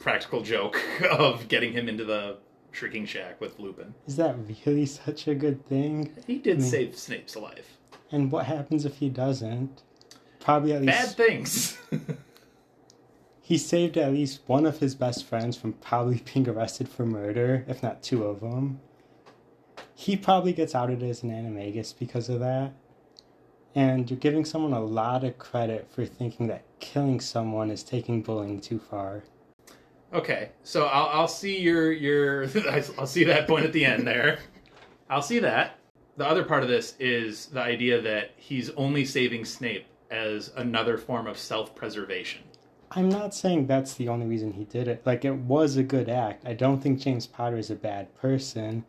practical 0.00 0.42
joke 0.42 0.80
of 1.10 1.46
getting 1.46 1.72
him 1.72 1.88
into 1.88 2.04
the 2.04 2.38
shrieking 2.74 3.06
shack 3.06 3.40
with 3.40 3.58
Lupin. 3.58 3.94
Is 4.06 4.16
that 4.16 4.36
really 4.66 4.86
such 5.04 5.28
a 5.28 5.34
good 5.34 5.64
thing? 5.66 6.12
He 6.26 6.38
did 6.38 6.58
I 6.58 6.60
mean- 6.60 6.70
save 6.70 6.96
Snape's 6.98 7.36
life. 7.36 7.78
And 8.10 8.30
what 8.30 8.46
happens 8.46 8.84
if 8.84 8.96
he 8.98 9.08
doesn't? 9.08 9.82
Probably 10.40 10.72
at 10.74 10.82
least. 10.82 11.16
Bad 11.16 11.26
things. 11.26 11.78
he 13.40 13.58
saved 13.58 13.96
at 13.96 14.12
least 14.12 14.40
one 14.46 14.66
of 14.66 14.78
his 14.78 14.94
best 14.94 15.24
friends 15.24 15.56
from 15.56 15.72
probably 15.74 16.22
being 16.34 16.48
arrested 16.48 16.88
for 16.88 17.06
murder, 17.06 17.64
if 17.66 17.82
not 17.82 18.02
two 18.02 18.24
of 18.24 18.40
them. 18.40 18.80
He 19.94 20.16
probably 20.16 20.52
gets 20.52 20.74
outed 20.74 21.02
as 21.02 21.22
an 21.22 21.30
animagus 21.30 21.96
because 21.98 22.28
of 22.28 22.40
that. 22.40 22.72
And 23.74 24.08
you're 24.08 24.18
giving 24.18 24.44
someone 24.44 24.72
a 24.72 24.80
lot 24.84 25.24
of 25.24 25.38
credit 25.38 25.88
for 25.90 26.04
thinking 26.06 26.46
that 26.48 26.62
killing 26.78 27.20
someone 27.20 27.70
is 27.70 27.82
taking 27.82 28.22
bullying 28.22 28.60
too 28.60 28.78
far. 28.78 29.24
Okay, 30.14 30.50
so 30.62 30.86
I'll, 30.86 31.08
I'll 31.08 31.28
see 31.28 31.60
your 31.60 31.90
your 31.90 32.44
I'll 32.98 33.06
see 33.06 33.24
that 33.24 33.48
point 33.48 33.64
at 33.64 33.72
the 33.72 33.84
end 33.84 34.06
there. 34.06 34.38
I'll 35.10 35.22
see 35.22 35.40
that. 35.40 35.78
The 36.16 36.26
other 36.26 36.44
part 36.44 36.62
of 36.62 36.68
this 36.68 36.94
is 37.00 37.46
the 37.46 37.60
idea 37.60 38.00
that 38.00 38.30
he's 38.36 38.70
only 38.70 39.04
saving 39.04 39.44
Snape 39.44 39.86
as 40.12 40.52
another 40.56 40.96
form 40.96 41.26
of 41.26 41.36
self-preservation. 41.36 42.42
I'm 42.92 43.08
not 43.08 43.34
saying 43.34 43.66
that's 43.66 43.94
the 43.94 44.08
only 44.08 44.26
reason 44.26 44.52
he 44.52 44.64
did 44.64 44.86
it. 44.86 45.04
Like, 45.04 45.24
it 45.24 45.34
was 45.34 45.76
a 45.76 45.82
good 45.82 46.08
act. 46.08 46.46
I 46.46 46.54
don't 46.54 46.80
think 46.80 47.00
James 47.00 47.26
Potter 47.26 47.58
is 47.58 47.70
a 47.70 47.74
bad 47.74 48.14
person. 48.14 48.84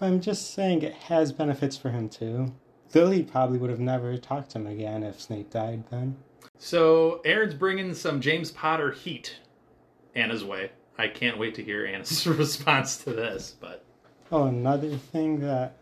But 0.00 0.06
I'm 0.06 0.20
just 0.20 0.52
saying 0.52 0.82
it 0.82 0.94
has 0.94 1.30
benefits 1.30 1.76
for 1.76 1.90
him, 1.90 2.08
too. 2.08 2.52
Lily 2.92 3.22
probably 3.22 3.58
would 3.58 3.70
have 3.70 3.78
never 3.78 4.16
talked 4.16 4.50
to 4.50 4.58
him 4.58 4.66
again 4.66 5.04
if 5.04 5.20
Snape 5.20 5.50
died 5.50 5.84
then. 5.90 6.16
So 6.58 7.20
Aaron's 7.24 7.54
bringing 7.54 7.94
some 7.94 8.20
James 8.20 8.50
Potter 8.50 8.90
heat 8.90 9.36
Anna's 10.14 10.44
way. 10.44 10.70
I 10.98 11.08
can't 11.08 11.38
wait 11.38 11.54
to 11.56 11.62
hear 11.62 11.86
Anna's 11.86 12.26
response 12.26 12.96
to 13.04 13.10
this. 13.12 13.54
But 13.60 13.84
Oh, 14.30 14.44
another 14.44 14.96
thing 14.96 15.40
that 15.40 15.76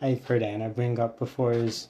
I've 0.00 0.24
heard 0.26 0.42
Anna 0.42 0.68
bring 0.68 0.98
up 0.98 1.18
before 1.18 1.52
is 1.52 1.88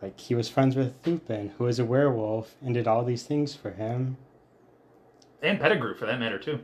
like 0.00 0.18
he 0.18 0.34
was 0.34 0.48
friends 0.48 0.76
with 0.76 0.94
Lupin, 1.06 1.52
who 1.58 1.64
was 1.64 1.78
a 1.78 1.84
werewolf, 1.84 2.54
and 2.64 2.72
did 2.74 2.88
all 2.88 3.04
these 3.04 3.24
things 3.24 3.54
for 3.54 3.72
him. 3.72 4.16
and 5.42 5.60
Pettigrew 5.60 5.94
for 5.94 6.06
that 6.06 6.18
matter 6.20 6.38
too. 6.38 6.60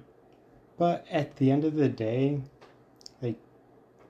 But 0.78 1.06
at 1.10 1.36
the 1.36 1.50
end 1.50 1.64
of 1.64 1.74
the 1.74 1.88
day, 1.88 2.40
like 3.20 3.36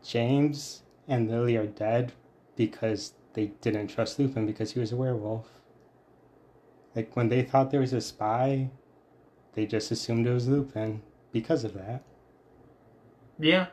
James 0.05 0.83
and 1.09 1.29
Lily 1.31 1.57
are 1.57 1.67
dead 1.67 2.13
because 2.57 3.15
they 3.35 3.47
didn't 3.61 3.89
trust 3.89 4.19
Lupin 4.19 4.47
because 4.47 4.73
he 4.73 4.81
was 4.81 4.93
a 4.93 4.97
werewolf. 4.97 5.47
Like 6.95 7.15
when 7.17 7.29
they 7.29 7.43
thought 7.43 7.71
there 7.71 7.81
was 7.81 7.93
a 7.93 8.01
spy, 8.01 8.71
they 9.57 9.67
just 9.67 9.91
assumed 9.91 10.27
it 10.27 10.33
was 10.33 10.47
Lupin 10.47 11.03
because 11.33 11.65
of 11.65 11.75
that. 11.75 12.05
Yeah. 13.39 13.67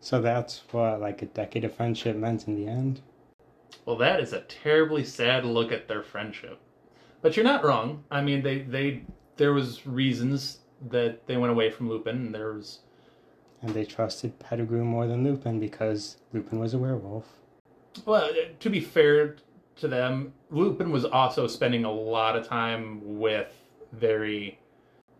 So 0.00 0.20
that's 0.20 0.62
what 0.72 1.00
like 1.00 1.22
a 1.22 1.26
decade 1.26 1.64
of 1.64 1.74
friendship 1.74 2.16
meant 2.16 2.48
in 2.48 2.56
the 2.56 2.66
end. 2.66 3.02
Well, 3.84 3.96
that 3.96 4.20
is 4.20 4.32
a 4.32 4.40
terribly 4.40 5.04
sad 5.04 5.44
look 5.44 5.70
at 5.70 5.86
their 5.86 6.02
friendship. 6.02 6.58
But 7.20 7.36
you're 7.36 7.44
not 7.44 7.64
wrong. 7.64 8.04
I 8.10 8.22
mean, 8.22 8.42
they 8.42 8.62
they 8.62 9.02
there 9.36 9.52
was 9.52 9.86
reasons 9.86 10.58
that 10.90 11.26
they 11.26 11.36
went 11.36 11.52
away 11.52 11.70
from 11.70 11.88
Lupin, 11.88 12.16
and 12.16 12.34
there 12.34 12.54
was 12.54 12.80
And 13.62 13.74
they 13.74 13.84
trusted 13.84 14.38
Pettigrew 14.38 14.84
more 14.84 15.06
than 15.06 15.24
Lupin 15.24 15.60
because 15.60 16.16
Lupin 16.32 16.58
was 16.58 16.72
a 16.72 16.78
werewolf. 16.78 17.26
well, 18.06 18.24
uh, 18.24 18.32
to 18.60 18.70
be 18.70 18.80
fair 18.80 19.36
to 19.76 19.88
them, 19.88 20.32
Lupin 20.50 20.90
was 20.90 21.04
also 21.04 21.46
spending 21.46 21.84
a 21.84 21.92
lot 21.92 22.36
of 22.36 22.46
time 22.46 23.18
with 23.18 23.52
very 23.98 24.58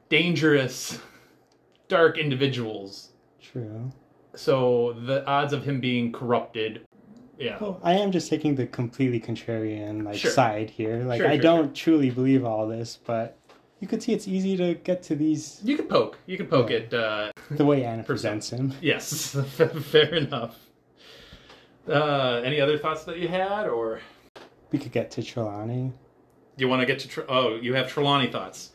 dangerous, 0.08 0.98
dark 1.88 2.18
individuals. 2.18 3.12
True. 3.40 3.90
So 4.34 4.94
the 5.06 5.24
odds 5.26 5.52
of 5.52 5.64
him 5.64 5.80
being 5.80 6.12
corrupted, 6.12 6.84
yeah. 7.38 7.58
Well, 7.60 7.80
I 7.82 7.94
am 7.94 8.10
just 8.12 8.28
taking 8.30 8.54
the 8.54 8.66
completely 8.66 9.20
contrarian 9.20 10.04
like 10.04 10.16
Sure. 10.16 10.30
side 10.30 10.70
here. 10.70 11.02
Like 11.04 11.20
Sure, 11.20 11.28
I 11.28 11.34
sure, 11.34 11.42
don't 11.42 11.74
truly 11.74 12.10
believe 12.10 12.44
all 12.44 12.66
this, 12.66 12.98
but 13.04 13.36
you 13.80 13.88
could 13.88 14.02
see 14.02 14.12
it's 14.12 14.26
easy 14.28 14.56
to 14.56 14.74
get 14.74 15.02
to 15.04 15.14
these 15.16 15.60
You 15.64 15.76
could 15.76 15.88
poke. 15.88 16.18
You 16.26 16.36
could 16.36 16.48
poke 16.50 16.70
Yeah. 16.70 16.76
it. 16.78 16.94
Uh, 16.94 17.32
the 17.50 17.64
way 17.64 17.84
Anna 17.84 18.02
presents 18.12 18.50
him. 18.50 18.72
yes, 18.80 19.34
fair 19.56 20.14
enough. 20.14 20.58
Uh, 21.88 22.40
any 22.44 22.60
other 22.60 22.78
thoughts 22.78 23.04
that 23.04 23.18
you 23.18 23.28
had, 23.28 23.66
or 23.66 24.00
We 24.72 24.78
could 24.78 24.92
get 24.92 25.10
to 25.12 25.22
Trelawney. 25.22 25.92
Do 26.56 26.64
you 26.64 26.68
want 26.68 26.80
to 26.80 26.86
get 26.86 26.98
to? 27.00 27.26
Oh, 27.28 27.56
you 27.56 27.74
have 27.74 27.88
Trelawney 27.90 28.30
thoughts. 28.30 28.72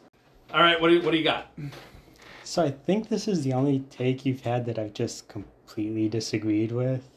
All 0.53 0.61
right, 0.61 0.79
what 0.79 0.89
do 0.89 1.01
what 1.01 1.11
do 1.11 1.17
you 1.17 1.23
got? 1.23 1.51
So 2.43 2.63
I 2.63 2.71
think 2.71 3.09
this 3.09 3.27
is 3.27 3.43
the 3.43 3.53
only 3.53 3.79
take 3.89 4.25
you've 4.25 4.41
had 4.41 4.65
that 4.65 4.79
I've 4.79 4.93
just 4.93 5.27
completely 5.27 6.09
disagreed 6.09 6.71
with. 6.71 7.07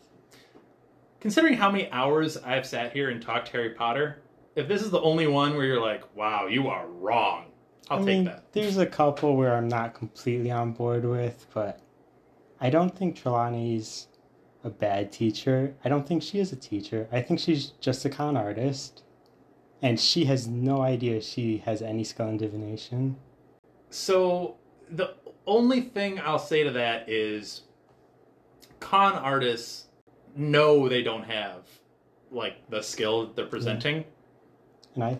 Considering 1.20 1.54
how 1.54 1.70
many 1.70 1.90
hours 1.90 2.36
I've 2.36 2.66
sat 2.66 2.92
here 2.92 3.08
and 3.10 3.22
talked 3.22 3.48
Harry 3.48 3.70
Potter, 3.70 4.22
if 4.56 4.68
this 4.68 4.82
is 4.82 4.90
the 4.90 5.00
only 5.00 5.26
one 5.26 5.56
where 5.56 5.64
you're 5.64 5.80
like, 5.80 6.02
"Wow, 6.16 6.46
you 6.46 6.68
are 6.68 6.86
wrong," 6.86 7.46
I'll 7.88 7.98
I 7.98 8.00
take 8.00 8.06
mean, 8.06 8.24
that. 8.24 8.52
there's 8.52 8.76
a 8.76 8.86
couple 8.86 9.36
where 9.36 9.54
I'm 9.56 9.68
not 9.68 9.94
completely 9.94 10.50
on 10.50 10.72
board 10.72 11.04
with, 11.04 11.46
but 11.54 11.80
I 12.60 12.70
don't 12.70 12.94
think 12.94 13.16
Trelawney's 13.16 14.08
a 14.64 14.70
bad 14.70 15.10
teacher. 15.10 15.74
I 15.84 15.88
don't 15.88 16.06
think 16.06 16.22
she 16.22 16.38
is 16.38 16.52
a 16.52 16.56
teacher. 16.56 17.08
I 17.10 17.20
think 17.22 17.40
she's 17.40 17.68
just 17.80 18.04
a 18.04 18.10
con 18.10 18.36
artist. 18.36 19.02
And 19.82 19.98
she 19.98 20.24
has 20.26 20.46
no 20.46 20.80
idea 20.80 21.20
she 21.20 21.58
has 21.58 21.82
any 21.82 22.04
skill 22.04 22.28
in 22.28 22.36
divination. 22.36 23.16
So 23.90 24.56
the 24.88 25.14
only 25.46 25.80
thing 25.80 26.20
I'll 26.20 26.38
say 26.38 26.62
to 26.62 26.70
that 26.70 27.08
is, 27.08 27.62
con 28.80 29.14
artists 29.14 29.88
know 30.36 30.88
they 30.88 31.02
don't 31.02 31.24
have 31.24 31.66
like 32.30 32.68
the 32.70 32.82
skill 32.82 33.26
that 33.26 33.36
they're 33.36 33.46
presenting. 33.46 34.04
And 34.94 35.04
I 35.04 35.18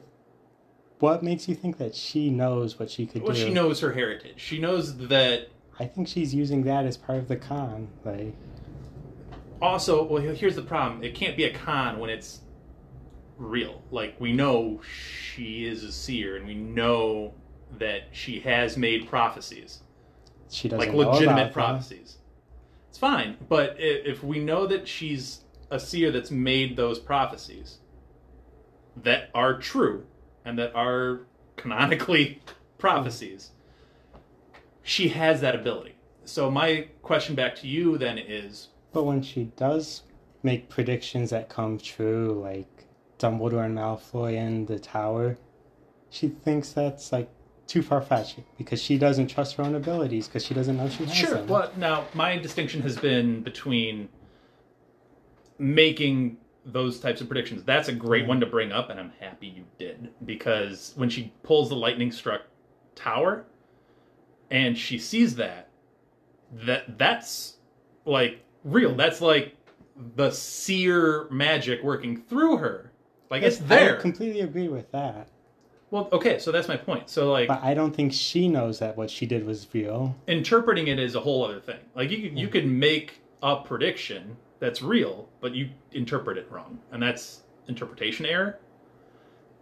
what 0.99 1.23
makes 1.23 1.49
you 1.49 1.55
think 1.55 1.79
that 1.79 1.95
she 1.95 2.31
knows 2.31 2.79
what 2.79 2.89
she 2.89 3.07
could 3.07 3.23
Well, 3.23 3.33
do? 3.33 3.39
Well, 3.39 3.49
she 3.49 3.53
knows 3.53 3.81
her 3.81 3.93
heritage. 3.93 4.35
She 4.37 4.59
knows 4.59 4.97
that 5.09 5.49
I 5.79 5.87
think 5.87 6.07
she's 6.07 6.35
using 6.35 6.63
that 6.65 6.87
as 6.87 6.97
part 6.97 7.19
of 7.19 7.29
the 7.29 7.37
con. 7.37 7.89
Like 8.05 8.35
also 9.61 10.03
well 10.03 10.23
here's 10.23 10.57
the 10.57 10.63
problem 10.63 11.03
it 11.05 11.15
can't 11.15 11.37
be 11.37 11.45
a 11.45 11.53
con 11.53 11.99
when 11.99 12.11
it's 12.11 12.41
real. 13.43 13.83
Like 13.91 14.15
we 14.19 14.33
know 14.33 14.81
she 14.85 15.67
is 15.67 15.85
a 15.85 15.93
seer 15.93 16.37
and 16.37 16.47
we 16.47 16.55
know 16.55 17.35
that 17.79 18.03
she 18.13 18.41
has 18.41 18.77
made 18.77 19.09
prophecies. 19.09 19.81
She 20.51 20.69
doesn't 20.69 20.95
like 20.95 20.95
legitimate 20.95 21.53
prophecies. 21.53 22.19
It's 22.89 22.99
fine 22.99 23.39
but 23.49 23.77
if 23.79 24.23
we 24.23 24.39
know 24.39 24.67
that 24.67 24.87
she's 24.87 25.41
a 25.71 25.81
seer 25.81 26.11
that's 26.11 26.31
made 26.31 26.77
those 26.77 26.99
prophecies 26.99 27.79
that 28.97 29.31
are 29.35 29.59
true 29.59 30.05
and 30.45 30.59
that 30.59 30.75
are 30.75 31.21
canonically 31.57 32.43
prophecies 32.79 33.53
she 34.83 35.09
has 35.11 35.41
that 35.41 35.55
ability. 35.55 35.95
So 36.25 36.51
my 36.51 36.89
question 37.03 37.35
back 37.35 37.55
to 37.57 37.69
you 37.69 37.97
then 37.99 38.19
is 38.19 38.69
But 38.93 39.05
when 39.05 39.23
she 39.23 39.45
does 39.57 40.03
make 40.43 40.69
predictions 40.69 41.31
that 41.31 41.49
come 41.49 41.79
true, 41.79 42.41
like 42.43 42.67
Dumbledore 43.23 43.65
and 43.65 43.77
Malfoy 43.77 44.35
in 44.35 44.67
the 44.67 44.79
tower, 44.79 45.39
she 46.11 46.29
thinks 46.29 46.73
that's 46.73 47.13
like 47.13 47.31
too 47.67 47.83
far 47.83 48.03
fetched 48.03 48.41
because 48.59 48.83
she 48.83 48.99
doesn't 48.99 49.29
trust 49.29 49.57
her 49.57 49.63
own 49.63 49.75
abilities 49.75 50.27
because 50.27 50.45
she 50.45 50.53
doesn't 50.55 50.77
know 50.77 50.89
she 50.89 51.05
has 51.05 51.15
Sure. 51.15 51.35
them. 51.37 51.47
Well, 51.47 51.71
now 51.77 52.07
my 52.15 52.37
distinction 52.37 52.83
has 52.83 52.99
been 52.99 53.43
between 53.43 54.09
making 55.59 56.37
those 56.65 57.01
types 57.01 57.21
of 57.21 57.29
predictions. 57.29 57.65
That's 57.65 57.89
a 57.89 57.93
great 57.93 58.27
one 58.27 58.41
to 58.41 58.47
bring 58.47 58.73
up, 58.73 58.91
and 58.91 58.99
I'm 59.01 59.13
happy 59.21 59.47
you 59.49 59.65
did 59.79 60.11
because 60.25 60.93
when 60.97 61.09
she 61.09 61.33
pulls 61.43 61.69
the 61.69 61.77
lightning 61.77 62.13
struck 62.13 62.43
tower, 62.95 63.47
and 64.51 64.77
she 64.77 64.99
sees 64.99 65.37
that, 65.37 65.69
that 66.53 66.99
that's 66.99 67.57
like 68.05 68.45
real. 68.65 68.95
That's 68.95 69.21
like 69.21 69.57
the 70.17 70.31
seer 70.31 71.27
magic 71.31 71.83
working 71.83 72.17
through 72.19 72.59
her. 72.59 72.92
Like 73.33 73.45
it's 73.45 73.57
there. 73.57 73.99
I 73.99 74.01
completely 74.03 74.43
agree 74.43 74.69
with 74.69 74.93
that. 74.93 75.27
well, 75.91 76.07
okay, 76.13 76.39
so 76.39 76.53
that's 76.53 76.69
my 76.69 76.77
point. 76.77 77.09
So 77.09 77.33
like 77.33 77.49
But 77.49 77.63
I 77.63 77.73
don't 77.73 77.97
think 77.97 78.13
she 78.13 78.47
knows 78.47 78.79
that 78.81 78.95
what 78.99 79.11
she 79.11 79.25
did 79.25 79.47
was 79.47 79.67
real. 79.73 80.15
interpreting 80.27 80.89
it 80.89 80.99
is 80.99 81.15
a 81.15 81.21
whole 81.21 81.43
other 81.43 81.59
thing. 81.59 81.79
Like 81.97 82.11
you 82.11 82.19
you 82.19 82.49
could 82.49 82.67
make 82.67 83.23
a 83.43 83.57
prediction 83.57 84.37
that's 84.61 84.83
real, 84.83 85.31
but 85.41 85.55
you 85.55 85.71
interpret 85.93 86.37
it 86.37 86.47
wrong, 86.51 86.79
and 86.93 87.03
that's 87.03 87.41
interpretation 87.69 88.27
error. 88.27 88.59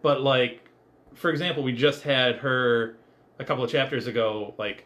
But 0.03 0.21
like, 0.21 0.69
for 1.15 1.31
example, 1.31 1.63
we 1.63 1.73
just 1.73 2.03
had 2.03 2.39
her 2.39 2.97
a 3.39 3.45
couple 3.45 3.63
of 3.63 3.71
chapters 3.71 4.09
ago, 4.09 4.53
like 4.59 4.85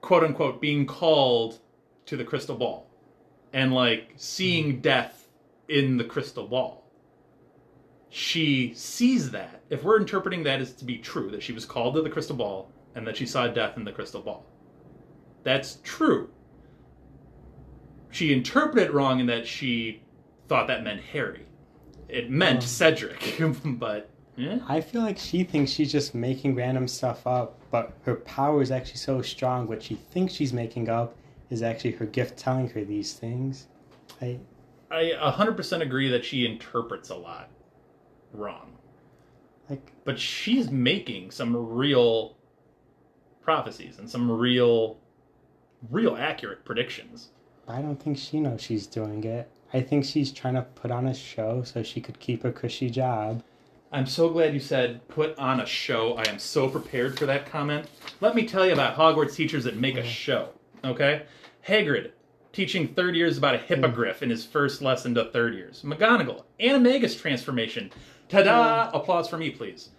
quote 0.00 0.24
unquote 0.24 0.60
being 0.60 0.84
called 0.84 1.60
to 2.06 2.16
the 2.16 2.24
crystal 2.24 2.56
ball, 2.56 2.90
and 3.52 3.72
like 3.72 4.14
seeing 4.16 4.72
hmm. 4.72 4.80
death 4.80 5.28
in 5.68 5.96
the 5.96 6.04
crystal 6.04 6.48
ball. 6.48 6.77
She 8.10 8.72
sees 8.74 9.30
that. 9.32 9.60
If 9.70 9.84
we're 9.84 9.98
interpreting 9.98 10.42
that 10.44 10.60
as 10.60 10.72
to 10.74 10.84
be 10.84 10.98
true, 10.98 11.30
that 11.30 11.42
she 11.42 11.52
was 11.52 11.64
called 11.64 11.94
to 11.94 12.02
the 12.02 12.10
crystal 12.10 12.36
ball 12.36 12.70
and 12.94 13.06
that 13.06 13.16
she 13.16 13.26
saw 13.26 13.46
death 13.48 13.76
in 13.76 13.84
the 13.84 13.92
crystal 13.92 14.22
ball, 14.22 14.46
that's 15.42 15.78
true. 15.82 16.30
She 18.10 18.32
interpreted 18.32 18.88
it 18.88 18.94
wrong 18.94 19.20
in 19.20 19.26
that 19.26 19.46
she 19.46 20.02
thought 20.48 20.66
that 20.68 20.82
meant 20.82 21.00
Harry. 21.00 21.44
It 22.08 22.30
meant 22.30 22.62
Oh. 22.62 22.66
Cedric, 22.66 23.38
but 23.64 24.08
yeah. 24.36 24.60
I 24.66 24.80
feel 24.80 25.02
like 25.02 25.18
she 25.18 25.44
thinks 25.44 25.70
she's 25.70 25.92
just 25.92 26.14
making 26.14 26.54
random 26.54 26.88
stuff 26.88 27.26
up, 27.26 27.58
but 27.70 27.92
her 28.04 28.14
power 28.14 28.62
is 28.62 28.70
actually 28.70 28.96
so 28.96 29.20
strong. 29.20 29.66
What 29.66 29.82
she 29.82 29.96
thinks 29.96 30.32
she's 30.32 30.54
making 30.54 30.88
up 30.88 31.14
is 31.50 31.62
actually 31.62 31.92
her 31.92 32.06
gift 32.06 32.38
telling 32.38 32.68
her 32.70 32.84
these 32.84 33.12
things. 33.12 33.66
I, 34.22 34.38
I 34.90 35.12
100% 35.20 35.82
agree 35.82 36.08
that 36.08 36.24
she 36.24 36.46
interprets 36.46 37.10
a 37.10 37.14
lot 37.16 37.50
wrong. 38.32 38.72
like 39.68 39.92
But 40.04 40.18
she's 40.18 40.70
making 40.70 41.30
some 41.30 41.54
real 41.56 42.36
prophecies 43.42 43.98
and 43.98 44.08
some 44.08 44.30
real, 44.30 44.98
real 45.90 46.16
accurate 46.16 46.64
predictions. 46.64 47.28
I 47.66 47.82
don't 47.82 48.02
think 48.02 48.16
she 48.16 48.40
knows 48.40 48.62
she's 48.62 48.86
doing 48.86 49.24
it. 49.24 49.50
I 49.72 49.82
think 49.82 50.04
she's 50.04 50.32
trying 50.32 50.54
to 50.54 50.62
put 50.62 50.90
on 50.90 51.06
a 51.06 51.14
show 51.14 51.62
so 51.62 51.82
she 51.82 52.00
could 52.00 52.18
keep 52.18 52.44
a 52.44 52.52
cushy 52.52 52.88
job. 52.88 53.42
I'm 53.90 54.06
so 54.06 54.28
glad 54.28 54.54
you 54.54 54.60
said 54.60 55.06
put 55.08 55.38
on 55.38 55.60
a 55.60 55.66
show. 55.66 56.14
I 56.14 56.28
am 56.28 56.38
so 56.38 56.68
prepared 56.68 57.18
for 57.18 57.26
that 57.26 57.46
comment. 57.46 57.88
Let 58.20 58.34
me 58.34 58.46
tell 58.46 58.66
you 58.66 58.72
about 58.72 58.96
Hogwarts 58.96 59.34
teachers 59.34 59.64
that 59.64 59.76
make 59.76 59.96
a 59.96 60.04
show. 60.04 60.50
Okay? 60.84 61.22
Hagrid 61.66 62.12
teaching 62.52 62.88
third 62.88 63.14
years 63.14 63.38
about 63.38 63.54
a 63.54 63.58
hippogriff 63.58 64.22
in 64.22 64.30
his 64.30 64.44
first 64.44 64.82
lesson 64.82 65.14
to 65.14 65.24
third 65.26 65.54
years. 65.54 65.82
McGonagall, 65.82 66.44
animagus 66.60 67.18
transformation. 67.18 67.90
Ta-da! 68.28 68.90
Applause 68.92 69.28
for 69.28 69.38
me, 69.38 69.50
please. 69.50 69.90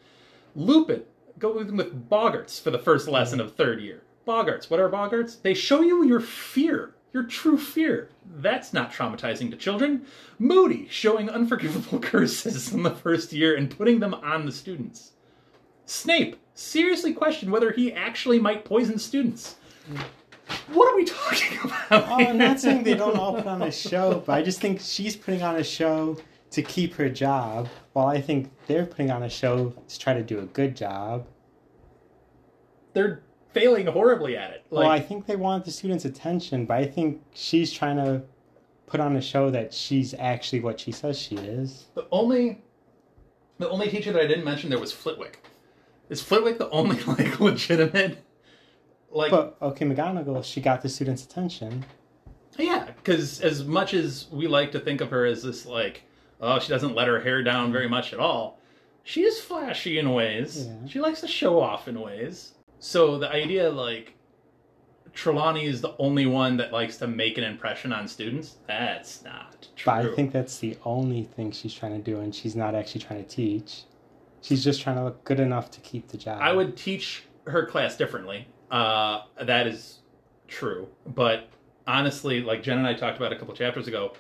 Lupin, 0.56 1.04
go 1.38 1.54
with, 1.54 1.72
with 1.72 2.10
Boggarts 2.10 2.62
for 2.62 2.72
the 2.72 2.80
first 2.80 3.08
lesson 3.08 3.40
mm-hmm. 3.40 3.48
of 3.48 3.56
third 3.56 3.82
year. 3.82 4.04
Boggarts, 4.28 4.70
what 4.70 4.80
are 4.80 4.90
Boggarts? 4.90 5.42
They 5.42 5.54
show 5.54 5.82
you 5.82 6.04
your 6.04 6.20
fear, 6.20 6.96
your 7.14 7.24
true 7.24 7.58
fear. 7.58 8.10
That's 8.38 8.74
not 8.74 8.92
traumatizing 8.92 9.50
to 9.52 9.58
children. 9.58 10.06
Moody, 10.38 10.88
showing 10.90 11.30
unforgivable 11.30 12.00
curses 12.02 12.72
in 12.72 12.84
the 12.84 12.92
first 12.92 13.34
year 13.34 13.56
and 13.56 13.76
putting 13.76 14.00
them 14.00 14.14
on 14.14 14.46
the 14.46 14.52
students. 14.52 15.14
Snape, 15.86 16.38
seriously 16.54 17.14
questioned 17.14 17.52
whether 17.52 17.72
he 17.72 17.92
actually 17.92 18.38
might 18.38 18.66
poison 18.66 19.00
students. 19.00 19.56
Mm. 19.92 20.04
What 20.74 20.92
are 20.92 20.96
we 20.96 21.06
talking 21.06 21.58
about? 21.64 21.92
Oh, 21.92 22.16
I'm 22.16 22.38
not 22.38 22.60
saying 22.60 22.84
they 22.84 22.96
don't 22.96 23.18
all 23.18 23.36
put 23.36 23.48
on 23.48 23.64
a 23.64 23.72
show, 23.72 24.24
but 24.26 24.34
I 24.34 24.44
just 24.44 24.62
think 24.62 24.80
she's 24.80 25.16
putting 25.16 25.42
on 25.42 25.56
a 25.56 25.64
show 25.64 26.18
to 26.52 26.62
keep 26.64 26.94
her 26.96 27.10
job, 27.10 27.70
while 27.94 28.08
I 28.08 28.22
think 28.22 28.52
they're 28.68 28.86
putting 28.86 29.12
on 29.12 29.24
a 29.24 29.30
show 29.30 29.74
to 29.88 30.00
try 30.00 30.14
to 30.14 30.24
do 30.24 30.40
a 30.40 30.46
good 30.46 30.76
job. 30.76 31.28
they're 32.94 33.22
failing 33.54 33.88
horribly 33.88 34.36
at 34.38 34.52
it. 34.52 34.66
Like, 34.70 34.84
well, 34.84 34.92
I 34.92 35.00
think 35.00 35.26
they 35.26 35.36
want 35.36 35.66
the 35.66 35.72
students' 35.72 36.06
attention, 36.06 36.66
but 36.66 36.78
I 36.78 36.86
think 36.86 37.22
she's 37.34 37.72
trying 37.72 37.98
to 37.98 38.22
put 38.86 39.00
on 39.00 39.16
a 39.16 39.22
show 39.22 39.50
that 39.52 39.74
she's 39.74 40.14
actually 40.16 40.60
what 40.60 40.80
she 40.80 40.92
says 40.92 41.18
she 41.18 41.36
is. 41.36 41.86
the 41.96 42.08
only 42.12 42.64
the 43.60 43.70
only 43.70 43.90
teacher 43.90 44.12
that 44.14 44.22
I 44.22 44.28
didn't 44.28 44.46
mention 44.46 44.70
there 44.70 44.80
was 44.80 44.92
Flitwick. 44.92 45.44
Is 46.10 46.22
Flitwick 46.22 46.58
the 46.58 46.70
only 46.70 47.00
like 47.08 47.40
legitimate 47.40 48.24
like 49.12 49.32
But 49.32 49.58
okay, 49.62 49.86
McGonagall, 49.86 50.44
she 50.44 50.62
got 50.62 50.82
the 50.82 50.90
students' 50.90 51.24
attention. 51.24 51.86
Yeah, 52.58 52.86
because 52.86 53.42
as 53.42 53.64
much 53.64 53.94
as 53.94 54.28
we 54.32 54.48
like 54.48 54.72
to 54.74 54.80
think 54.80 55.02
of 55.02 55.10
her 55.12 55.26
as 55.26 55.44
this, 55.44 55.66
like, 55.66 56.04
oh, 56.40 56.60
she 56.60 56.70
doesn't 56.70 56.96
let 56.96 57.08
her 57.08 57.20
hair 57.20 57.44
down 57.44 57.72
very 57.72 57.90
much 57.90 58.14
at 58.14 58.20
all, 58.20 58.60
she 59.04 59.24
is 59.24 59.40
flashy 59.40 59.98
in 59.98 60.14
ways. 60.14 60.68
Yeah. 60.68 60.88
She 60.88 61.00
likes 61.00 61.22
to 61.22 61.28
show 61.28 61.60
off 61.60 61.88
in 61.88 62.00
ways. 62.00 62.54
So 62.80 63.18
the 63.18 63.30
idea, 63.30 63.70
like, 63.70 64.14
Trelawney 65.14 65.66
is 65.66 65.82
the 65.82 65.96
only 65.98 66.26
one 66.26 66.58
that 66.58 66.72
likes 66.72 66.98
to 66.98 67.08
make 67.08 67.38
an 67.38 67.44
impression 67.44 67.92
on 67.92 68.08
students, 68.08 68.58
that's 68.68 69.24
not 69.24 69.68
true. 69.76 69.92
But 69.92 70.06
I 70.06 70.16
think 70.16 70.32
that's 70.32 70.60
the 70.60 70.78
only 70.86 71.24
thing 71.24 71.52
she's 71.52 71.74
trying 71.74 72.02
to 72.02 72.12
do, 72.12 72.20
and 72.20 72.34
she's 72.34 72.56
not 72.56 72.76
actually 72.76 73.02
trying 73.02 73.24
to 73.24 73.30
teach. 73.30 73.84
She's 74.42 74.64
just 74.64 74.82
trying 74.82 74.96
to 74.96 75.04
look 75.04 75.24
good 75.26 75.40
enough 75.40 75.72
to 75.72 75.82
keep 75.82 76.08
the 76.08 76.18
job. 76.18 76.40
I 76.42 76.54
would 76.54 76.78
teach 76.78 77.24
her 77.48 77.66
class 77.66 77.98
differently. 77.98 78.48
Uh, 78.72 79.24
that 79.42 79.68
is 79.68 80.00
true. 80.48 80.88
But 81.06 81.50
honestly, 81.88 82.42
like 82.42 82.64
Jen 82.64 82.78
and 82.78 82.88
I 82.88 82.94
talked 82.94 83.18
about 83.18 83.34
a 83.34 83.36
couple 83.36 83.54
chapters 83.54 83.88
ago, 83.88 84.14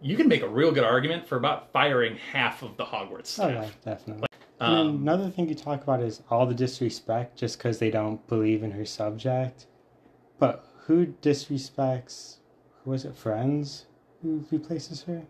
you 0.00 0.16
can 0.16 0.28
make 0.28 0.42
a 0.42 0.48
real 0.48 0.70
good 0.72 0.84
argument 0.84 1.26
for 1.26 1.36
about 1.36 1.72
firing 1.72 2.16
half 2.32 2.62
of 2.62 2.76
the 2.76 2.84
Hogwarts 2.84 3.26
staff. 3.26 3.50
Oh, 3.50 3.62
yeah, 3.62 3.68
definitely. 3.84 4.26
then 4.60 4.68
Um, 4.68 4.88
another 5.02 5.30
thing 5.30 5.48
you 5.48 5.54
talk 5.54 5.82
about 5.82 6.00
is 6.02 6.22
all 6.30 6.46
the 6.46 6.54
disrespect 6.54 7.36
just 7.36 7.58
because 7.58 7.78
they 7.78 7.90
don't 7.90 8.24
believe 8.28 8.62
in 8.62 8.70
her 8.72 8.84
subject. 8.84 9.66
But 10.38 10.64
who 10.86 11.06
disrespects, 11.06 12.36
who 12.84 12.90
was 12.90 13.04
it, 13.04 13.14
Firenze? 13.16 13.84
Who 14.22 14.44
replaces 14.50 15.02
her? 15.04 15.22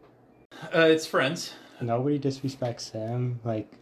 uh, 0.74 0.80
it's 0.80 1.06
Firenze. 1.06 1.52
Nobody 1.80 2.18
disrespects 2.18 2.90
him. 2.92 3.40
Like, 3.44 3.72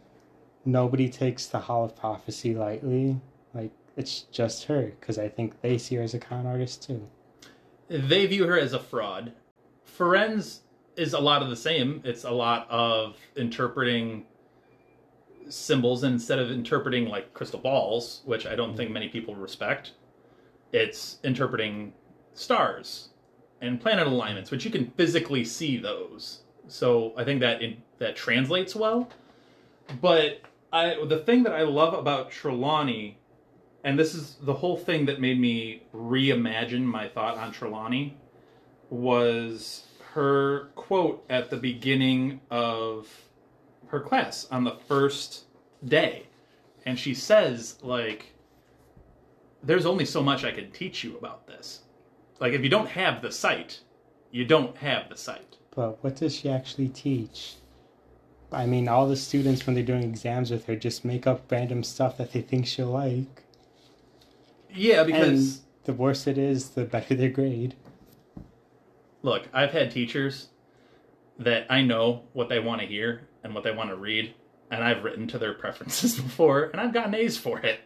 nobody 0.65 1.09
takes 1.09 1.47
the 1.47 1.61
Hall 1.61 1.85
of 1.85 1.97
Prophecy 1.97 2.55
lightly. 2.55 3.21
Like, 3.55 3.71
it's 3.97 4.23
just 4.23 4.65
her 4.65 4.93
because 5.01 5.19
I 5.19 5.29
think 5.29 5.61
they 5.63 5.79
see 5.79 5.97
her 5.97 6.03
as 6.03 6.13
a 6.15 6.19
con 6.19 6.47
artist 6.47 6.83
too. 6.83 7.09
They 7.89 8.27
view 8.27 8.47
her 8.47 8.59
as 8.59 8.73
a 8.73 8.79
fraud. 8.81 9.33
Firenze 9.99 10.59
is 10.97 11.13
a 11.13 11.21
lot 11.21 11.43
of 11.43 11.51
the 11.51 11.57
same. 11.57 12.01
It's 12.05 12.25
a 12.25 12.31
lot 12.31 12.67
of 12.71 13.17
interpreting 13.37 14.25
symbols 15.49 16.03
and 16.03 16.15
instead 16.15 16.39
of 16.39 16.51
interpreting 16.51 17.09
like 17.09 17.33
crystal 17.35 17.61
balls, 17.61 18.23
which 18.25 18.47
I 18.47 18.55
don't 18.55 18.71
mm-hmm. 18.71 18.77
think 18.79 18.91
many 18.91 19.09
people 19.09 19.35
respect. 19.35 19.93
It's 20.73 21.19
interpreting 21.23 21.93
stars 22.35 23.11
and 23.61 23.81
planet 23.81 24.07
alignments, 24.07 24.51
which 24.51 24.65
you 24.65 24.71
can 24.71 24.91
physically 24.97 25.45
see 25.45 25.77
those. 25.79 26.41
So 26.69 27.13
I 27.17 27.25
think 27.25 27.41
that 27.41 27.63
in, 27.63 27.83
that 27.99 28.17
translates 28.17 28.75
well. 28.75 29.09
But 30.01 30.41
I 30.73 30.97
the 31.07 31.19
thing 31.19 31.45
that 31.45 31.53
I 31.53 31.63
love 31.63 31.95
about 31.95 32.31
Trelawney, 32.31 33.19
and 33.85 33.99
this 33.99 34.15
is 34.15 34.37
the 34.43 34.55
whole 34.55 34.77
thing 34.77 35.07
that 35.07 35.21
made 35.21 35.39
me 35.39 35.85
reimagine 35.95 36.83
my 36.83 37.09
thought 37.09 37.39
on 37.39 37.53
Trelawney, 37.53 38.17
was 38.91 39.85
her 40.17 40.69
quote 40.77 41.23
at 41.29 41.51
the 41.51 41.59
beginning 41.59 42.41
of 42.51 43.07
her 43.89 44.01
class 44.01 44.49
on 44.51 44.65
the 44.65 44.75
first 44.89 45.45
day. 45.85 46.23
And 46.87 46.99
she 46.99 47.13
says, 47.13 47.77
like, 47.83 48.33
there's 49.63 49.85
only 49.85 50.07
so 50.07 50.23
much 50.23 50.43
I 50.43 50.53
can 50.53 50.71
teach 50.71 51.05
you 51.05 51.19
about 51.19 51.47
this. 51.47 51.83
Like, 52.41 52.55
if 52.55 52.63
you 52.63 52.71
don't 52.71 52.89
have 52.89 53.21
the 53.21 53.31
sight, 53.31 53.81
you 54.31 54.47
don't 54.47 54.75
have 54.79 55.11
the 55.11 55.19
sight. 55.19 55.59
But 55.75 56.03
what 56.03 56.17
does 56.17 56.35
she 56.35 56.49
actually 56.49 56.89
teach? 56.89 57.57
I 58.51 58.65
mean, 58.65 58.89
all 58.89 59.07
the 59.07 59.17
students, 59.17 59.67
when 59.67 59.75
they're 59.75 59.85
doing 59.85 60.03
exams 60.03 60.51
with 60.51 60.65
her, 60.65 60.77
just 60.77 61.05
make 61.05 61.27
up 61.27 61.53
random 61.53 61.85
stuff 61.85 62.17
that 62.17 62.33
they 62.33 62.41
think 62.41 62.67
she'll 62.67 62.87
like. 62.87 63.43
Yeah, 64.73 65.03
because 65.03 65.57
and 65.57 65.65
the 65.85 65.93
worse 65.93 66.27
it 66.27 66.39
is, 66.39 66.71
the 66.71 66.85
better 66.85 67.15
their 67.15 67.29
grade. 67.29 67.75
Look, 69.27 69.49
I've 69.53 69.73
had 69.73 69.91
teachers 69.91 70.49
that 71.39 71.67
I 71.69 71.83
know 71.83 72.23
what 72.33 72.49
they 72.49 72.61
want 72.61 72.81
to 72.81 72.87
hear 72.87 73.29
and 73.43 73.55
what 73.55 73.65
they 73.65 73.73
want 73.73 73.91
to 73.91 73.97
read, 73.97 74.33
and 74.71 74.83
I've 74.83 75.03
written 75.05 75.27
to 75.29 75.39
their 75.39 75.53
preferences 75.65 76.15
before, 76.19 76.65
and 76.71 76.81
I've 76.81 76.95
gotten 76.95 77.15
A's 77.15 77.37
for 77.37 77.59
it. 77.59 77.81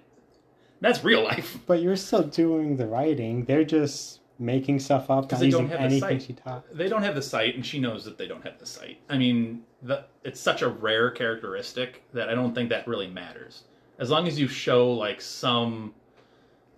That's 0.82 1.02
real 1.02 1.24
life. 1.24 1.58
But 1.66 1.80
you're 1.82 1.96
still 1.96 2.22
doing 2.22 2.76
the 2.76 2.86
writing. 2.86 3.44
They're 3.46 3.64
just 3.64 4.20
making 4.38 4.80
stuff 4.80 5.10
up, 5.10 5.28
'Cause 5.28 5.40
not 5.40 5.44
they 5.44 5.50
don't 5.50 5.68
have 5.68 5.78
the 5.80 5.84
anything 5.84 6.00
sight. 6.20 6.22
she 6.22 6.32
taught. 6.34 6.64
They 6.74 6.88
don't 6.88 7.02
have 7.02 7.14
the 7.14 7.22
sight, 7.22 7.54
and 7.54 7.64
she 7.64 7.78
knows 7.78 8.04
that 8.04 8.16
they 8.18 8.26
don't 8.26 8.42
have 8.44 8.58
the 8.58 8.66
sight. 8.66 8.98
I 9.08 9.16
mean, 9.18 9.62
the, 9.82 10.04
it's 10.24 10.40
such 10.40 10.62
a 10.62 10.68
rare 10.68 11.10
characteristic 11.10 12.02
that 12.12 12.28
I 12.28 12.34
don't 12.34 12.54
think 12.54 12.68
that 12.70 12.86
really 12.86 13.06
matters. 13.08 13.64
As 13.98 14.10
long 14.10 14.26
as 14.28 14.38
you 14.38 14.46
show 14.48 14.90
like 14.92 15.20
some 15.20 15.94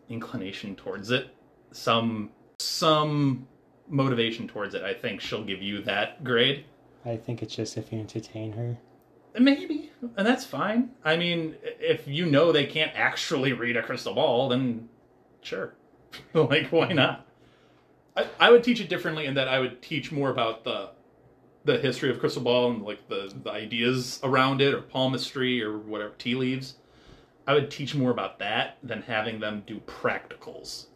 inclination 0.08 0.74
towards 0.76 1.10
it, 1.10 1.28
some 1.72 2.30
some 2.58 3.46
motivation 3.93 4.49
towards 4.49 4.74
it, 4.74 4.82
I 4.82 4.95
think 4.95 5.20
she'll 5.20 5.45
give 5.45 5.62
you 5.62 5.82
that 5.82 6.24
grade. 6.24 6.64
I 7.05 7.16
think 7.16 7.43
it's 7.43 7.55
just 7.55 7.76
if 7.76 7.93
you 7.93 8.01
entertain 8.01 8.53
her. 8.53 8.78
Maybe, 9.38 9.90
and 10.16 10.26
that's 10.26 10.45
fine. 10.45 10.90
I 11.05 11.16
mean, 11.16 11.57
if 11.62 12.07
you 12.07 12.26
know 12.26 12.53
they 12.53 12.66
can't 12.66 12.93
actually 12.95 13.53
read 13.53 13.76
a 13.76 13.82
crystal 13.82 14.14
ball, 14.14 14.49
then 14.49 14.88
sure. 15.40 15.74
like, 16.34 16.68
why 16.68 16.86
mm-hmm. 16.86 16.97
not? 16.97 17.26
I, 18.16 18.26
I 18.38 18.51
would 18.51 18.62
teach 18.62 18.80
it 18.80 18.88
differently 18.88 19.26
in 19.26 19.34
that 19.34 19.49
I 19.49 19.59
would 19.59 19.80
teach 19.80 20.12
more 20.12 20.30
about 20.30 20.64
the 20.64 20.90
the 21.64 21.78
history 21.78 22.11
of 22.11 22.18
crystal 22.18 22.43
ball 22.43 22.72
and 22.72 22.82
like 22.82 23.09
the, 23.09 23.32
the 23.45 23.51
ideas 23.51 24.18
around 24.24 24.61
it 24.61 24.74
or 24.74 24.82
palmistry 24.82 25.62
or 25.62 25.78
whatever 25.78 26.12
tea 26.18 26.34
leaves. 26.34 26.74
I 27.47 27.55
would 27.55 27.70
teach 27.70 27.95
more 27.95 28.11
about 28.11 28.40
that 28.40 28.78
than 28.82 29.03
having 29.03 29.38
them 29.38 29.62
do 29.66 29.80
practicals. 29.80 30.86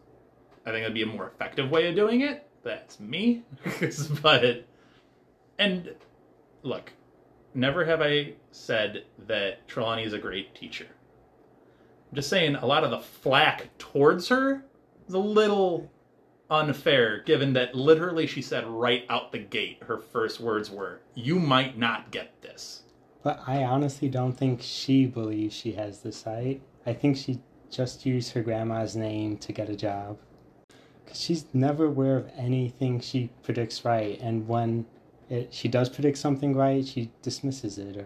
I 0.65 0.71
think 0.71 0.83
that'd 0.83 0.93
be 0.93 1.03
a 1.03 1.05
more 1.05 1.27
effective 1.27 1.71
way 1.71 1.87
of 1.87 1.95
doing 1.95 2.21
it. 2.21 2.46
That's 2.63 2.99
me. 2.99 3.43
but 4.21 4.65
and 5.59 5.93
look, 6.63 6.93
never 7.53 7.85
have 7.85 8.01
I 8.01 8.33
said 8.51 9.05
that 9.27 9.67
Trelawney 9.67 10.03
is 10.03 10.13
a 10.13 10.19
great 10.19 10.55
teacher. 10.55 10.87
I'm 12.09 12.15
just 12.15 12.29
saying 12.29 12.55
a 12.55 12.65
lot 12.65 12.83
of 12.83 12.91
the 12.91 12.99
flack 12.99 13.77
towards 13.77 14.27
her 14.29 14.63
is 15.07 15.13
a 15.13 15.19
little 15.19 15.89
unfair, 16.49 17.21
given 17.25 17.53
that 17.53 17.75
literally 17.75 18.27
she 18.27 18.41
said 18.41 18.65
right 18.65 19.05
out 19.09 19.31
the 19.31 19.39
gate, 19.39 19.83
her 19.83 19.97
first 19.97 20.39
words 20.39 20.69
were, 20.69 21.01
You 21.13 21.39
might 21.39 21.77
not 21.77 22.11
get 22.11 22.41
this. 22.41 22.83
But 23.23 23.41
I 23.45 23.63
honestly 23.63 24.07
don't 24.09 24.33
think 24.33 24.61
she 24.61 25.05
believes 25.05 25.53
she 25.53 25.73
has 25.73 25.99
the 25.99 26.11
sight. 26.11 26.61
I 26.85 26.93
think 26.93 27.17
she 27.17 27.41
just 27.69 28.05
used 28.05 28.31
her 28.31 28.41
grandma's 28.41 28.95
name 28.95 29.37
to 29.39 29.51
get 29.51 29.69
a 29.69 29.75
job. 29.75 30.17
Because 31.07 31.21
she's 31.21 31.45
never 31.53 31.85
aware 31.85 32.17
of 32.17 32.29
anything 32.35 32.99
she 32.99 33.29
predicts 33.41 33.85
right. 33.85 34.19
And 34.21 34.45
when 34.45 34.85
it, 35.29 35.53
she 35.53 35.69
does 35.69 35.87
predict 35.87 36.17
something 36.17 36.53
right, 36.53 36.85
she 36.85 37.09
dismisses 37.21 37.77
it 37.77 37.95
or 37.95 38.05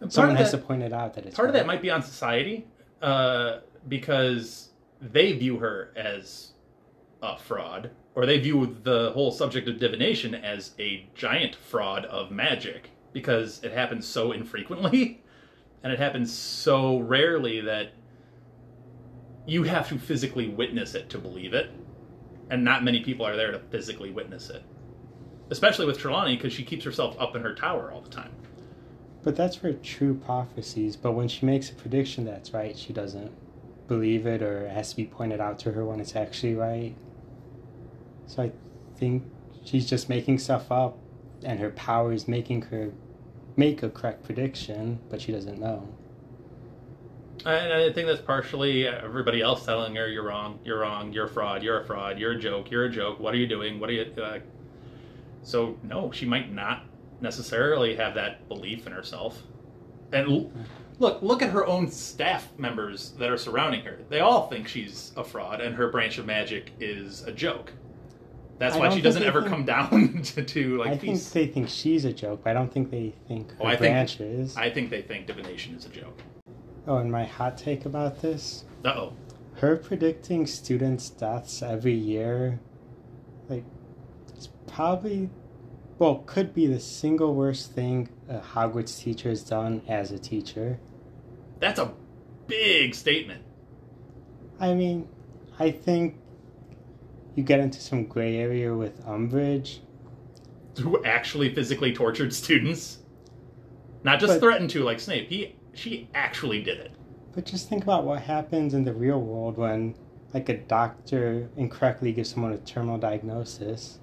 And 0.00 0.12
someone 0.12 0.34
part 0.34 0.40
of 0.40 0.46
has 0.46 0.50
to 0.50 0.58
point 0.58 0.82
it 0.82 0.92
out 0.92 1.14
that 1.14 1.26
it's 1.26 1.36
Part 1.36 1.48
of 1.48 1.54
that 1.54 1.64
might 1.66 1.80
be 1.80 1.90
on 1.90 2.02
society, 2.02 2.66
uh, 3.00 3.58
because 3.88 4.70
they 5.00 5.32
view 5.32 5.58
her 5.58 5.92
as 5.94 6.52
a 7.22 7.38
fraud, 7.38 7.90
or 8.16 8.26
they 8.26 8.40
view 8.40 8.76
the 8.82 9.12
whole 9.12 9.30
subject 9.30 9.68
of 9.68 9.78
divination 9.78 10.34
as 10.34 10.72
a 10.80 11.06
giant 11.14 11.54
fraud 11.54 12.04
of 12.06 12.32
magic, 12.32 12.90
because 13.12 13.62
it 13.62 13.70
happens 13.70 14.08
so 14.08 14.32
infrequently, 14.32 15.22
and 15.84 15.92
it 15.92 16.00
happens 16.00 16.36
so 16.36 16.98
rarely 16.98 17.60
that 17.60 17.92
you 19.46 19.62
have 19.62 19.88
to 19.88 19.98
physically 19.98 20.48
witness 20.48 20.96
it 20.96 21.08
to 21.10 21.18
believe 21.18 21.54
it, 21.54 21.70
and 22.50 22.64
not 22.64 22.84
many 22.84 23.00
people 23.00 23.26
are 23.26 23.36
there 23.36 23.52
to 23.52 23.58
physically 23.58 24.10
witness 24.10 24.50
it. 24.50 24.62
Especially 25.50 25.86
with 25.86 25.98
Trelawney, 25.98 26.36
because 26.36 26.52
she 26.52 26.64
keeps 26.64 26.84
herself 26.84 27.16
up 27.18 27.34
in 27.34 27.42
her 27.42 27.54
tower 27.54 27.90
all 27.90 28.00
the 28.00 28.10
time. 28.10 28.30
But 29.22 29.36
that's 29.36 29.56
for 29.56 29.72
true 29.72 30.14
prophecies. 30.14 30.96
But 30.96 31.12
when 31.12 31.28
she 31.28 31.46
makes 31.46 31.70
a 31.70 31.74
prediction 31.74 32.24
that's 32.24 32.52
right, 32.52 32.76
she 32.76 32.92
doesn't 32.92 33.32
believe 33.86 34.26
it 34.26 34.42
or 34.42 34.66
it 34.66 34.70
has 34.70 34.90
to 34.90 34.96
be 34.96 35.04
pointed 35.04 35.40
out 35.40 35.58
to 35.60 35.72
her 35.72 35.84
when 35.84 36.00
it's 36.00 36.14
actually 36.14 36.54
right. 36.54 36.94
So 38.26 38.44
I 38.44 38.52
think 38.96 39.24
she's 39.64 39.88
just 39.88 40.08
making 40.08 40.38
stuff 40.38 40.70
up 40.70 40.96
and 41.42 41.58
her 41.58 41.70
power 41.70 42.12
is 42.12 42.28
making 42.28 42.62
her 42.62 42.92
make 43.56 43.82
a 43.82 43.90
correct 43.90 44.24
prediction, 44.24 45.00
but 45.10 45.20
she 45.20 45.32
doesn't 45.32 45.58
know. 45.58 45.88
And 47.46 47.72
I 47.72 47.92
think 47.92 48.06
that's 48.06 48.20
partially 48.20 48.86
everybody 48.86 49.40
else 49.40 49.64
telling 49.64 49.94
her 49.96 50.08
you're 50.08 50.24
wrong, 50.24 50.58
you're 50.64 50.80
wrong, 50.80 51.12
you're 51.12 51.26
a 51.26 51.28
fraud, 51.28 51.62
you're 51.62 51.80
a 51.80 51.86
fraud, 51.86 52.18
you're 52.18 52.32
a 52.32 52.38
joke, 52.38 52.70
you're 52.70 52.84
a 52.84 52.90
joke. 52.90 53.18
What 53.18 53.34
are 53.34 53.38
you 53.38 53.46
doing? 53.46 53.80
What 53.80 53.88
are 53.90 53.94
you? 53.94 54.12
Uh... 54.22 54.40
So 55.42 55.78
no, 55.82 56.10
she 56.10 56.26
might 56.26 56.52
not 56.52 56.84
necessarily 57.20 57.96
have 57.96 58.14
that 58.14 58.48
belief 58.48 58.86
in 58.86 58.92
herself. 58.92 59.42
And 60.12 60.52
look 60.98 61.22
look 61.22 61.40
at 61.42 61.50
her 61.50 61.66
own 61.66 61.90
staff 61.90 62.48
members 62.58 63.12
that 63.12 63.30
are 63.30 63.38
surrounding 63.38 63.84
her. 63.84 64.00
They 64.08 64.20
all 64.20 64.48
think 64.48 64.68
she's 64.68 65.12
a 65.16 65.24
fraud, 65.24 65.60
and 65.60 65.74
her 65.76 65.88
branch 65.88 66.18
of 66.18 66.26
magic 66.26 66.72
is 66.78 67.22
a 67.22 67.32
joke. 67.32 67.72
That's 68.58 68.76
I 68.76 68.78
why 68.78 68.90
she 68.90 69.00
doesn't 69.00 69.22
ever 69.22 69.40
think- 69.40 69.50
come 69.50 69.64
down 69.64 70.22
to, 70.24 70.44
to 70.44 70.78
like 70.78 70.90
I 70.90 70.98
think 70.98 71.22
they 71.30 71.46
think 71.46 71.68
she's 71.70 72.04
a 72.04 72.12
joke, 72.12 72.42
but 72.44 72.50
I 72.50 72.54
don't 72.54 72.70
think 72.70 72.90
they 72.90 73.14
think 73.26 73.52
her 73.52 73.56
Oh, 73.60 73.66
I 73.66 73.76
think- 73.76 74.20
is. 74.20 74.56
I 74.56 74.68
think 74.68 74.90
they 74.90 75.00
think 75.00 75.26
divination 75.26 75.74
is 75.74 75.86
a 75.86 75.88
joke. 75.88 76.20
Oh, 76.86 76.96
and 76.98 77.10
my 77.12 77.24
hot 77.24 77.58
take 77.58 77.84
about 77.84 78.22
this: 78.22 78.64
Uh 78.84 78.88
oh. 78.88 79.12
her 79.56 79.76
predicting 79.76 80.46
students' 80.46 81.10
deaths 81.10 81.62
every 81.62 81.94
year, 81.94 82.58
like, 83.48 83.64
it's 84.34 84.48
probably, 84.66 85.28
well, 85.98 86.22
could 86.26 86.54
be 86.54 86.66
the 86.66 86.80
single 86.80 87.34
worst 87.34 87.72
thing 87.72 88.08
a 88.28 88.38
Hogwarts 88.38 88.98
teacher 89.00 89.28
has 89.28 89.42
done 89.42 89.82
as 89.88 90.10
a 90.10 90.18
teacher. 90.18 90.78
That's 91.58 91.78
a 91.78 91.92
big 92.46 92.94
statement. 92.94 93.42
I 94.58 94.74
mean, 94.74 95.08
I 95.58 95.70
think 95.70 96.16
you 97.34 97.42
get 97.42 97.60
into 97.60 97.80
some 97.80 98.06
gray 98.06 98.36
area 98.38 98.74
with 98.74 99.04
Umbridge. 99.04 99.78
Who 100.80 101.04
actually 101.04 101.54
physically 101.54 101.92
tortured 101.92 102.32
students? 102.32 102.98
Not 104.02 104.20
just 104.20 104.34
But- 104.34 104.40
threatened 104.40 104.70
to 104.70 104.82
like 104.82 105.00
Snape. 105.00 105.28
He 105.28 105.56
she 105.74 106.08
actually 106.14 106.62
did 106.62 106.78
it. 106.78 106.92
But 107.32 107.46
just 107.46 107.68
think 107.68 107.82
about 107.82 108.04
what 108.04 108.22
happens 108.22 108.74
in 108.74 108.84
the 108.84 108.92
real 108.92 109.20
world 109.20 109.56
when, 109.56 109.94
like, 110.34 110.48
a 110.48 110.56
doctor 110.56 111.48
incorrectly 111.56 112.12
gives 112.12 112.30
someone 112.30 112.52
a 112.52 112.58
terminal 112.58 112.98
diagnosis. 112.98 114.00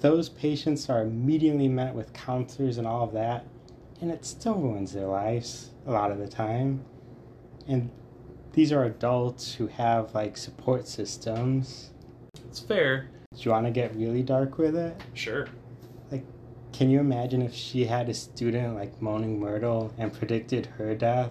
Those 0.00 0.28
patients 0.28 0.88
are 0.88 1.02
immediately 1.02 1.68
met 1.68 1.94
with 1.94 2.12
counselors 2.12 2.78
and 2.78 2.86
all 2.86 3.04
of 3.04 3.12
that, 3.12 3.46
and 4.00 4.10
it 4.10 4.24
still 4.24 4.54
ruins 4.54 4.92
their 4.92 5.06
lives 5.06 5.70
a 5.86 5.90
lot 5.90 6.10
of 6.10 6.18
the 6.18 6.28
time. 6.28 6.84
And 7.66 7.90
these 8.52 8.70
are 8.70 8.84
adults 8.84 9.54
who 9.54 9.66
have, 9.66 10.14
like, 10.14 10.36
support 10.36 10.86
systems. 10.86 11.90
It's 12.48 12.60
fair. 12.60 13.08
Do 13.34 13.40
you 13.40 13.50
want 13.50 13.66
to 13.66 13.72
get 13.72 13.96
really 13.96 14.22
dark 14.22 14.58
with 14.58 14.76
it? 14.76 15.00
Sure. 15.14 15.48
Can 16.74 16.90
you 16.90 16.98
imagine 16.98 17.40
if 17.40 17.54
she 17.54 17.84
had 17.84 18.08
a 18.08 18.14
student 18.14 18.74
like 18.74 19.00
Moaning 19.00 19.38
Myrtle 19.38 19.94
and 19.96 20.12
predicted 20.12 20.66
her 20.76 20.92
death, 20.96 21.30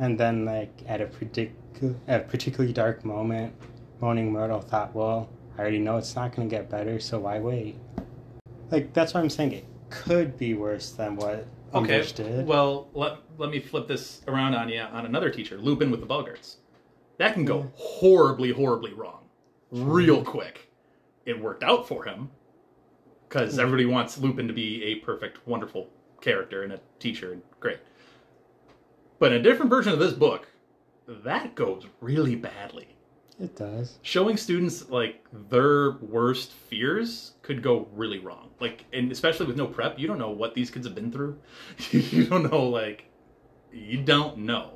and 0.00 0.18
then 0.18 0.44
like 0.44 0.72
at 0.84 1.00
a 1.00 1.06
predic 1.06 1.52
a 2.08 2.18
particularly 2.18 2.72
dark 2.72 3.04
moment, 3.04 3.54
Moaning 4.00 4.32
Myrtle 4.32 4.60
thought, 4.60 4.92
"Well, 4.96 5.30
I 5.56 5.60
already 5.60 5.78
know 5.78 5.96
it's 5.96 6.16
not 6.16 6.34
going 6.34 6.48
to 6.48 6.56
get 6.56 6.68
better, 6.68 6.98
so 6.98 7.20
why 7.20 7.38
wait?" 7.38 7.76
Like 8.72 8.92
that's 8.92 9.14
what 9.14 9.20
I'm 9.20 9.30
saying. 9.30 9.52
It 9.52 9.64
could 9.90 10.36
be 10.36 10.54
worse 10.54 10.90
than 10.90 11.14
what 11.14 11.46
Okay. 11.72 12.00
Umbridge 12.00 12.14
did. 12.16 12.44
Well, 12.44 12.88
let 12.94 13.18
let 13.36 13.50
me 13.50 13.60
flip 13.60 13.86
this 13.86 14.22
around 14.26 14.56
on 14.56 14.68
you 14.70 14.80
on 14.80 15.06
another 15.06 15.30
teacher, 15.30 15.56
Lupin 15.56 15.92
with 15.92 16.00
the 16.00 16.06
Boggarts. 16.06 16.56
That 17.18 17.32
can 17.32 17.44
go 17.44 17.60
mm. 17.60 17.70
horribly, 17.76 18.50
horribly 18.50 18.92
wrong, 18.92 19.20
mm. 19.72 19.84
real 19.86 20.24
quick. 20.24 20.68
It 21.26 21.40
worked 21.40 21.62
out 21.62 21.86
for 21.86 22.02
him 22.02 22.30
because 23.28 23.58
everybody 23.58 23.84
wants 23.84 24.18
Lupin 24.18 24.48
to 24.48 24.54
be 24.54 24.82
a 24.84 24.94
perfect, 24.96 25.46
wonderful 25.46 25.88
character 26.20 26.62
and 26.62 26.72
a 26.72 26.80
teacher, 26.98 27.32
and 27.32 27.42
great. 27.60 27.78
But 29.18 29.32
in 29.32 29.40
a 29.40 29.42
different 29.42 29.70
version 29.70 29.92
of 29.92 29.98
this 29.98 30.12
book, 30.12 30.48
that 31.06 31.54
goes 31.54 31.86
really 32.00 32.36
badly. 32.36 32.96
it 33.38 33.56
does. 33.56 33.98
Showing 34.02 34.36
students 34.36 34.88
like 34.88 35.24
their 35.50 35.92
worst 36.00 36.52
fears 36.52 37.32
could 37.42 37.62
go 37.62 37.88
really 37.92 38.18
wrong. 38.18 38.50
Like, 38.60 38.84
and 38.92 39.12
especially 39.12 39.46
with 39.46 39.56
no 39.56 39.66
prep, 39.66 39.98
you 39.98 40.06
don't 40.06 40.18
know 40.18 40.30
what 40.30 40.54
these 40.54 40.70
kids 40.70 40.86
have 40.86 40.94
been 40.94 41.12
through. 41.12 41.38
you 41.90 42.24
don't 42.24 42.50
know, 42.50 42.64
like, 42.64 43.04
you 43.72 43.98
don't 44.02 44.38
know. 44.38 44.74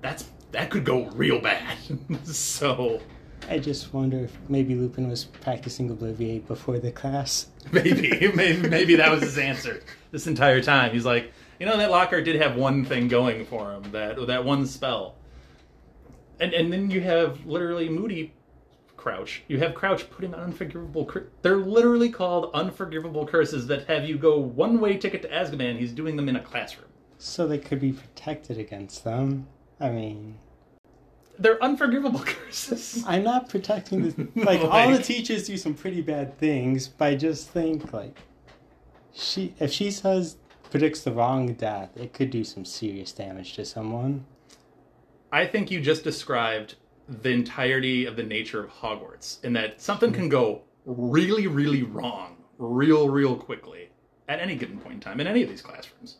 That's 0.00 0.26
that 0.52 0.70
could 0.70 0.84
go 0.84 1.06
real 1.10 1.40
bad. 1.40 1.76
so 2.24 3.00
I 3.48 3.58
just 3.58 3.92
wonder 3.92 4.18
if 4.18 4.36
maybe 4.48 4.74
Lupin 4.74 5.08
was 5.08 5.24
practicing 5.24 5.94
Obliviate 5.94 6.46
before 6.46 6.78
the 6.78 6.90
class. 6.90 7.46
maybe, 7.72 8.30
maybe, 8.34 8.68
maybe 8.68 8.96
that 8.96 9.10
was 9.10 9.22
his 9.22 9.38
answer 9.38 9.82
this 10.10 10.26
entire 10.26 10.60
time. 10.62 10.92
He's 10.92 11.04
like, 11.04 11.32
you 11.58 11.66
know, 11.66 11.76
that 11.76 11.90
Lockhart 11.90 12.24
did 12.24 12.40
have 12.40 12.56
one 12.56 12.84
thing 12.84 13.08
going 13.08 13.44
for 13.46 13.72
him 13.72 13.90
that 13.92 14.26
that 14.26 14.44
one 14.44 14.66
spell. 14.66 15.16
And 16.40 16.52
and 16.52 16.72
then 16.72 16.90
you 16.90 17.00
have 17.02 17.44
literally 17.46 17.88
Moody 17.88 18.32
Crouch. 18.96 19.42
You 19.48 19.58
have 19.58 19.74
Crouch 19.74 20.08
putting 20.10 20.34
unforgivable. 20.34 21.04
Cur- 21.04 21.28
They're 21.42 21.58
literally 21.58 22.08
called 22.08 22.50
unforgivable 22.54 23.26
curses 23.26 23.66
that 23.66 23.86
have 23.86 24.08
you 24.08 24.16
go 24.16 24.38
one 24.38 24.80
way 24.80 24.96
ticket 24.96 25.22
to 25.22 25.28
Azkaban. 25.28 25.78
He's 25.78 25.92
doing 25.92 26.16
them 26.16 26.28
in 26.28 26.36
a 26.36 26.40
classroom. 26.40 26.88
So 27.18 27.46
they 27.46 27.58
could 27.58 27.80
be 27.80 27.92
protected 27.92 28.58
against 28.58 29.04
them. 29.04 29.46
I 29.80 29.90
mean, 29.90 30.38
They're 31.38 31.62
unforgivable 31.62 32.20
curses. 32.24 33.04
I'm 33.06 33.24
not 33.24 33.48
protecting 33.48 34.02
the 34.02 34.28
like 34.44 34.60
all 34.60 34.68
Like- 34.68 34.96
the 34.98 35.02
teachers 35.02 35.46
do 35.46 35.56
some 35.56 35.74
pretty 35.74 36.00
bad 36.02 36.38
things, 36.38 36.88
but 36.88 37.04
I 37.06 37.14
just 37.16 37.50
think 37.50 37.92
like 37.92 38.18
she 39.12 39.54
if 39.58 39.72
she 39.72 39.90
says 39.90 40.36
predicts 40.70 41.02
the 41.02 41.12
wrong 41.12 41.52
death, 41.54 41.96
it 41.96 42.12
could 42.12 42.30
do 42.30 42.42
some 42.44 42.64
serious 42.64 43.12
damage 43.12 43.54
to 43.54 43.64
someone. 43.64 44.24
I 45.32 45.46
think 45.46 45.70
you 45.70 45.80
just 45.80 46.04
described 46.04 46.76
the 47.08 47.30
entirety 47.30 48.06
of 48.06 48.16
the 48.16 48.22
nature 48.22 48.62
of 48.64 48.70
Hogwarts, 48.70 49.42
in 49.44 49.52
that 49.54 49.80
something 49.80 50.12
can 50.12 50.28
go 50.28 50.62
really, 50.86 51.46
really 51.46 51.82
wrong, 51.82 52.36
real, 52.58 53.08
real 53.10 53.36
quickly 53.36 53.90
at 54.28 54.40
any 54.40 54.54
given 54.54 54.78
point 54.78 54.94
in 54.94 55.00
time 55.00 55.20
in 55.20 55.26
any 55.26 55.42
of 55.42 55.48
these 55.48 55.60
classrooms. 55.62 56.16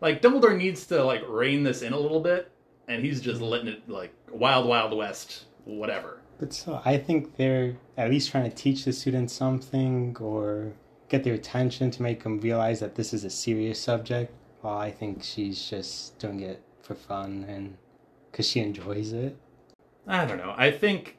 Like 0.00 0.20
Dumbledore 0.22 0.56
needs 0.56 0.86
to 0.86 1.04
like 1.04 1.22
rein 1.28 1.62
this 1.62 1.82
in 1.82 1.92
a 1.92 1.98
little 1.98 2.20
bit, 2.20 2.50
and 2.88 3.04
he's 3.04 3.20
just 3.20 3.40
letting 3.40 3.68
it 3.68 3.88
like 3.88 4.12
wild, 4.30 4.66
wild 4.66 4.96
west, 4.96 5.44
whatever. 5.64 6.20
But 6.38 6.52
so 6.52 6.80
I 6.84 6.98
think 6.98 7.36
they're 7.36 7.76
at 7.96 8.10
least 8.10 8.30
trying 8.30 8.48
to 8.48 8.56
teach 8.56 8.84
the 8.84 8.92
students 8.92 9.32
something 9.32 10.16
or 10.20 10.72
get 11.08 11.24
their 11.24 11.34
attention 11.34 11.90
to 11.92 12.02
make 12.02 12.22
them 12.22 12.40
realize 12.40 12.80
that 12.80 12.94
this 12.94 13.12
is 13.12 13.24
a 13.24 13.30
serious 13.30 13.80
subject. 13.80 14.32
Well, 14.62 14.76
I 14.76 14.90
think 14.90 15.22
she's 15.22 15.68
just 15.68 16.18
doing 16.18 16.40
it 16.40 16.62
for 16.82 16.94
fun 16.94 17.44
and 17.48 17.76
because 18.30 18.48
she 18.48 18.60
enjoys 18.60 19.12
it. 19.12 19.36
I 20.06 20.24
don't 20.24 20.38
know. 20.38 20.54
I 20.56 20.70
think 20.70 21.18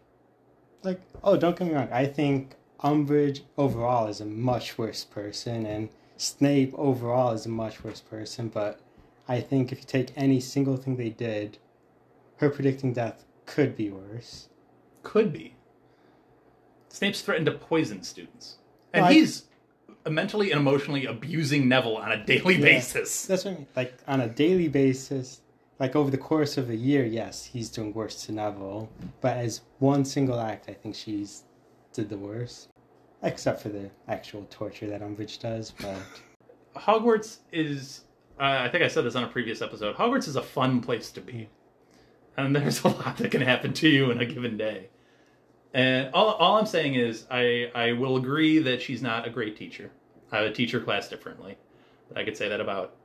like 0.83 1.01
oh 1.23 1.37
don't 1.37 1.57
get 1.57 1.67
me 1.67 1.73
wrong 1.73 1.89
i 1.91 2.05
think 2.05 2.55
umbridge 2.83 3.41
overall 3.57 4.07
is 4.07 4.21
a 4.21 4.25
much 4.25 4.77
worse 4.77 5.03
person 5.03 5.65
and 5.65 5.89
snape 6.17 6.73
overall 6.77 7.31
is 7.31 7.45
a 7.45 7.49
much 7.49 7.83
worse 7.83 8.01
person 8.01 8.47
but 8.47 8.79
i 9.29 9.39
think 9.39 9.71
if 9.71 9.79
you 9.79 9.85
take 9.85 10.11
any 10.17 10.39
single 10.41 10.75
thing 10.75 10.97
they 10.97 11.09
did 11.09 11.57
her 12.37 12.49
predicting 12.49 12.91
death 12.93 13.23
could 13.45 13.75
be 13.75 13.89
worse 13.89 14.49
could 15.03 15.31
be. 15.31 15.55
Snape's 16.89 17.21
threatened 17.21 17.45
to 17.45 17.53
poison 17.53 18.03
students, 18.03 18.57
and 18.93 19.03
Well, 19.03 19.11
I- 19.11 19.13
he's 19.13 19.43
mentally 20.09 20.51
and 20.51 20.59
emotionally 20.59 21.05
abusing 21.05 21.67
Neville 21.69 21.97
on 21.97 22.11
a 22.11 22.25
daily 22.25 22.55
Yeah. 22.55 22.61
basis. 22.61 23.25
that's 23.27 23.45
what 23.45 23.51
I 23.51 23.57
mean. 23.57 23.67
like 23.75 23.93
on 24.07 24.21
a 24.21 24.27
daily 24.27 24.67
basis 24.67 25.41
like 25.79 25.95
over 25.95 26.09
the 26.11 26.17
course 26.17 26.57
of 26.57 26.69
a 26.69 26.75
year 26.75 27.05
yes 27.05 27.45
he's 27.45 27.69
doing 27.69 27.93
worse 27.93 28.25
to 28.25 28.31
neville 28.31 28.89
but 29.21 29.37
as 29.37 29.61
one 29.79 30.03
single 30.05 30.39
act 30.39 30.67
i 30.69 30.73
think 30.73 30.95
she's 30.95 31.43
did 31.93 32.09
the 32.09 32.17
worst 32.17 32.69
except 33.23 33.61
for 33.61 33.69
the 33.69 33.89
actual 34.07 34.45
torture 34.49 34.87
that 34.87 35.01
umbridge 35.01 35.39
does 35.39 35.71
but 35.79 35.97
Hogwarts 36.75 37.39
is. 37.51 38.01
Uh, 38.39 38.61
I 38.61 38.69
think 38.69 38.83
I 38.83 38.87
said 38.87 39.03
this 39.03 39.15
on 39.15 39.23
a 39.23 39.27
previous 39.27 39.61
episode. 39.61 39.95
Hogwarts 39.97 40.27
is 40.27 40.37
a 40.37 40.41
fun 40.41 40.79
place 40.81 41.11
to 41.11 41.21
be, 41.21 41.49
and 42.37 42.55
there's 42.55 42.83
a 42.83 42.87
lot 42.87 43.17
that 43.17 43.31
can 43.31 43.41
happen 43.41 43.73
to 43.73 43.89
you 43.89 44.11
in 44.11 44.19
a 44.19 44.25
given 44.25 44.57
day. 44.57 44.89
And 45.73 46.13
all, 46.13 46.33
all 46.35 46.57
I'm 46.57 46.65
saying 46.65 46.95
is, 46.95 47.25
I 47.29 47.69
I 47.75 47.91
will 47.93 48.17
agree 48.17 48.59
that 48.59 48.81
she's 48.81 49.01
not 49.01 49.27
a 49.27 49.29
great 49.29 49.57
teacher. 49.57 49.91
I 50.31 50.41
would 50.41 50.55
teach 50.55 50.71
her 50.71 50.79
class 50.79 51.09
differently. 51.09 51.57
But 52.07 52.17
I 52.17 52.23
could 52.23 52.37
say 52.37 52.47
that 52.49 52.61
about 52.61 52.95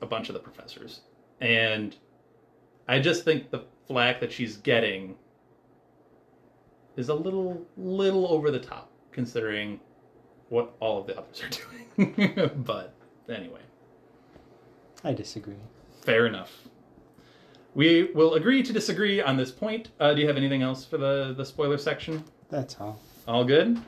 a 0.00 0.06
bunch 0.06 0.28
of 0.28 0.34
the 0.34 0.40
professors, 0.40 1.00
and 1.40 1.96
I 2.86 3.00
just 3.00 3.24
think 3.24 3.50
the 3.50 3.64
flack 3.88 4.20
that 4.20 4.30
she's 4.30 4.56
getting 4.58 5.16
is 6.96 7.08
a 7.08 7.14
little 7.14 7.66
little 7.76 8.26
over 8.32 8.50
the 8.50 8.60
top, 8.60 8.90
considering 9.10 9.80
what 10.50 10.74
all 10.80 11.00
of 11.00 11.06
the 11.06 11.18
others 11.18 11.42
are 11.42 12.04
doing. 12.04 12.50
but 12.64 12.94
anyway, 13.28 13.60
i 15.04 15.12
disagree 15.12 15.56
fair 16.02 16.26
enough. 16.26 16.62
We 17.74 18.10
will 18.14 18.34
agree 18.34 18.62
to 18.62 18.72
disagree 18.72 19.22
on 19.22 19.36
this 19.36 19.50
point. 19.50 19.88
Uh, 19.98 20.12
do 20.12 20.20
you 20.20 20.26
have 20.26 20.36
anything 20.36 20.62
else 20.62 20.84
for 20.84 20.98
the, 20.98 21.32
the 21.36 21.44
spoiler 21.44 21.78
section? 21.78 22.24
that's 22.50 22.78
all 22.80 23.00
All 23.26 23.44
good? 23.44 23.80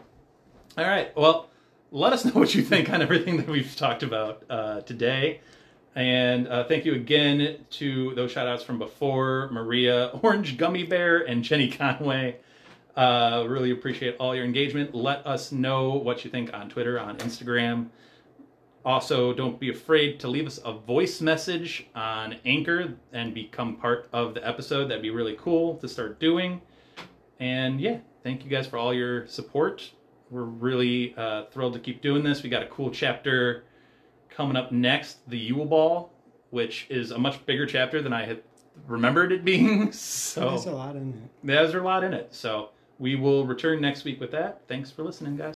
All 0.79 0.85
right. 0.85 1.15
Well, 1.17 1.51
let 1.91 2.13
us 2.13 2.25
know 2.25 2.33
what 2.33 2.55
you 2.55 2.63
think 2.63 2.89
on 2.89 3.03
everything 3.03 3.37
that 3.37 3.49
we've 3.49 3.77
talked 3.77 4.03
about 4.03 4.43
uh, 4.49 4.81
today. 4.83 5.41
And 5.97 6.49
uh, 6.49 6.65
thank 6.65 6.85
you 6.85 6.95
again 6.95 7.59
to 7.73 8.15
those 8.15 8.33
shout 8.33 8.49
outs 8.49 8.65
from 8.65 8.79
before 8.79 9.51
Maria, 9.53 10.07
Orange 10.23 10.57
Gummy 10.57 10.85
Bear, 10.85 11.19
and 11.19 11.45
Jenny 11.45 11.71
Conway. 11.71 12.37
Uh, 12.97 13.45
really 13.47 13.71
appreciate 13.71 14.17
all 14.19 14.35
your 14.35 14.45
engagement. 14.45 14.95
Let 14.95 15.27
us 15.27 15.53
know 15.53 15.91
what 15.91 16.25
you 16.25 16.31
think 16.31 16.55
on 16.55 16.69
Twitter, 16.71 16.99
on 16.99 17.19
Instagram. 17.19 17.89
Also, 18.85 19.33
don't 19.33 19.59
be 19.59 19.71
afraid 19.71 20.21
to 20.21 20.29
leave 20.29 20.47
us 20.47 20.61
a 20.65 20.73
voice 20.73 21.21
message 21.23 21.87
on 21.95 22.37
Anchor 22.45 22.95
and 23.13 23.33
become 23.33 23.77
part 23.77 24.09
of 24.13 24.35
the 24.35 24.47
episode. 24.47 24.87
That'd 24.91 25.03
be 25.03 25.11
really 25.11 25.37
cool 25.41 25.77
to 25.79 25.89
start 25.89 26.21
doing. 26.21 26.61
And 27.41 27.81
yeah, 27.81 27.99
thank 28.23 28.45
you 28.45 28.51
guys 28.51 28.67
for 28.67 28.77
all 28.77 28.93
your 28.93 29.27
support. 29.27 29.91
We're 30.31 30.43
really 30.43 31.15
uh, 31.17 31.45
thrilled 31.51 31.73
to 31.75 31.81
keep 31.81 32.03
doing 32.03 32.23
this. 32.23 32.43
We 32.43 32.51
got 32.51 32.63
a 32.63 32.67
cool 32.67 32.91
chapter 32.91 33.65
coming 34.29 34.57
up 34.57 34.71
next, 34.71 35.29
the 35.31 35.39
Yule 35.39 35.65
Ball, 35.65 36.13
which 36.51 36.87
is 36.91 37.11
a 37.11 37.19
much 37.19 37.45
bigger 37.47 37.65
chapter 37.67 38.03
than 38.03 38.13
I 38.13 38.25
had 38.27 38.43
remembered 38.87 39.33
it 39.33 39.45
being. 39.45 39.93
So 39.93 40.51
There's 40.51 40.67
a 40.67 40.73
lot 40.73 40.97
in 40.97 41.11
it. 41.11 41.47
there's 41.47 41.75
a 41.75 41.81
lot 41.81 42.05
in 42.05 42.13
it. 42.13 42.35
So 42.35 42.71
we 42.99 43.15
will 43.17 43.47
return 43.47 43.81
next 43.81 44.05
week 44.05 44.21
with 44.21 44.31
that. 44.33 44.61
Thanks 44.69 44.91
for 44.91 45.03
listening, 45.05 45.37
guys. 45.37 45.54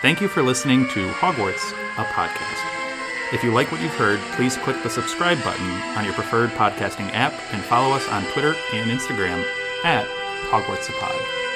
Thank 0.00 0.20
you 0.20 0.28
for 0.28 0.44
listening 0.44 0.86
to 0.90 1.08
Hogwarts, 1.14 1.72
a 1.98 2.04
podcast. 2.04 3.34
If 3.34 3.42
you 3.42 3.52
like 3.52 3.72
what 3.72 3.80
you've 3.80 3.96
heard, 3.96 4.20
please 4.36 4.56
click 4.56 4.80
the 4.84 4.88
subscribe 4.88 5.42
button 5.42 5.68
on 5.98 6.04
your 6.04 6.14
preferred 6.14 6.50
podcasting 6.50 7.12
app 7.14 7.34
and 7.52 7.60
follow 7.64 7.94
us 7.94 8.08
on 8.08 8.22
Twitter 8.32 8.54
and 8.74 8.92
Instagram 8.92 9.44
at 9.84 10.06
Hogwarts 10.50 10.88
a 10.88 10.92
Pod. 11.00 11.47